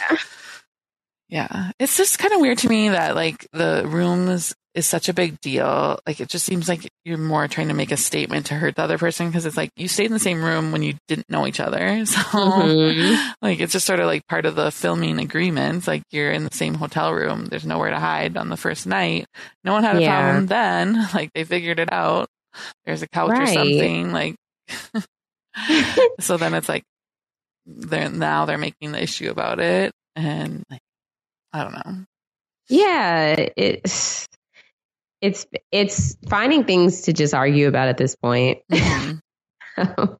[1.29, 5.13] yeah, it's just kind of weird to me that like the rooms is such a
[5.13, 5.97] big deal.
[6.05, 8.83] Like it just seems like you're more trying to make a statement to hurt the
[8.83, 11.47] other person because it's like you stayed in the same room when you didn't know
[11.47, 12.03] each other.
[12.05, 13.33] So Mhm.
[13.41, 15.87] like it's just sort of like part of the filming agreement.
[15.87, 17.45] Like you're in the same hotel room.
[17.45, 19.25] There's nowhere to hide on the first night.
[19.63, 20.11] No one had a Yeah.
[20.11, 21.07] problem then.
[21.13, 22.27] Like they figured it out.
[22.85, 24.11] there's a couch or something.
[24.11, 24.35] Like,
[26.19, 26.83] so then it's like
[27.65, 30.81] they're now they're making the issue about it, and like,
[31.53, 32.05] I don't know.
[32.69, 34.25] Yeah, it's
[35.25, 38.59] it's it's finding things to just argue about at this point.
[38.71, 39.19] Mhm.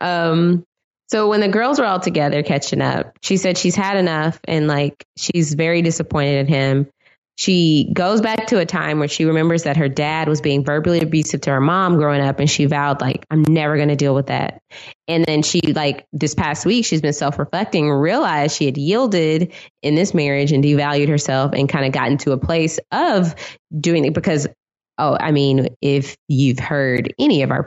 [0.00, 0.64] um
[1.08, 4.66] so when the girls were all together catching up, she said she's had enough and
[4.66, 6.86] like she's very disappointed in him.
[7.36, 11.00] She goes back to a time where she remembers that her dad was being verbally
[11.00, 14.14] abusive to her mom growing up and she vowed like I'm never going to deal
[14.14, 14.62] with that.
[15.06, 19.52] And then she like this past week she's been self-reflecting, realized she had yielded
[19.82, 23.34] in this marriage and devalued herself and kind of gotten to a place of
[23.78, 24.48] doing it because
[24.98, 27.62] oh, I mean, if you've heard any of our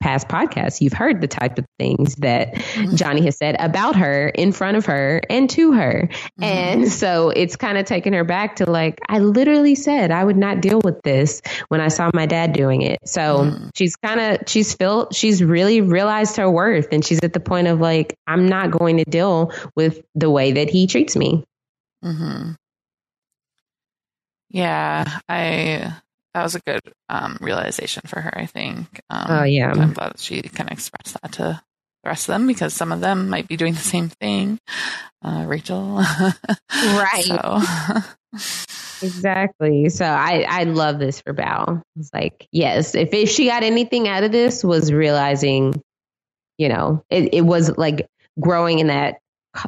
[0.00, 2.94] past podcasts, you've heard the type of things that mm-hmm.
[2.94, 6.08] Johnny has said about her in front of her and to her.
[6.10, 6.44] Mm-hmm.
[6.44, 10.36] And so it's kind of taken her back to like, I literally said I would
[10.36, 12.98] not deal with this when I saw my dad doing it.
[13.04, 13.68] So mm-hmm.
[13.74, 17.66] she's kind of, she's felt, she's really realized her worth and she's at the point
[17.66, 21.44] of like, I'm not going to deal with the way that he treats me.
[22.02, 22.52] hmm
[24.50, 25.94] Yeah, I
[26.38, 28.32] that was a good um, realization for her.
[28.38, 29.00] I think.
[29.10, 29.72] Um, Oh, yeah.
[29.72, 32.92] I'm glad that she kind of expressed that to the rest of them because some
[32.92, 34.58] of them might be doing the same thing.
[35.24, 35.96] Uh, Rachel,
[36.72, 38.04] Right.
[39.02, 39.88] Exactly.
[39.88, 41.82] So I I love this for Bao.
[41.96, 45.82] It's like yes, if if she got anything out of this was realizing,
[46.56, 48.06] you know, it, it was like
[48.40, 49.18] growing in that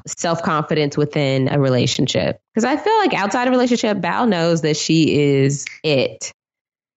[0.07, 2.41] self confidence within a relationship.
[2.55, 6.33] Because I feel like outside of a relationship, Bao knows that she is it,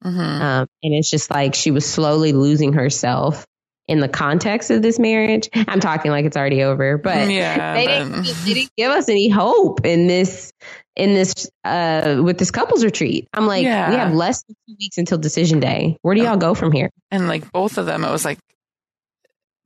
[0.04, 0.42] mhm.
[0.42, 3.46] um, and it's just like she was slowly losing herself
[3.88, 5.50] in the context of this marriage.
[5.54, 9.30] I'm talking like it's already over, but yeah, they didn't, they didn't give us any
[9.30, 10.52] hope in this
[10.96, 13.28] in this uh with this couples retreat.
[13.34, 13.90] I'm like, Yeah.
[13.90, 15.98] we have less than two weeks until decision day.
[16.02, 16.90] Where do y'all go from here?
[17.12, 18.40] and like both of them, it was like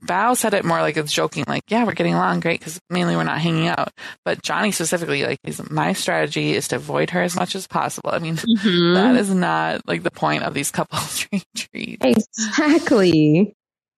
[0.05, 3.15] Bao said it more like it's joking, like, yeah, we're getting along great because mainly
[3.15, 3.91] we're not hanging out.
[4.23, 8.11] But Johnny specifically, like, is my strategy is to avoid her as much as possible.
[8.11, 8.93] I mean, Mm-hmm.
[8.93, 12.05] that is not like the point of these couples retreats.
[12.05, 13.53] Exactly.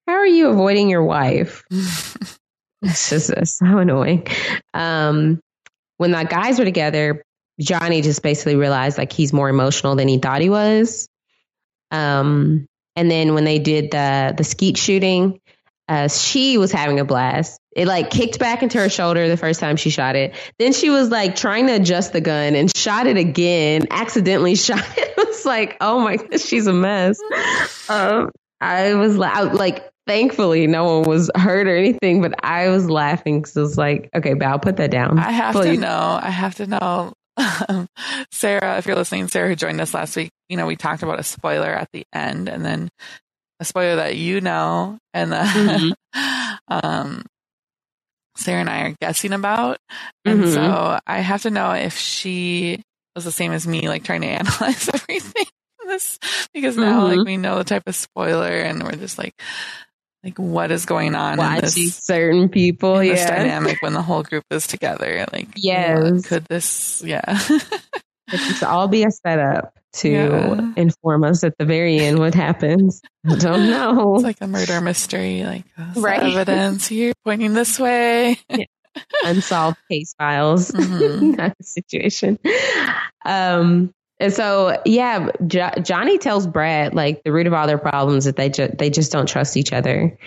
[0.08, 1.64] How are you avoiding your wife?
[2.82, 4.26] It's just uh, so annoying.
[4.74, 5.42] Um,
[5.98, 7.22] when the guys were together,
[7.60, 11.10] Johnny just basically realized like he's more emotional than he thought he was.
[11.92, 15.42] Um, and then when they did the the skeet shooting,
[15.90, 17.60] uh, she was having a blast.
[17.76, 20.36] It like kicked back into her shoulder the first time she shot it.
[20.60, 23.88] Then she was like trying to adjust the gun and shot it again.
[23.90, 25.14] Accidentally shot it.
[25.18, 27.20] It was like, oh my gosh, she's a mess.
[27.90, 28.30] Um,
[28.61, 33.41] I was la- like, thankfully, no one was hurt or anything, but I was laughing
[33.41, 35.18] because it was like, okay, Bao, put that down.
[35.18, 36.20] I have to know.
[36.22, 37.14] I have to know.
[38.32, 41.20] Sarah, if you're listening, Sarah who joined us last week, you know, we talked about
[41.20, 42.90] a spoiler at the end and then
[43.60, 45.94] a spoiler that you know and then
[46.68, 47.26] um
[48.38, 49.80] Sarah and I are guessing about.
[50.23, 50.53] And Mhm.
[50.53, 52.81] so I have to know if she
[53.15, 55.45] was the same as me, like trying to analyze everything
[55.88, 56.19] this
[56.53, 57.18] because now Mhm.
[57.18, 59.34] like we know the type of spoiler and we're just like
[60.23, 63.38] like what is going on in Watching this certain people, in this yeah.
[63.38, 65.26] dynamic when the whole group is together.
[65.34, 66.27] Like, Yes.
[66.27, 67.02] could this?
[67.03, 67.22] Yeah,
[68.31, 70.72] It should all be a setup to Yeah.
[70.76, 73.02] inform us at the very end what happens.
[73.30, 74.16] I don't know.
[74.16, 75.44] it's like a murder mystery.
[75.44, 76.22] Like, the Right.
[76.22, 78.38] evidence here pointing this way.
[79.24, 81.38] unsolved case files Mhm.
[81.38, 82.38] kind of situation.
[83.26, 88.26] Um, and so, yeah, jo- Johnny tells Brad like the root of all their problems
[88.26, 90.18] that they just they just don't trust each other.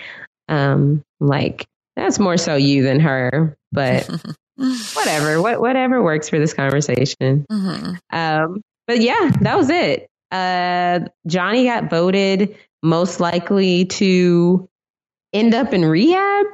[0.49, 1.65] Um, like
[1.95, 4.07] that's more so you than her, but
[4.95, 7.45] whatever, what whatever works for this conversation.
[7.51, 7.97] Mhm.
[8.11, 10.07] Um, but yeah, that was it.
[10.31, 14.67] Uh, Johnny got voted most likely to
[15.31, 16.45] end up in rehab,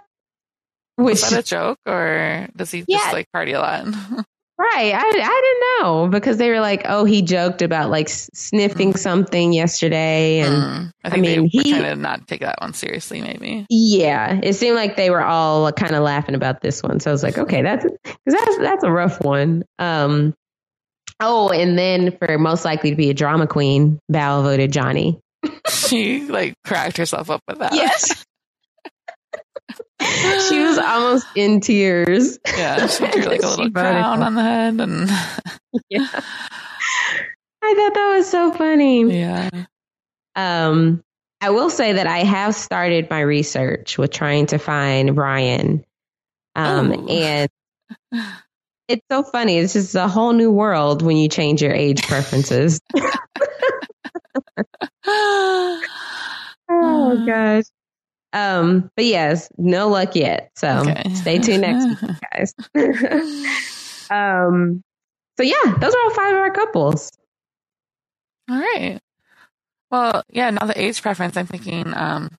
[0.98, 2.98] which Was that a joke, or does he Yeah.
[3.00, 3.86] just like party a lot?
[4.62, 4.94] Right.
[4.94, 5.42] I, I
[5.80, 10.40] didn't know because they were like, oh, he joked about like sniffing something yesterday.
[10.42, 10.92] And Mm.
[11.06, 13.22] I I mean, he- trying to not take that one seriously.
[13.22, 13.66] Maybe.
[13.70, 17.00] yeah, it seemed like they were all kind of laughing about this one.
[17.00, 19.64] So I was like, okay, that's, cause that's, that's a rough one.
[19.80, 20.36] Um,
[21.20, 25.20] oh, and then for most likely to be a drama queen, Bao voted Johnny.
[25.70, 27.74] she like cracked herself up with that.
[27.74, 28.26] Yes.
[30.50, 32.40] she was almost in tears.
[32.48, 32.88] yeah.
[32.88, 35.10] She drew like a little crown on the head, and
[35.90, 36.08] Yeah.
[37.62, 39.04] I thought that was so funny.
[39.20, 39.50] yeah.
[40.36, 41.04] Um,
[41.42, 45.86] I will say that I have started my research with trying to find Brian.
[46.56, 47.08] Um, Oh.
[47.08, 47.50] and
[48.90, 49.58] it's so funny.
[49.58, 52.82] It's just a whole new world when you change your age preferences.
[55.08, 55.82] oh
[57.26, 57.64] gosh.
[58.34, 60.52] Um, but yes, no luck yet.
[60.56, 61.04] So Okay.
[61.14, 62.00] stay tuned next week,
[62.34, 62.54] guys.
[64.10, 64.84] um,
[65.38, 67.12] so yeah, those are all five of our couples.
[68.50, 69.00] All right.
[69.92, 72.30] Well, yeah, now the age preference, I'm thinking um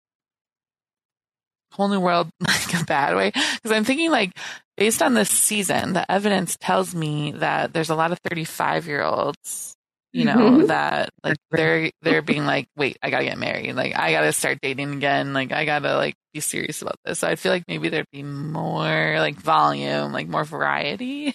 [1.72, 4.32] whole new world like a bad way because I'm thinking like
[4.76, 9.02] based on this season, the evidence tells me that there's a lot of 35 year
[9.02, 9.74] olds,
[10.12, 10.66] you know, Mhm.
[10.68, 14.59] that like they're they're being like, wait, I gotta get married, like I gotta start
[14.62, 17.18] dating again, like I gotta like be serious about this.
[17.18, 21.34] So I feel like maybe there'd be more like volume, like more variety,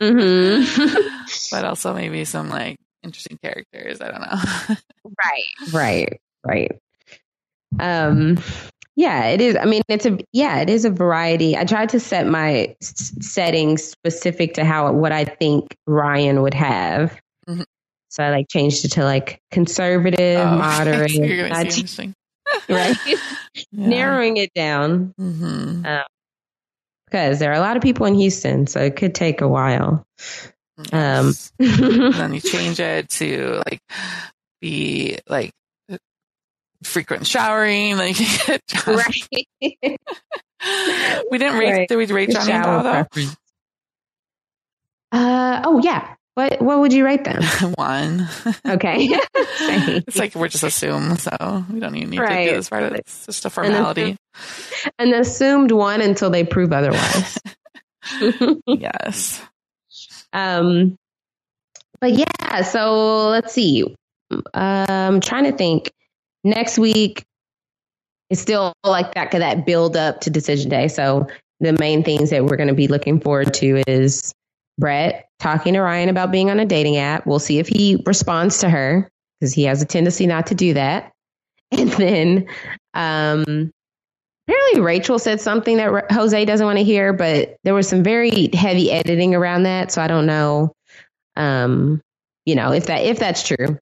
[0.00, 1.16] Mm-hmm.
[1.50, 4.00] but also maybe some like interesting characters.
[4.00, 4.76] I don't know.
[5.24, 6.72] right, right, right.
[7.80, 8.38] Um,
[8.98, 9.56] yeah, it is.
[9.56, 11.56] I mean, it's a yeah, it is a variety.
[11.56, 16.54] I tried to set my s- settings specific to how what I think Ryan would
[16.54, 17.16] have.
[17.48, 17.64] Mhm.
[18.08, 21.70] So I like changed it to like conservative, Oh, moderate, so you're gonna not see
[21.70, 22.14] too- interesting.
[22.68, 22.96] right?
[23.72, 23.88] Yeah.
[23.88, 25.82] Narrowing it down hmm
[27.06, 30.04] because there are a lot of people in Houston, so it could take a while.
[30.92, 31.52] Um, Yes.
[31.58, 33.80] And then you change it to like
[34.60, 35.50] be like
[36.82, 37.96] frequent showering.
[37.96, 38.16] Like
[38.86, 39.46] right.
[39.70, 41.72] we didn't rate.
[41.72, 41.88] Right.
[41.88, 43.26] Did we rate Johnny and Bao though?
[45.18, 46.14] Uh oh yeah.
[46.34, 47.42] What what would you rate them?
[47.74, 48.28] One.
[48.66, 49.08] Okay.
[49.34, 52.92] It's like we're just assume, so we don't even need to do this part.
[52.92, 54.16] It's just a formality.
[54.98, 57.38] An assumed one until they prove otherwise.
[58.66, 59.42] yes.
[60.32, 60.96] um
[62.00, 63.96] but yeah, so let's see.
[64.54, 65.90] Um trying to think.
[66.44, 67.24] Next week
[68.30, 70.88] it's still like that that build up to decision day.
[70.88, 71.28] So
[71.60, 74.32] the main things that we're going to be looking forward to is
[74.78, 77.26] Brett talking to Ryan about being on a dating app.
[77.26, 79.08] We'll see if he responds to her
[79.40, 81.12] because he has a tendency not to do that.
[81.70, 82.46] And then
[82.94, 83.70] um
[84.48, 88.48] apparently Rachel said something that Jose doesn't want to hear, but there was some very
[88.54, 90.72] heavy editing around that, so I don't know
[91.36, 92.00] um
[92.46, 93.78] you know if that if that's true.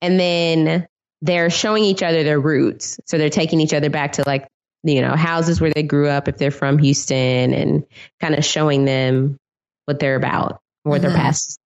[0.00, 0.86] And then
[1.24, 3.00] they're showing each other their roots.
[3.06, 4.46] So they're taking each other back to like
[4.82, 7.84] you know houses where they grew up if they're from Houston and
[8.20, 9.38] kind of showing them
[9.86, 11.16] what they're about, what their Mhm.
[11.16, 11.58] past.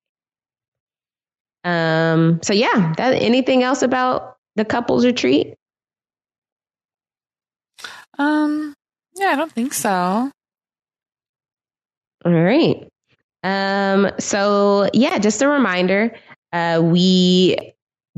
[1.65, 5.55] Um so yeah, that anything else about the couples retreat?
[8.19, 8.75] Um.
[9.17, 9.91] Yeah, I don't think so.
[12.25, 12.89] All right.
[13.45, 16.15] Um, so yeah, just a reminder,
[16.53, 17.57] uh, we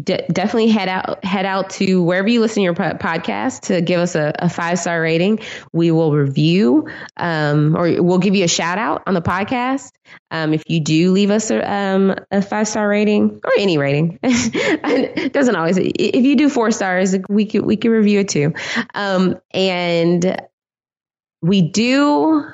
[0.03, 3.81] de- definitely head out head out to wherever you listen to your po- podcast to
[3.81, 5.41] give us a, a five star rating.
[5.73, 9.91] We will review, um, or we'll give you a shout out on the podcast.
[10.31, 14.19] Um, if you do leave us a, um, a five star rating or any rating,
[14.23, 15.79] it doesn't always.
[15.79, 18.55] If you do four stars, we could we could review it too.
[18.95, 20.41] Um, and
[21.43, 22.45] we do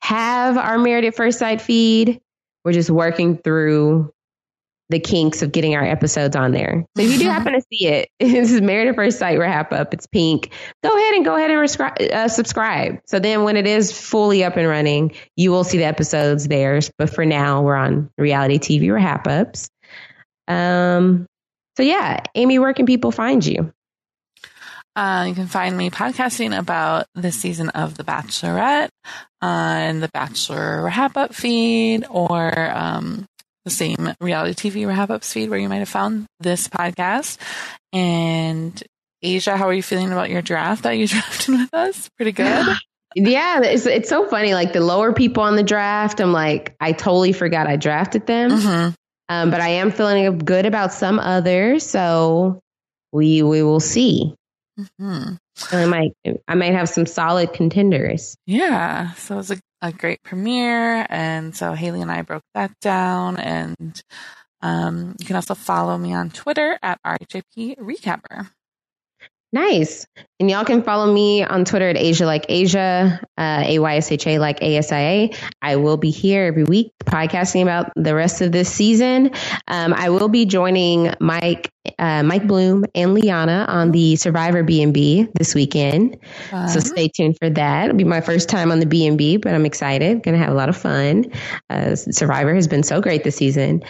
[0.00, 2.20] have our Married at First Sight feed.
[2.64, 4.12] We're just working through
[4.92, 6.84] the kinks of getting our episodes on there.
[6.96, 9.72] So if you do happen to see it, this is Married at First Sight wrap
[9.72, 9.92] up.
[9.92, 10.52] It's pink.
[10.84, 13.00] Go ahead and go ahead and rescri- uh, subscribe.
[13.06, 16.80] So then when it is fully up and running, you will see the episodes there.
[16.98, 19.68] But for now, we're on reality TV wrap ups.
[20.46, 21.26] Um.
[21.76, 23.72] So yeah, Amy, where can people find you?
[24.94, 28.90] Uh, you can find me podcasting about the season of The Bachelorette
[29.40, 33.26] on the Bachelor Wrap Up feed or um,
[33.64, 37.38] the same reality TV Wrap Ups feed where you might have found this podcast.
[37.92, 38.82] And
[39.22, 42.08] Asia, how are you feeling about your draft that you drafted with us?
[42.16, 42.76] Pretty good.
[43.14, 44.54] Yeah, it's it's so funny.
[44.54, 48.50] Like the lower people on the draft, I'm like, I totally forgot I drafted them.
[48.52, 48.94] Mhm.
[49.28, 52.58] Um, but I am feeling good about some others, so
[53.12, 54.34] we we will see.
[54.80, 55.36] Mhm.
[55.72, 56.12] I might
[56.48, 58.34] I might have some solid contenders.
[58.46, 59.12] Yeah.
[59.12, 61.06] So it's a, a great premiere.
[61.10, 63.36] And so Haley and I broke that down.
[63.36, 64.00] And
[64.62, 68.48] um, you can also follow me on Twitter at RHAP Recapper.
[69.52, 70.06] Nice.
[70.40, 74.10] And y'all can follow me on Twitter at Aysha like Asia, uh, A Y S
[74.10, 75.32] H A like A S I A.
[75.60, 79.30] I will be here every week podcasting about the rest of this season.
[79.68, 85.28] Um, I will be joining Mike, uh, Mike Bloom and Liana on the Survivor B&B
[85.34, 86.16] this weekend.
[86.68, 87.84] So stay tuned for that.
[87.84, 90.22] It'll be my first time on the B&B, but I'm excited.
[90.22, 91.26] Going to have a lot of fun.
[91.68, 93.82] Uh, Survivor has been so great this season.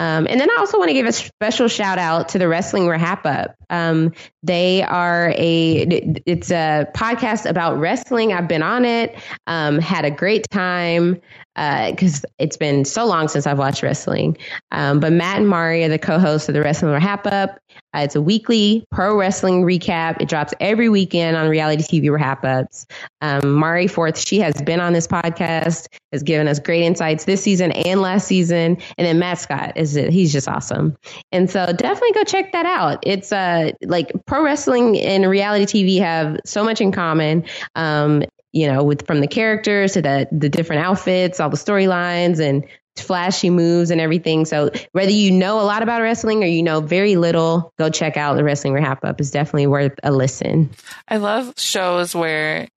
[0.00, 2.88] Um, and then I also want to give a special shout out to the Wrestling
[2.88, 3.54] Wrap Up.
[3.68, 5.82] Um, they are a
[6.24, 8.32] it's a podcast about wrestling.
[8.32, 9.14] I've been on it,
[9.46, 11.20] um, had a great time.
[11.60, 14.38] Because uh, it's been so long since I've watched wrestling.
[14.72, 17.60] Um, but Matt and Mari are the co-hosts of the Wrestling Wrap Up.
[17.94, 20.22] Uh, it's a weekly pro wrestling recap.
[20.22, 22.86] It drops every weekend on reality TV wrap ups.
[23.20, 27.42] Um, Mari Forth, she has been on this podcast, has given us great insights this
[27.42, 28.78] season and last season.
[28.96, 30.10] And then Matt Scott is it?
[30.10, 30.96] He's just awesome.
[31.30, 33.00] And so definitely go check that out.
[33.02, 37.44] It's uh like pro wrestling and reality TV have so much in common.
[37.74, 38.22] Um,
[38.52, 42.66] you know, with from the characters to the the different outfits, all the storylines and
[42.96, 44.44] flashy moves and everything.
[44.44, 48.16] So whether you know a lot about wrestling or you know very little, go check
[48.16, 49.20] out the Wrestling Wrap Up.
[49.20, 50.70] It's definitely worth a listen.
[51.08, 52.68] I love shows where,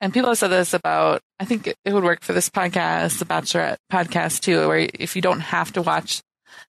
[0.00, 3.24] and people have said this about, I think it, would work for this podcast, the
[3.24, 6.22] Bachelorette podcast too, where if you don't have to watch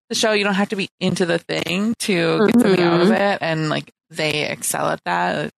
[0.09, 2.45] the show, you don't have to be into the thing to mm-hmm.
[2.45, 3.21] get something out of mm-hmm.
[3.21, 3.37] it.
[3.41, 5.51] And like they excel at that.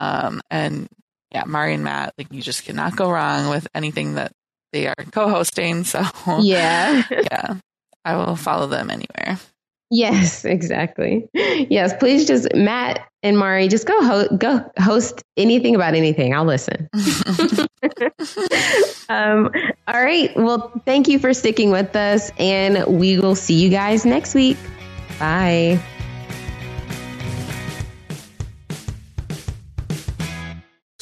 [0.00, 0.88] Um, and
[1.32, 4.32] yeah, Mari and Matt, like you just cannot go wrong with anything that
[4.72, 5.84] they are co-hosting.
[5.84, 6.02] So
[6.40, 7.56] yeah, yeah,
[8.04, 9.38] I will follow them anywhere.
[9.90, 11.28] Yes, exactly.
[11.34, 16.34] Yes, please just Matt and Mari just go ho- go host anything about anything.
[16.34, 16.88] I'll listen.
[19.10, 19.50] um,
[19.86, 20.34] all right.
[20.34, 24.56] Well, thank you for sticking with us, and we will see you guys next week.
[25.18, 25.78] Bye.